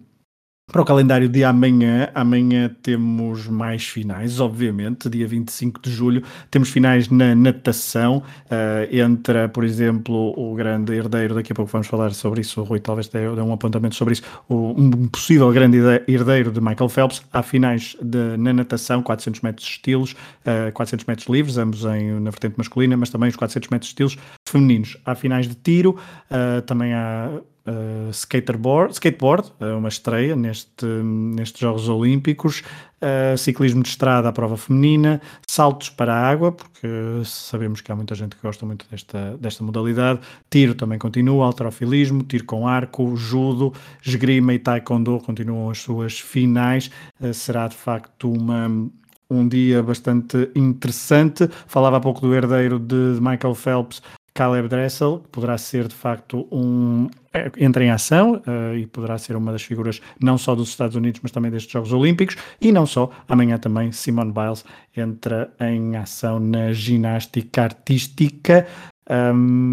para 0.73 0.81
o 0.81 0.85
calendário 0.87 1.29
de 1.29 1.45
amanhã, 1.45 2.09
amanhã 2.15 2.75
temos 2.83 3.47
mais 3.47 3.87
finais, 3.87 4.41
obviamente, 4.41 5.11
dia 5.11 5.29
25 5.29 5.79
de 5.83 5.91
julho, 5.91 6.23
temos 6.51 6.71
finais 6.71 7.11
na 7.11 7.35
natação, 7.35 8.23
uh, 8.47 8.97
entra, 8.97 9.51
por 9.51 9.65
exemplo, 9.65 10.33
o 10.35 10.55
grande 10.55 10.95
herdeiro, 10.95 11.35
daqui 11.35 11.53
a 11.53 11.55
pouco 11.55 11.71
vamos 11.71 11.87
falar 11.87 12.15
sobre 12.15 12.41
isso, 12.41 12.63
o 12.63 12.65
Rui 12.65 12.81
talvez 12.81 13.07
dê, 13.09 13.29
um 13.29 13.53
apontamento 13.53 13.95
sobre 13.95 14.15
isso, 14.15 14.23
o, 14.49 14.71
um 14.71 15.09
possível 15.09 15.53
grande 15.53 15.77
herdeiro 16.09 16.51
de 16.51 16.61
Michael 16.61 16.89
Phelps, 16.89 17.23
há 17.31 17.43
finais 17.43 17.95
de, 18.01 18.39
na 18.39 18.55
natação, 18.55 19.03
400 19.03 19.43
metros 19.43 19.69
estilos, 19.69 20.13
uh, 20.13 20.69
eh, 20.69 20.71
400 20.71 21.05
metros 21.05 21.29
livres, 21.29 21.59
ambos 21.59 21.85
em, 21.85 22.19
na 22.19 22.31
vertente 22.31 22.55
masculina, 22.57 22.97
mas 22.97 23.11
também 23.11 23.29
os 23.29 23.37
400 23.37 23.69
metros 23.69 23.91
estilos 23.91 24.17
femininos. 24.49 24.97
Há 25.05 25.15
finais 25.15 25.47
de 25.47 25.55
tiro, 25.55 25.99
uh, 26.31 26.63
também 26.63 26.95
há 26.95 27.31
uh, 27.67 28.11
skateboard, 28.11 28.95
skateboard, 28.95 29.53
uh, 29.61 29.79
uma 29.79 29.89
estreia 29.89 30.37
neste, 30.37 30.87
nestes 30.87 31.61
Jogos 31.61 31.89
Olímpicos, 31.89 32.63
uh, 33.01 33.37
ciclismo 33.37 33.83
de 33.83 33.89
estrada 33.89 34.29
à 34.29 34.33
prova 34.33 34.57
feminina, 34.57 35.21
saltos 35.47 35.89
para 35.89 36.15
a 36.15 36.29
água, 36.29 36.53
porque 36.53 36.89
sabemos 37.25 37.81
que 37.81 37.91
há 37.91 37.97
muita 37.97 38.15
gente 38.15 38.37
que 38.37 38.43
gosta 38.43 38.67
muito 38.67 38.87
desta, 38.91 39.37
desta 39.39 39.63
modalidade, 39.65 40.21
tiro 40.51 40.75
também 40.75 40.99
continua, 40.99 41.47
alterofilismo, 41.47 42.23
tiro 42.23 42.45
com 42.45 42.67
arco, 42.67 43.17
judo, 43.17 43.73
esgrima 44.05 44.55
e 44.55 44.59
taekwondo 44.59 45.19
continuam 45.21 45.71
as 45.71 45.79
suas 45.79 46.19
finais, 46.19 46.91
será 47.33 47.69
de 47.69 47.77
facto 47.77 48.31
uma 48.31 48.91
um 49.33 49.49
dia 49.49 49.83
bastante 49.83 50.51
interessante. 50.55 51.49
Falava 51.67 51.97
há 51.97 52.01
pouco 52.01 52.21
do 52.21 52.35
herdeiro 52.35 52.79
de 52.79 53.19
Michael 53.21 53.55
Phelps, 53.55 54.03
Caleb 54.35 54.69
Dressel, 54.69 55.23
poderá 55.31 55.59
ser 55.59 55.89
de 55.89 55.95
facto 55.95 56.47
um. 56.51 57.09
É, 57.35 57.51
entra 57.59 57.85
em 57.85 57.91
ação 57.91 58.43
uh, 58.47 58.77
e 58.77 58.87
poderá 58.87 59.17
ser 59.19 59.37
uma 59.37 59.53
das 59.53 59.63
figuras 59.63 60.01
não 60.21 60.37
só 60.37 60.55
dos 60.55 60.69
Estados 60.69 60.97
Unidos, 60.97 61.21
mas 61.23 61.33
também 61.33 61.51
destes 61.51 61.73
Jogos 61.73 61.93
Olímpicos. 61.93 62.37
E 62.61 62.73
não 62.73 62.87
só, 62.87 63.11
amanhã 63.29 63.59
também 63.59 63.93
Simone 63.93 64.33
Biles 64.33 64.65
entra 64.97 65.53
em 65.61 65.97
ação 65.97 66.39
na 66.41 66.73
ginástica 66.73 67.63
artística. 67.63 68.67
Um, 69.11 69.73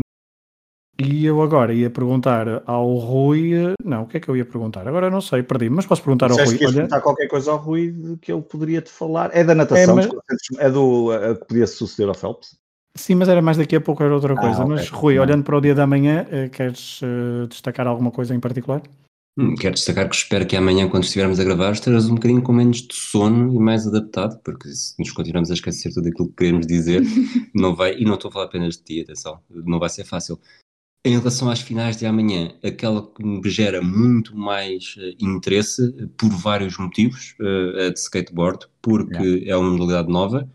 e 1.02 1.26
eu 1.26 1.42
agora 1.42 1.74
ia 1.74 1.90
perguntar 1.90 2.62
ao 2.66 2.96
Rui. 2.98 3.74
Não, 3.84 4.04
o 4.04 4.06
que 4.06 4.18
é 4.18 4.20
que 4.20 4.28
eu 4.28 4.36
ia 4.36 4.44
perguntar? 4.44 4.86
Agora 4.86 5.10
não 5.10 5.22
sei, 5.22 5.42
perdi, 5.42 5.70
mas 5.70 5.86
posso 5.86 6.04
perguntar 6.04 6.30
ao 6.30 6.38
Rui. 6.38 6.58
Que 6.58 6.66
Olha... 6.66 6.74
perguntar 6.74 7.00
qualquer 7.00 7.28
coisa 7.28 7.52
ao 7.52 7.58
Rui 7.58 8.18
que 8.22 8.32
ele 8.32 8.42
poderia 8.42 8.82
te 8.82 8.90
falar. 8.90 9.30
É 9.34 9.42
da 9.42 9.56
natação, 9.56 9.98
é, 9.98 10.08
mas... 10.08 10.10
é 10.58 10.70
do 10.70 11.14
é, 11.14 11.36
que 11.36 11.46
podia 11.46 11.68
suceder 11.68 12.10
ao 12.10 12.16
Phelps? 12.16 12.58
Sim, 12.96 13.16
mas 13.16 13.30
era 13.30 13.42
mais 13.42 13.58
daqui 13.58 13.76
a 13.76 13.82
pouco, 13.82 14.04
era 14.04 14.14
outra 14.14 14.34
ah, 14.34 14.38
coisa. 14.38 14.62
Ah, 14.62 14.66
okay. 14.66 14.76
Mas, 14.76 14.90
Rui, 14.90 15.16
não. 15.16 15.24
olhando 15.24 15.44
para 15.44 15.58
o 15.58 15.62
dia 15.62 15.76
da 15.76 15.88
manhã, 15.88 16.26
eh, 16.30 16.50
queres 16.50 17.02
uh, 17.02 17.48
destacar 17.48 17.88
alguma 17.88 18.12
coisa 18.12 18.36
em 18.36 18.40
particular? 18.40 18.82
Hum, 19.38 19.56
quero 19.56 19.76
destacar 19.76 20.10
que 20.10 20.16
espero 20.16 20.46
que 20.46 20.58
amanhã, 20.58 20.90
quando 20.90 21.04
estivermos 21.04 21.40
a 21.40 21.44
gravar, 21.46 21.72
estejas 21.72 22.10
um 22.10 22.16
bocadinho 22.16 22.42
com 22.42 22.52
menos 22.52 22.82
de 22.82 22.94
sono 22.94 23.54
e 23.54 23.58
mais 23.58 23.88
adaptado, 23.88 24.38
porque 24.44 24.68
se 24.68 24.96
nos 25.00 25.12
continuamos 25.12 25.50
a 25.50 25.54
esquecer 25.54 25.94
tudo 25.94 26.10
aquilo 26.10 26.28
que 26.28 26.36
queremos 26.36 26.68
dizer, 26.68 27.02
não 27.56 27.74
vai, 27.74 27.96
e 27.98 28.04
não 28.04 28.16
estou 28.16 28.28
a 28.30 28.32
falar 28.34 28.46
apenas 28.46 28.76
de 28.76 28.84
ti, 28.84 29.02
atenção, 29.02 29.40
não 29.50 29.80
vai 29.80 29.88
ser 29.88 30.04
fácil. 30.04 30.38
Em 31.06 31.18
relação 31.18 31.50
às 31.50 31.62
finais 31.62 31.96
de 31.96 32.06
amanhã, 32.06 32.54
aquela 32.62 33.02
que 33.14 33.24
me 33.24 33.50
gera 33.50 33.82
muito 33.82 34.36
mais 34.36 34.98
uh, 34.98 35.16
interesse, 35.26 35.90
por 36.18 36.30
vários 36.32 36.78
motivos, 36.78 37.34
uh, 37.40 37.86
a 37.86 37.90
de 37.92 38.00
skateboard, 38.00 38.68
porque 38.82 39.16
yeah. 39.16 39.52
é 39.52 39.56
uma 39.56 39.72
modalidade 39.72 40.12
nova, 40.12 40.50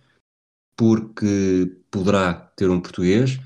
porque 0.77 1.75
poderá 1.94 2.35
ter 2.57 2.68
um 2.68 2.80
português, 2.80 3.38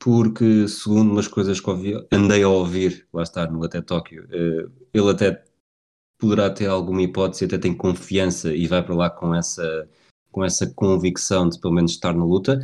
porque, 0.00 0.66
segundo 0.66 1.12
umas 1.12 1.28
coisas 1.28 1.60
que 1.60 1.70
ouvi, 1.70 1.94
andei 2.10 2.42
a 2.42 2.48
ouvir, 2.48 3.06
lá 3.12 3.22
está, 3.22 3.46
no 3.46 3.64
Até 3.64 3.80
Tóquio, 3.80 4.24
uh, 4.24 4.72
ele 4.92 5.10
até 5.10 5.44
poderá 6.18 6.50
ter 6.50 6.66
alguma 6.66 7.02
hipótese, 7.02 7.44
até 7.44 7.56
tem 7.56 7.72
confiança 7.72 8.52
e 8.52 8.66
vai 8.66 8.82
para 8.82 8.96
lá 8.96 9.08
com 9.08 9.32
essa, 9.32 9.88
com 10.32 10.44
essa 10.44 10.66
convicção 10.74 11.48
de 11.48 11.60
pelo 11.60 11.74
menos 11.74 11.92
estar 11.92 12.12
na 12.12 12.24
luta. 12.24 12.60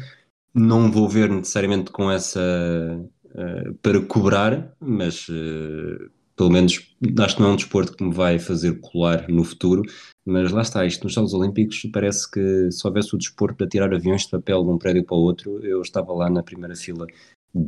Não 0.53 0.90
vou 0.90 1.09
ver 1.09 1.31
necessariamente 1.31 1.93
com 1.93 2.11
essa 2.11 2.40
uh, 2.40 3.75
para 3.81 4.03
cobrar, 4.03 4.75
mas 4.81 5.29
uh, 5.29 6.11
pelo 6.40 6.50
menos 6.50 6.90
acho 7.18 7.37
que 7.37 7.42
não 7.42 7.50
é 7.50 7.53
um 7.53 7.57
desporto 7.57 7.94
que 7.94 8.03
me 8.03 8.14
vai 8.14 8.38
fazer 8.38 8.81
colar 8.81 9.29
no 9.29 9.44
futuro, 9.44 9.83
mas 10.24 10.50
lá 10.50 10.62
está, 10.62 10.87
isto 10.87 11.05
nos 11.05 11.12
Jogos 11.12 11.35
Olímpicos 11.35 11.87
parece 11.92 12.31
que 12.31 12.72
se 12.72 12.87
houvesse 12.87 13.14
o 13.14 13.18
desporto 13.18 13.59
para 13.59 13.68
tirar 13.68 13.92
aviões 13.92 14.22
de 14.22 14.31
papel 14.31 14.64
de 14.64 14.70
um 14.70 14.79
prédio 14.79 15.05
para 15.05 15.18
o 15.18 15.20
outro, 15.20 15.62
eu 15.62 15.83
estava 15.83 16.14
lá 16.14 16.31
na 16.31 16.42
primeira 16.42 16.74
fila 16.74 17.07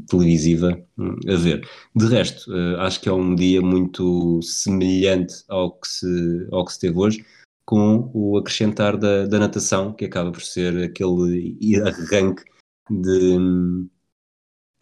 televisiva 0.08 0.82
hum, 0.96 1.16
a 1.28 1.37
ver. 1.37 1.68
De 1.94 2.06
resto, 2.06 2.50
eh, 2.50 2.76
acho 2.78 2.98
que 3.02 3.11
é 3.11 3.12
um 3.12 3.35
dia 3.35 3.61
muito 3.61 4.40
semelhante 4.40 5.35
ao 5.50 5.78
que 5.78 5.88
se, 5.88 6.48
ao 6.50 6.64
que 6.64 6.72
se 6.72 6.80
teve 6.80 6.98
hoje, 6.98 7.26
com 7.66 8.11
o 8.14 8.38
acrescentar 8.38 8.96
da, 8.96 9.26
da 9.26 9.38
natação, 9.38 9.92
que 9.92 10.06
acaba 10.06 10.32
por 10.32 10.40
ser 10.40 10.82
aquele 10.82 11.58
arranque 11.85 12.42
de 12.88 13.37
hum, 13.37 13.87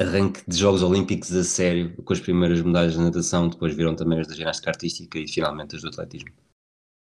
arranque 0.00 0.40
de 0.48 0.56
Jogos 0.56 0.82
Olímpicos 0.82 1.32
a 1.32 1.44
sério, 1.44 1.92
com 2.02 2.12
as 2.12 2.20
primeiras 2.20 2.62
medalhas 2.62 2.94
de 2.94 3.00
natação, 3.00 3.48
depois 3.48 3.74
viram 3.74 3.94
também 3.94 4.18
as 4.18 4.26
da 4.26 4.34
ginástica 4.34 4.70
artística 4.70 5.18
e 5.18 5.28
finalmente 5.28 5.76
as 5.76 5.82
do 5.82 5.88
atletismo. 5.88 6.30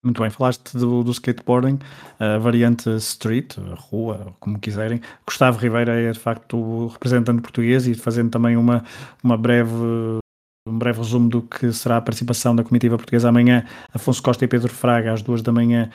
Muito 0.05 0.22
bem, 0.22 0.31
falaste 0.31 0.77
do, 0.77 1.03
do 1.03 1.11
skateboarding, 1.11 1.81
a 2.20 2.38
variante 2.38 2.88
street, 2.96 3.57
rua, 3.90 4.33
como 4.38 4.59
quiserem. 4.61 5.01
Gustavo 5.27 5.59
Ribeira 5.59 6.01
é 6.01 6.12
de 6.12 6.18
facto 6.18 6.57
o 6.57 6.87
representante 6.87 7.42
português 7.42 7.88
e 7.88 7.94
fazendo 7.94 8.31
também 8.31 8.57
uma, 8.57 8.85
uma 9.22 9.37
breve 9.37 10.20
um 10.68 10.79
breve 10.79 10.99
resumo 10.99 11.29
do 11.29 11.42
que 11.42 11.72
será 11.72 11.96
a 11.96 12.01
participação 12.01 12.55
da 12.55 12.64
comitiva 12.64 12.96
portuguesa 12.96 13.29
amanhã. 13.29 13.64
Afonso 13.92 14.22
Costa 14.22 14.44
e 14.44 14.49
Pedro 14.49 14.72
Fraga, 14.72 15.12
às 15.12 15.22
duas 15.22 15.40
da 15.40 15.53
manhã, 15.53 15.90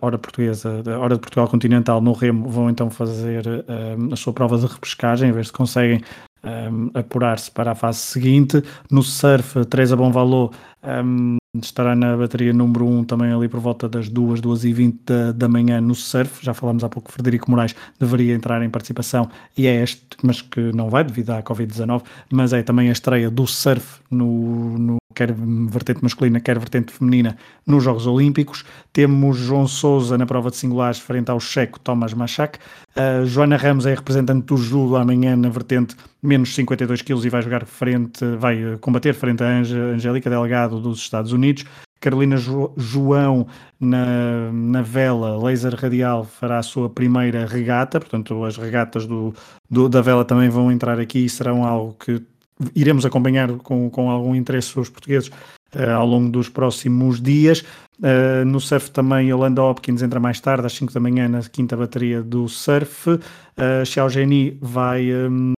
hora 0.00 0.18
portuguesa, 0.18 0.82
hora 0.98 1.14
de 1.14 1.20
Portugal 1.20 1.48
continental, 1.48 2.00
no 2.00 2.12
Remo, 2.12 2.48
vão 2.48 2.68
então 2.68 2.90
fazer 2.90 3.44
a 4.12 4.16
sua 4.16 4.32
prova 4.32 4.58
de 4.58 4.66
repescagem, 4.66 5.30
a 5.30 5.32
ver 5.32 5.46
se 5.46 5.52
conseguem 5.52 6.02
um, 6.46 6.90
apurar-se 6.94 7.50
para 7.50 7.72
a 7.72 7.74
fase 7.74 7.98
seguinte. 7.98 8.62
No 8.90 9.02
surf, 9.02 9.64
Teresa 9.66 9.96
Bonvalot 9.96 10.54
um, 10.82 11.36
estará 11.54 11.94
na 11.96 12.16
bateria 12.16 12.52
número 12.52 12.86
1 12.86 12.98
um, 12.98 13.04
também 13.04 13.32
ali 13.32 13.48
por 13.48 13.60
volta 13.60 13.88
das 13.88 14.08
2, 14.08 14.40
2 14.40 14.64
e 14.64 14.72
20 14.72 15.00
da, 15.04 15.32
da 15.32 15.48
manhã 15.48 15.80
no 15.80 15.94
surf. 15.94 16.44
Já 16.44 16.54
falamos 16.54 16.84
há 16.84 16.88
pouco 16.88 17.08
que 17.08 17.14
Frederico 17.14 17.50
Moraes 17.50 17.74
deveria 17.98 18.34
entrar 18.34 18.62
em 18.62 18.70
participação 18.70 19.28
e 19.56 19.66
é 19.66 19.82
este, 19.82 20.06
mas 20.22 20.40
que 20.40 20.60
não 20.72 20.88
vai 20.88 21.04
devido 21.04 21.30
à 21.30 21.42
Covid-19, 21.42 22.02
mas 22.32 22.52
é 22.52 22.62
também 22.62 22.88
a 22.88 22.92
estreia 22.92 23.30
do 23.30 23.46
surf 23.46 24.00
no, 24.10 24.78
no 24.78 24.96
quer 25.16 25.32
vertente 25.32 26.02
masculina, 26.02 26.38
quer 26.38 26.58
vertente 26.58 26.92
feminina, 26.92 27.36
nos 27.66 27.82
Jogos 27.82 28.06
Olímpicos. 28.06 28.64
Temos 28.92 29.38
João 29.38 29.66
Souza 29.66 30.18
na 30.18 30.26
prova 30.26 30.50
de 30.50 30.56
singulares 30.56 30.98
frente 30.98 31.30
ao 31.30 31.40
checo 31.40 31.80
Thomas 31.80 32.12
Machak. 32.12 32.58
Uh, 32.94 33.24
Joana 33.24 33.56
Ramos 33.56 33.86
é 33.86 33.94
representante 33.94 34.46
do 34.46 34.56
judo 34.58 34.94
amanhã 34.96 35.34
na 35.34 35.48
vertente 35.48 35.96
menos 36.22 36.54
52 36.54 37.00
quilos 37.02 37.24
e 37.24 37.30
vai 37.30 37.40
jogar 37.40 37.64
frente, 37.64 38.24
vai 38.38 38.76
combater 38.80 39.14
frente 39.14 39.42
a 39.42 39.48
Angélica 39.48 40.28
Delgado 40.28 40.78
dos 40.80 40.98
Estados 40.98 41.32
Unidos. 41.32 41.64
Carolina 41.98 42.36
jo 42.36 42.72
João 42.76 43.46
na, 43.80 44.52
na 44.52 44.82
vela 44.82 45.42
laser 45.42 45.74
radial 45.74 46.24
fará 46.24 46.58
a 46.58 46.62
sua 46.62 46.90
primeira 46.90 47.46
regata, 47.46 47.98
portanto 47.98 48.44
as 48.44 48.56
regatas 48.58 49.06
do, 49.06 49.34
do, 49.68 49.88
da 49.88 50.02
vela 50.02 50.24
também 50.24 50.50
vão 50.50 50.70
entrar 50.70 51.00
aqui 51.00 51.24
e 51.24 51.28
serão 51.28 51.64
algo 51.64 51.94
que 51.94 52.22
iremos 52.74 53.04
acompanhar 53.04 53.50
com, 53.58 53.90
com 53.90 54.10
algum 54.10 54.34
interesse 54.34 54.78
os 54.78 54.88
portugueses 54.88 55.28
uh, 55.28 55.90
ao 55.96 56.06
longo 56.06 56.30
dos 56.30 56.48
próximos 56.48 57.20
dias. 57.20 57.64
Uh, 57.98 58.44
no 58.44 58.60
surf 58.60 58.90
também, 58.90 59.28
Yolanda 59.28 59.62
Hopkins 59.62 60.02
entra 60.02 60.20
mais 60.20 60.40
tarde, 60.40 60.66
às 60.66 60.72
5 60.74 60.92
da 60.92 61.00
manhã, 61.00 61.28
na 61.28 61.40
quinta 61.42 61.76
bateria 61.76 62.22
do 62.22 62.48
surf. 62.48 63.10
Uh, 63.10 63.20
Xiao 63.84 64.08
Geni 64.08 64.58
vai 64.60 65.12
um, 65.12 65.55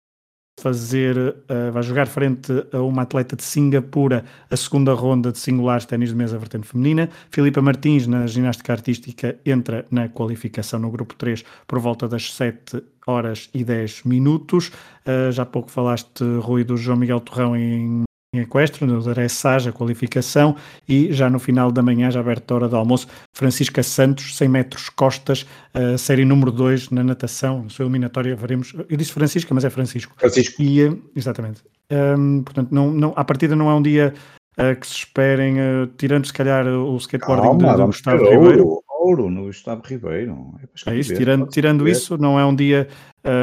fazer, 0.60 1.18
uh, 1.18 1.72
vai 1.72 1.84
jogar 1.84 2.08
frente 2.08 2.52
a 2.72 2.82
uma 2.82 3.04
atleta 3.04 3.36
de 3.36 3.44
Singapura 3.44 4.26
a 4.50 4.58
segunda 4.58 4.94
ronda 4.94 5.32
de 5.32 5.38
singulares 5.38 5.86
ténis 5.86 6.10
de 6.10 6.16
mesa 6.16 6.38
vertente 6.38 6.68
feminina. 6.68 7.10
Filipa 7.30 7.62
Martins, 7.62 8.08
na 8.08 8.26
ginástica 8.26 8.74
artística, 8.74 9.38
entra 9.46 9.86
na 9.92 10.10
qualificação 10.10 10.80
no 10.80 10.90
grupo 10.90 11.14
3 11.16 11.44
por 11.68 11.80
volta 11.80 12.08
das 12.08 12.34
7 12.34 12.84
horas 13.06 13.50
e 13.54 13.64
10 13.64 14.04
minutos. 14.04 14.72
Uh, 15.06 15.32
já 15.32 15.44
há 15.44 15.46
pouco 15.46 15.70
falaste, 15.70 16.24
Rui, 16.42 16.64
do 16.64 16.76
João 16.76 16.98
Miguel 16.98 17.20
Torrão 17.20 17.56
em 17.56 18.07
em 18.34 18.40
Equestre, 18.40 18.86
no 18.86 19.02
Dressage, 19.02 19.70
a 19.70 19.72
qualificação, 19.72 20.56
e 20.88 21.12
já 21.14 21.30
no 21.30 21.40
final 21.40 21.72
da 21.72 21.82
manhã, 21.82 22.12
já 22.12 22.20
aberta 22.20 22.54
a 22.54 22.58
hora 22.58 22.68
do 22.68 22.76
almoço, 22.76 23.08
Francisca 23.34 23.82
Santos, 23.82 24.36
100 24.36 24.50
metros 24.50 24.90
costas, 24.90 25.46
uh, 25.74 25.98
série 25.98 26.26
número 26.26 26.52
2 26.52 26.90
na 26.90 27.04
natação, 27.04 27.64
na 27.64 27.70
sua 27.70 27.84
eliminatória, 27.84 28.36
veremos, 28.36 28.74
eu 28.90 28.98
disse 28.98 29.14
Francisca, 29.14 29.54
mas 29.54 29.64
é 29.64 29.70
Francisco. 29.70 30.14
Francisco. 30.18 30.62
E, 30.62 30.84
uh, 30.84 31.02
exatamente. 31.16 31.64
Um, 31.90 32.44
portanto, 32.44 32.70
não, 32.70 32.92
não, 32.92 33.14
à 33.16 33.24
partida 33.24 33.56
não 33.56 33.70
é 33.70 33.74
um 33.74 33.82
dia 33.82 34.14
uh, 34.58 34.78
que 34.78 34.86
se 34.86 34.94
esperem, 34.94 35.56
tirando 35.98 36.26
se 36.26 36.34
calhar 36.34 36.68
o 36.68 36.98
skateboarding 36.98 37.44
Calma, 37.44 37.72
do, 37.74 37.78
do 37.78 37.86
Gustavo 37.88 38.30
Ribeiro. 38.30 38.84
Ouro 39.00 39.30
no 39.30 39.44
Gustavo 39.44 39.84
Ribeiro. 39.86 40.56
É, 40.86 40.92
é 40.92 40.96
isso, 40.98 41.16
tirando, 41.16 41.48
tirando 41.48 41.88
isso, 41.88 42.18
não 42.18 42.38
é 42.38 42.46
um 42.46 42.54
dia, 42.54 42.90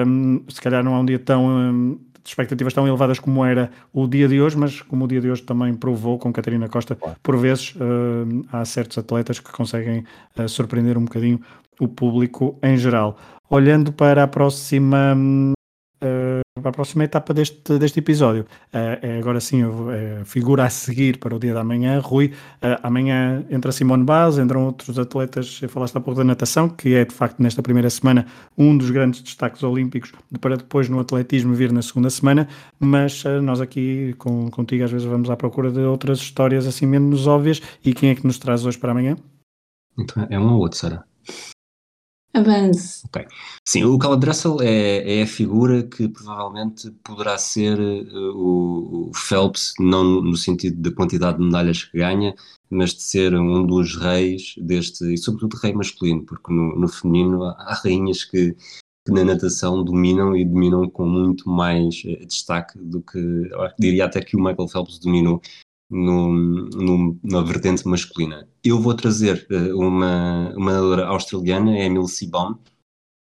um, 0.06 0.44
se 0.48 0.60
calhar 0.60 0.84
não 0.84 0.94
é 0.94 0.98
um 0.98 1.06
dia 1.06 1.18
tão... 1.18 1.46
Um, 1.46 2.00
expectativas 2.24 2.72
tão 2.72 2.86
elevadas 2.86 3.18
como 3.18 3.44
era 3.44 3.70
o 3.92 4.06
dia 4.06 4.26
de 4.26 4.40
hoje, 4.40 4.56
mas 4.56 4.80
como 4.80 5.04
o 5.04 5.08
dia 5.08 5.20
de 5.20 5.30
hoje 5.30 5.42
também 5.42 5.74
provou 5.74 6.18
com 6.18 6.32
Catarina 6.32 6.68
Costa, 6.68 6.96
por 7.22 7.36
vezes 7.36 7.74
uh, 7.76 8.46
há 8.52 8.64
certos 8.64 8.98
atletas 8.98 9.38
que 9.38 9.52
conseguem 9.52 10.04
uh, 10.38 10.48
surpreender 10.48 10.96
um 10.96 11.04
bocadinho 11.04 11.40
o 11.78 11.88
público 11.88 12.58
em 12.62 12.76
geral. 12.76 13.18
Olhando 13.50 13.92
para 13.92 14.22
a 14.22 14.26
próxima 14.26 15.14
uh, 16.04 16.60
para 16.60 16.70
a 16.70 16.72
próxima 16.72 17.04
etapa 17.04 17.32
deste, 17.32 17.78
deste 17.78 17.98
episódio. 17.98 18.42
Uh, 18.72 18.98
é 19.02 19.18
agora 19.18 19.40
sim, 19.40 19.64
uh, 19.64 20.24
figura 20.24 20.64
a 20.64 20.70
seguir 20.70 21.18
para 21.18 21.34
o 21.34 21.38
dia 21.38 21.54
da 21.54 21.64
manhã. 21.64 22.00
Rui, 22.00 22.32
amanhã 22.82 23.44
entra 23.50 23.72
Simone 23.72 24.04
Baz, 24.04 24.38
entram 24.38 24.66
outros 24.66 24.98
atletas, 24.98 25.60
falaste 25.68 25.96
há 25.96 26.00
pouco 26.00 26.18
da 26.18 26.24
natação, 26.24 26.68
que 26.68 26.94
é 26.94 27.04
de 27.04 27.14
facto 27.14 27.42
nesta 27.42 27.62
primeira 27.62 27.90
semana 27.90 28.26
um 28.56 28.76
dos 28.76 28.90
grandes 28.90 29.22
destaques 29.22 29.62
olímpicos, 29.62 30.12
para 30.40 30.56
depois 30.56 30.88
no 30.88 31.00
atletismo 31.00 31.54
vir 31.54 31.72
na 31.72 31.82
segunda 31.82 32.10
semana, 32.10 32.48
mas 32.78 33.24
nós 33.42 33.60
aqui 33.60 34.14
com, 34.18 34.50
contigo 34.50 34.84
às 34.84 34.90
vezes 34.90 35.06
vamos 35.06 35.30
à 35.30 35.36
procura 35.36 35.70
de 35.70 35.80
outras 35.80 36.18
histórias 36.18 36.66
assim 36.66 36.86
menos 36.86 37.26
óbvias. 37.26 37.60
E 37.84 37.92
quem 37.92 38.10
é 38.10 38.14
que 38.14 38.26
nos 38.26 38.38
traz 38.38 38.64
hoje 38.64 38.78
para 38.78 38.92
amanhã? 38.92 39.16
Então, 39.98 40.26
é 40.28 40.38
um 40.38 40.54
ou 40.54 40.60
outro, 40.60 40.78
Sara? 40.78 41.04
Avance. 42.34 43.04
Ok. 43.06 43.26
Sim, 43.64 43.84
o 43.84 43.96
Cala 43.96 44.16
Dressel 44.16 44.60
é, 44.60 45.20
é 45.20 45.22
a 45.22 45.26
figura 45.26 45.84
que 45.84 46.08
provavelmente 46.08 46.90
poderá 47.04 47.38
ser 47.38 47.78
uh, 47.78 48.36
o, 48.36 49.08
o, 49.08 49.14
Phelps, 49.14 49.72
não 49.78 50.20
no 50.20 50.36
sentido 50.36 50.82
da 50.82 50.94
quantidade 50.94 51.38
de 51.38 51.44
medalhas 51.44 51.84
que 51.84 51.98
ganha, 51.98 52.34
mas 52.68 52.92
de 52.92 53.02
ser 53.02 53.34
um 53.36 53.64
dos 53.64 53.96
reis 53.96 54.56
deste, 54.58 55.14
e 55.14 55.16
sobretudo 55.16 55.56
rei 55.62 55.72
masculino, 55.72 56.26
porque 56.26 56.52
no, 56.52 56.76
no 56.76 56.88
feminino 56.88 57.44
há, 57.44 57.52
há 57.52 57.74
rainhas 57.74 58.24
que, 58.24 58.56
que, 59.06 59.12
na 59.12 59.22
natação 59.22 59.84
dominam 59.84 60.36
e 60.36 60.44
dominam 60.44 60.90
com 60.90 61.06
muito 61.06 61.48
mais 61.48 62.02
uh, 62.04 62.26
destaque 62.26 62.76
do 62.80 63.00
que, 63.00 63.48
diria 63.78 64.06
até 64.06 64.20
que 64.20 64.36
o 64.36 64.42
Michael 64.42 64.68
Phelps 64.68 64.98
dominou 64.98 65.40
no, 65.90 67.18
na 67.22 67.40
vertente 67.42 67.86
masculina. 67.86 68.48
Eu 68.62 68.80
vou 68.80 68.94
trazer 68.94 69.46
uh, 69.50 69.78
uma, 69.78 70.52
uma 70.56 70.72
nadadora 70.72 71.06
australiana, 71.06 71.76
é 71.76 71.84
Emily 71.84 72.08
Seabaum, 72.08 72.56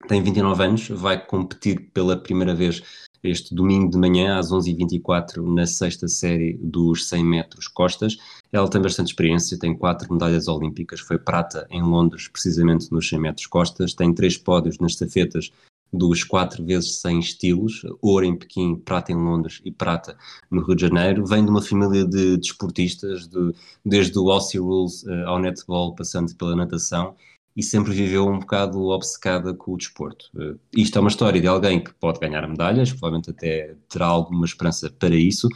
tem 0.07 0.23
29 0.23 0.63
anos, 0.63 0.89
vai 0.89 1.25
competir 1.25 1.91
pela 1.93 2.17
primeira 2.17 2.55
vez 2.55 2.83
este 3.23 3.55
domingo 3.55 3.91
de 3.91 3.97
manhã 3.97 4.39
às 4.39 4.51
11h24 4.51 5.39
na 5.55 5.67
sexta 5.67 6.07
série 6.07 6.59
dos 6.63 7.09
100 7.09 7.25
metros 7.25 7.69
costas. 7.69 8.19
Ela 8.53 8.69
tem 8.69 8.83
bastante 8.83 9.09
experiência, 9.09 9.59
tem 9.59 9.75
quatro 9.77 10.13
medalhas 10.13 10.47
olímpicas, 10.47 11.01
foi 11.01 11.19
prata 11.19 11.67
em 11.71 11.83
Londres, 11.83 12.29
precisamente 12.29 12.93
nos 12.93 13.09
100 13.09 13.19
metros 13.19 13.47
costas, 13.47 13.95
tem 13.95 14.13
três 14.13 14.37
pódios 14.37 14.79
nas 14.79 14.93
estafetas 14.93 15.51
dos 15.95 16.25
4 16.25 16.65
vezes 16.65 17.01
100 17.01 17.19
estilos, 17.21 17.83
ouro 18.03 18.25
em 18.25 18.37
Pequim, 18.37 18.75
prata 18.77 19.13
em 19.13 19.17
Londres 19.17 19.61
e 19.65 19.71
prata 19.71 20.17
no 20.51 20.63
Rio 20.63 20.75
de 20.75 20.83
Janeiro. 20.83 21.25
Vem 21.25 21.45
de 21.45 21.51
uma 21.51 21.63
família 21.63 22.05
de 22.05 22.37
desportistas, 22.37 23.29
de, 23.29 23.55
desde 23.85 24.19
o 24.19 24.31
Aussie 24.31 24.59
Rules 24.59 25.05
uh, 25.05 25.27
ao 25.27 25.39
netball, 25.39 25.95
passando 25.95 26.35
pela 26.35 26.57
natação, 26.57 27.15
e 27.57 27.63
sempre 27.63 27.93
viveu 27.93 28.27
um 28.27 28.41
bocado 28.41 28.83
obcecada 28.89 29.55
com 29.55 29.73
o 29.73 29.77
desporto. 29.77 30.27
Uh, 30.35 30.59
isto 30.77 30.99
é 30.99 31.01
uma 31.01 31.11
história 31.11 31.41
de 31.41 31.47
alguém 31.47 31.83
que 31.83 31.95
pode 31.95 32.19
ganhar 32.19 32.47
medalhas, 32.49 32.91
provavelmente 32.91 33.31
até 33.31 33.77
terá 33.89 34.07
alguma 34.07 34.45
esperança 34.45 34.91
para 34.91 35.15
isso, 35.15 35.49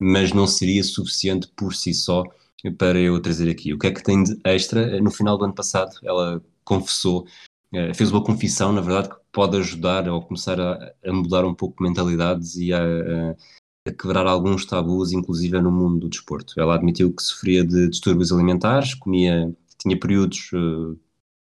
mas 0.00 0.32
não 0.32 0.46
seria 0.46 0.82
suficiente 0.82 1.48
por 1.56 1.72
si 1.72 1.94
só 1.94 2.24
para 2.78 2.98
eu 2.98 3.20
trazer 3.20 3.50
aqui. 3.50 3.72
O 3.72 3.78
que 3.78 3.86
é 3.86 3.92
que 3.92 4.02
tem 4.02 4.24
de 4.24 4.38
extra? 4.44 5.00
No 5.00 5.10
final 5.10 5.38
do 5.38 5.44
ano 5.44 5.54
passado, 5.54 5.94
ela 6.02 6.42
confessou 6.64 7.26
eh, 7.26 7.53
fez 7.94 8.10
uma 8.10 8.22
confissão, 8.22 8.72
na 8.72 8.80
verdade, 8.80 9.10
que 9.10 9.16
pode 9.32 9.56
ajudar 9.56 10.08
ou 10.08 10.22
começar 10.22 10.60
a, 10.60 10.94
a 11.04 11.12
mudar 11.12 11.44
um 11.44 11.54
pouco 11.54 11.82
mentalidades 11.82 12.56
e 12.56 12.72
a, 12.72 12.80
a, 12.80 13.34
quebrar 13.92 14.26
alguns 14.26 14.64
tabus, 14.64 15.12
inclusive 15.12 15.60
no 15.60 15.70
mundo 15.70 16.00
do 16.00 16.08
desporto. 16.08 16.58
Ela 16.58 16.74
admitiu 16.74 17.14
que 17.14 17.22
sofria 17.22 17.64
de 17.64 17.88
distúrbios 17.88 18.32
alimentares, 18.32 18.94
comia, 18.94 19.54
tinha 19.78 19.98
períodos 19.98 20.50
uh, 20.52 20.98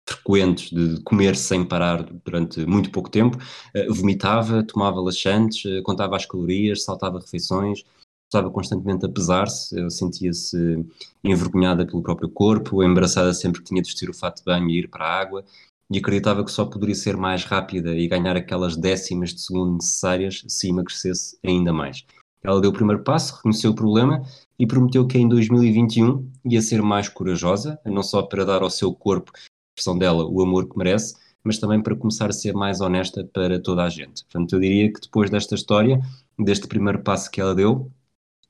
frequentes 0.08 0.70
de 0.70 1.02
comer 1.04 1.36
sem 1.36 1.66
parar 1.66 2.04
durante 2.04 2.66
muito 2.66 2.92
pouco 2.92 3.10
tempo, 3.10 3.38
uh, 3.38 3.94
vomitava, 3.94 4.64
tomava 4.64 5.00
laxantes, 5.00 5.64
uh, 5.66 5.82
contava 5.84 6.18
as 6.18 6.26
calorias, 6.26 6.84
saltava 6.84 7.20
refeições, 7.20 7.84
estava 8.26 8.50
constantemente 8.52 9.06
a 9.06 9.10
pesar-se, 9.10 9.90
sentia-se 9.90 10.86
envergonhada 11.24 11.86
pelo 11.86 12.02
próprio 12.02 12.30
corpo, 12.30 12.84
embaraçada 12.84 13.34
sempre 13.34 13.62
que 13.62 13.68
tinha 13.68 13.82
de 13.82 13.88
vestir 13.88 14.10
o 14.10 14.14
fato 14.14 14.40
de 14.40 14.44
banho 14.44 14.70
e 14.70 14.80
ir 14.80 14.90
para 14.90 15.06
a 15.06 15.20
água, 15.20 15.46
e 15.92 15.98
acreditava 15.98 16.44
que 16.44 16.52
só 16.52 16.66
poderia 16.66 16.96
ser 16.96 17.18
mais 17.18 17.44
rápida 17.44 17.94
e 17.94 18.08
ganhar 18.08 18.36
aquelas 18.36 18.76
décimas 18.76 19.34
de 19.34 19.42
segundo 19.42 19.74
necessárias 19.74 20.44
se 20.48 20.70
emagrecesse 20.70 21.38
ainda 21.44 21.72
mais. 21.72 22.04
Ela 22.44 22.60
deu 22.60 22.72
o 22.72 22.74
primeiro 22.74 23.04
passo, 23.04 23.36
reconheceu 23.36 23.72
o 23.72 23.76
problema 23.76 24.22
e 24.60 24.68
prometeu 24.68 25.08
que 25.08 25.18
em 25.18 25.28
2021 25.28 26.30
ia 26.46 26.62
ser 26.62 26.82
mais 26.82 27.08
corajosa, 27.08 27.80
não 27.86 28.04
só 28.04 28.22
para 28.22 28.46
dar 28.46 28.62
ao 28.62 28.70
seu 28.70 28.94
corpo, 28.94 29.32
a 29.36 29.40
expressão 29.76 29.98
dela, 29.98 30.26
o 30.26 30.42
amor 30.42 30.68
que 30.68 30.78
merece, 30.78 31.16
mas 31.44 31.58
também 31.58 31.82
para 31.82 31.96
começar 31.96 32.30
a 32.30 32.34
ser 32.34 32.54
mais 32.54 32.82
honesta 32.82 33.28
para 33.34 33.62
toda 33.62 33.84
a 33.84 33.90
gente. 33.90 34.24
Portanto, 34.26 34.54
eu 34.54 34.60
diria 34.60 34.92
que 34.92 35.02
depois 35.02 35.30
desta 35.30 35.56
história, 35.56 36.00
deste 36.38 36.68
primeiro 36.68 37.02
passo 37.02 37.32
que 37.32 37.42
ela 37.42 37.56
deu, 37.56 37.92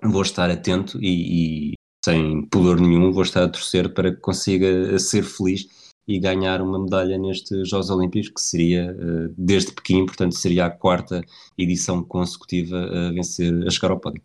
vou 0.01 0.21
estar 0.21 0.49
atento 0.49 0.99
e, 1.01 1.71
e 1.71 1.73
sem 2.03 2.45
pudor 2.47 2.79
nenhum, 2.79 3.11
vou 3.11 3.23
estar 3.23 3.43
a 3.43 3.49
torcer 3.49 3.93
para 3.93 4.11
que 4.11 4.19
consiga 4.19 4.97
ser 4.99 5.23
feliz 5.23 5.67
e 6.07 6.19
ganhar 6.19 6.61
uma 6.61 6.79
medalha 6.79 7.17
nestes 7.17 7.69
Jogos 7.69 7.89
Olímpicos, 7.89 8.29
que 8.29 8.41
seria 8.41 8.91
uh, 8.91 9.33
desde 9.37 9.71
Pequim, 9.71 10.05
portanto 10.05 10.35
seria 10.35 10.65
a 10.65 10.69
quarta 10.69 11.23
edição 11.57 12.03
consecutiva 12.03 12.77
a 12.77 13.11
vencer, 13.11 13.53
a 13.65 13.69
chegar 13.69 13.91
ao 13.91 13.99
pódio. 13.99 14.21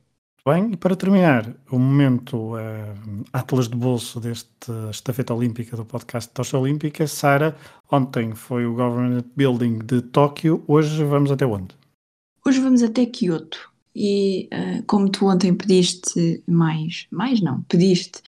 Bem, 0.47 0.73
e 0.73 0.77
para 0.77 0.97
terminar, 0.97 1.55
o 1.71 1.79
momento 1.79 2.55
uh, 2.55 3.25
Atlas 3.33 3.69
de 3.69 3.77
Bolso 3.77 4.19
desta 4.19 4.89
estafeta 4.91 5.35
olímpica 5.35 5.77
do 5.77 5.85
podcast 5.85 6.33
Tocha 6.33 6.59
Olímpica, 6.59 7.07
Sara, 7.07 7.55
ontem 7.91 8.35
foi 8.35 8.65
o 8.65 8.75
Government 8.75 9.25
Building 9.37 9.79
de 9.79 10.01
Tóquio, 10.01 10.65
hoje 10.67 11.05
vamos 11.05 11.31
até 11.31 11.45
onde? 11.45 11.77
Hoje 12.47 12.61
vamos 12.61 12.83
até 12.83 13.05
Kyoto. 13.05 13.71
E 13.95 14.49
uh, 14.53 14.83
como 14.87 15.11
tu 15.11 15.27
ontem 15.27 15.55
pediste 15.55 16.43
mais, 16.47 17.07
mais 17.11 17.43
não, 17.43 17.63
pediste 17.63 18.23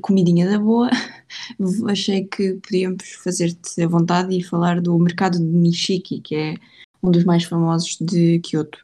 comidinha 0.00 0.48
da 0.48 0.58
boa, 0.58 0.90
achei 1.88 2.24
que 2.24 2.54
podíamos 2.54 3.12
fazer-te 3.22 3.82
a 3.82 3.88
vontade 3.88 4.36
e 4.36 4.42
falar 4.42 4.80
do 4.80 4.98
mercado 4.98 5.38
de 5.38 5.44
Nishiki, 5.44 6.20
que 6.20 6.34
é 6.34 6.54
um 7.02 7.10
dos 7.10 7.24
mais 7.24 7.44
famosos 7.44 7.96
de 8.00 8.40
Kyoto. 8.40 8.78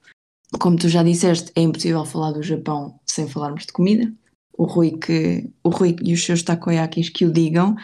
Como 0.59 0.76
tu 0.76 0.88
já 0.88 1.03
disseste, 1.03 1.53
é 1.55 1.62
impossível 1.62 2.05
falar 2.05 2.32
do 2.32 2.42
Japão 2.42 2.98
sem 3.07 3.28
falarmos 3.28 3.66
de 3.66 3.72
comida. 3.72 4.12
O 4.57 4.64
Rui, 4.64 4.98
que, 4.98 5.48
o 5.64 5.70
Rui 5.70 5.96
e 6.03 6.12
os 6.12 6.24
seus 6.24 6.42
takoyakis 6.42 7.09
que 7.09 7.24
o 7.24 7.32
digam. 7.32 7.76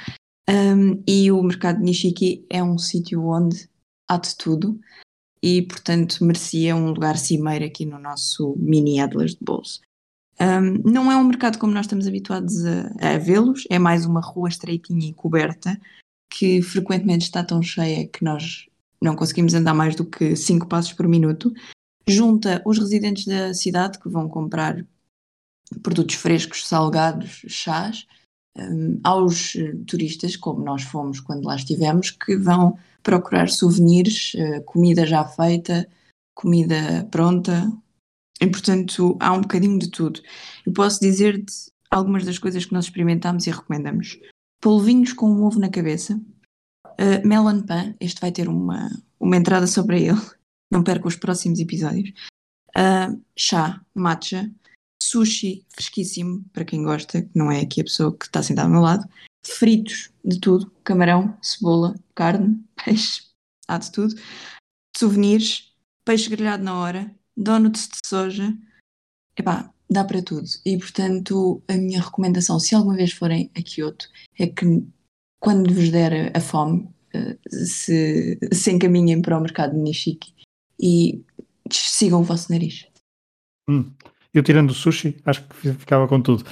Um, 0.49 1.03
e 1.07 1.31
o 1.33 1.43
mercado 1.43 1.79
de 1.79 1.85
Nishiki 1.85 2.45
é 2.51 2.62
um 2.62 2.79
sítio 2.79 3.25
onde 3.27 3.69
há 4.09 4.17
de 4.17 4.37
tudo 4.37 4.79
e, 5.43 5.62
portanto, 5.62 6.25
merecia 6.25 6.75
um 6.75 6.91
lugar 6.91 7.17
cimeiro 7.17 7.64
aqui 7.64 7.85
no 7.85 7.99
nosso 7.99 8.55
mini 8.59 9.01
Atlas 9.01 9.33
de 9.33 9.39
bolso. 9.41 9.81
Um, 10.39 10.91
não 10.91 11.11
é 11.11 11.16
um 11.16 11.24
mercado 11.24 11.59
como 11.59 11.72
nós 11.72 11.87
estamos 11.87 12.07
habituados 12.07 12.64
a, 12.64 13.14
a 13.14 13.18
vê-los, 13.18 13.64
é 13.70 13.78
mais 13.78 14.05
uma 14.05 14.20
rua 14.20 14.49
estreitinha 14.49 15.09
e 15.09 15.14
coberta 15.14 15.80
que 16.30 16.61
frequentemente 16.61 17.24
está 17.24 17.43
tão 17.43 17.62
cheia 17.62 18.07
que 18.07 18.22
nós 18.22 18.66
não 19.01 19.16
conseguimos 19.16 19.55
andar 19.55 19.72
mais 19.72 19.95
do 19.95 20.05
que 20.05 20.37
5 20.37 20.66
passos 20.66 20.93
por 20.93 21.09
minuto. 21.09 21.53
Junta 22.07 22.62
os 22.64 22.78
residentes 22.78 23.24
da 23.24 23.55
cidade 23.55 23.99
que 23.99 24.09
vão 24.09 24.28
comprar 24.28 24.84
produtos 25.82 26.16
frescos, 26.16 26.66
salgados, 26.66 27.43
chás, 27.49 28.07
um, 28.57 29.01
aos 29.03 29.55
turistas, 29.87 30.37
como 30.37 30.64
nós 30.64 30.82
fomos 30.82 31.20
quando 31.20 31.45
lá 31.45 31.57
estivemos, 31.57 32.11
que 32.11 32.37
vão 32.37 32.78
procurar 33.03 33.49
souvenirs, 33.49 34.34
uh, 34.34 34.62
comida 34.64 35.07
já 35.07 35.24
feita, 35.24 35.89
comida 36.34 37.07
pronta, 37.11 37.72
e, 38.41 38.47
portanto, 38.47 39.16
há 39.20 39.32
um 39.32 39.41
bocadinho 39.41 39.78
de 39.78 39.91
tudo. 39.91 40.20
Eu 40.64 40.72
posso 40.72 41.01
dizer-te 41.01 41.70
algumas 41.91 42.24
das 42.24 42.39
coisas 42.39 42.64
que 42.64 42.72
nós 42.72 42.84
experimentámos 42.84 43.47
e 43.47 43.51
recomendamos. 43.51 44.18
Polvinhos 44.61 45.12
com 45.12 45.30
um 45.30 45.45
ovo 45.45 45.59
na 45.59 45.70
cabeça. 45.70 46.20
Uh, 46.99 47.26
melon 47.26 47.62
pan, 47.62 47.95
este 48.01 48.20
vai 48.20 48.32
ter 48.32 48.49
uma, 48.49 48.91
uma 49.18 49.37
entrada 49.37 49.66
para 49.84 49.99
ele. 49.99 50.20
Não 50.70 50.82
perca 50.82 51.09
os 51.09 51.16
próximos 51.16 51.61
episódios. 51.61 52.11
Uh, 52.76 53.22
chá, 53.37 53.80
matcha. 53.95 54.51
Sushi, 55.01 55.64
fresquíssimo, 55.70 56.45
para 56.53 56.64
quem 56.64 56.82
gosta, 56.82 57.22
que 57.22 57.30
não 57.34 57.53
é 57.53 57.61
aqui 57.61 57.80
a 57.80 57.84
pessoa 57.84 58.16
que 58.16 58.24
está 58.24 58.43
sentada 58.43 58.66
ao 58.66 58.72
meu 58.72 58.80
lado. 58.80 59.09
Fritos, 59.47 60.11
de 60.24 60.41
tudo. 60.41 60.70
Camarão, 60.82 61.39
cebola, 61.41 61.95
carne, 62.14 62.61
peixe, 62.84 63.22
há 63.68 63.78
de 63.78 63.93
tudo. 63.93 64.14
Souvenirs, 64.97 65.72
peixe 66.05 66.28
grelhado 66.28 66.64
na 66.64 66.76
hora, 66.80 67.14
donuts 67.37 67.89
de 67.89 67.99
soja, 68.07 68.55
epá, 69.37 69.70
dá 69.91 70.05
para 70.05 70.22
tudo. 70.22 70.47
E 70.64 70.78
portanto, 70.78 71.62
a 71.68 71.74
minha 71.74 72.01
recomendação, 72.01 72.59
se 72.59 72.74
alguma 72.74 72.97
vez 72.97 73.12
forem 73.12 73.51
a 73.57 73.62
Kyoto, 73.62 74.09
é 74.39 74.47
que 74.47 74.84
quando 75.41 75.72
vos 75.72 75.91
der 75.91 76.37
a 76.37 76.41
fome, 76.41 76.89
eh, 77.12 77.37
se, 77.49 78.39
se 78.53 78.72
encaminhem 78.72 79.22
para 79.22 79.39
o 79.39 79.41
mercado 79.41 79.74
de 79.74 79.80
Nishiki 79.80 80.34
e 80.80 81.22
sigam 81.70 82.20
o 82.20 82.24
vosso 82.24 82.51
nariz. 82.51 82.87
Hum. 83.68 83.91
Eu 84.32 84.43
tirando 84.43 84.70
o 84.70 84.74
sushi, 84.74 85.16
acho 85.24 85.47
que 85.49 85.72
ficava 85.72 86.07
com 86.07 86.20
tudo. 86.20 86.45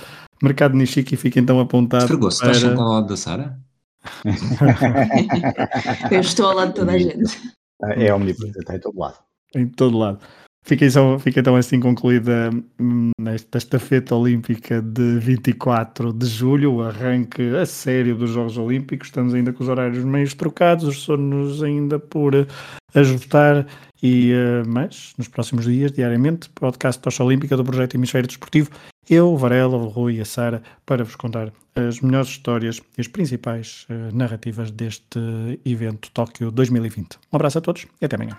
Mercado 0.42 0.74
Nishiki 0.74 1.16
fica 1.16 1.38
então 1.38 1.60
apontado. 1.60 2.06
Fregoso, 2.06 2.40
para... 2.40 2.52
estás 2.52 2.78
ao 2.78 2.88
lado 2.88 3.08
da 3.08 3.16
Sara? 3.16 3.60
Eu 6.10 6.20
estou 6.20 6.46
ao 6.46 6.54
lado 6.54 6.68
de 6.68 6.74
toda 6.74 6.92
a 6.92 6.98
gente. 6.98 7.54
É 7.96 8.12
omnipresente, 8.12 8.58
está 8.58 8.76
em 8.76 8.80
todo 8.80 8.98
lado. 8.98 9.18
Em 9.54 9.68
todo 9.68 9.98
lado. 9.98 10.20
Fica, 10.66 10.86
então, 10.86 11.18
fica 11.18 11.40
então 11.40 11.56
assim 11.56 11.78
concluída 11.78 12.50
hum, 12.80 13.10
esta 13.26 13.58
estafeta 13.58 14.16
olímpica 14.16 14.80
de 14.80 15.18
24 15.18 16.10
de 16.10 16.24
julho, 16.24 16.76
o 16.76 16.82
arranque 16.82 17.54
a 17.54 17.66
sério 17.66 18.16
dos 18.16 18.30
Jogos 18.30 18.56
Olímpicos. 18.56 19.08
Estamos 19.08 19.34
ainda 19.34 19.52
com 19.52 19.62
os 19.62 19.68
horários 19.68 20.02
meios 20.02 20.32
trocados, 20.32 20.84
os 20.84 21.02
sonos 21.02 21.62
ainda 21.62 21.98
por 21.98 22.48
ajustar, 22.94 23.66
e, 24.02 24.32
uh, 24.32 24.66
mas 24.66 25.12
nos 25.18 25.28
próximos 25.28 25.66
dias, 25.66 25.92
diariamente, 25.92 26.48
podcast 26.54 26.98
Tocha 26.98 27.22
Olímpica 27.22 27.58
do 27.58 27.64
Projeto 27.64 27.96
Hemisfério 27.96 28.26
Desportivo, 28.26 28.70
eu, 29.08 29.36
Varela, 29.36 29.76
o 29.76 29.88
Rui 29.88 30.14
e 30.14 30.20
a 30.22 30.24
Sara, 30.24 30.62
para 30.86 31.04
vos 31.04 31.14
contar 31.14 31.52
as 31.76 32.00
melhores 32.00 32.30
histórias 32.30 32.80
e 32.96 33.02
as 33.02 33.08
principais 33.08 33.86
uh, 33.90 34.16
narrativas 34.16 34.70
deste 34.70 35.18
evento 35.62 36.10
Tóquio 36.10 36.50
2020. 36.50 37.18
Um 37.30 37.36
abraço 37.36 37.58
a 37.58 37.60
todos 37.60 37.86
e 38.00 38.04
até 38.06 38.16
amanhã. 38.16 38.38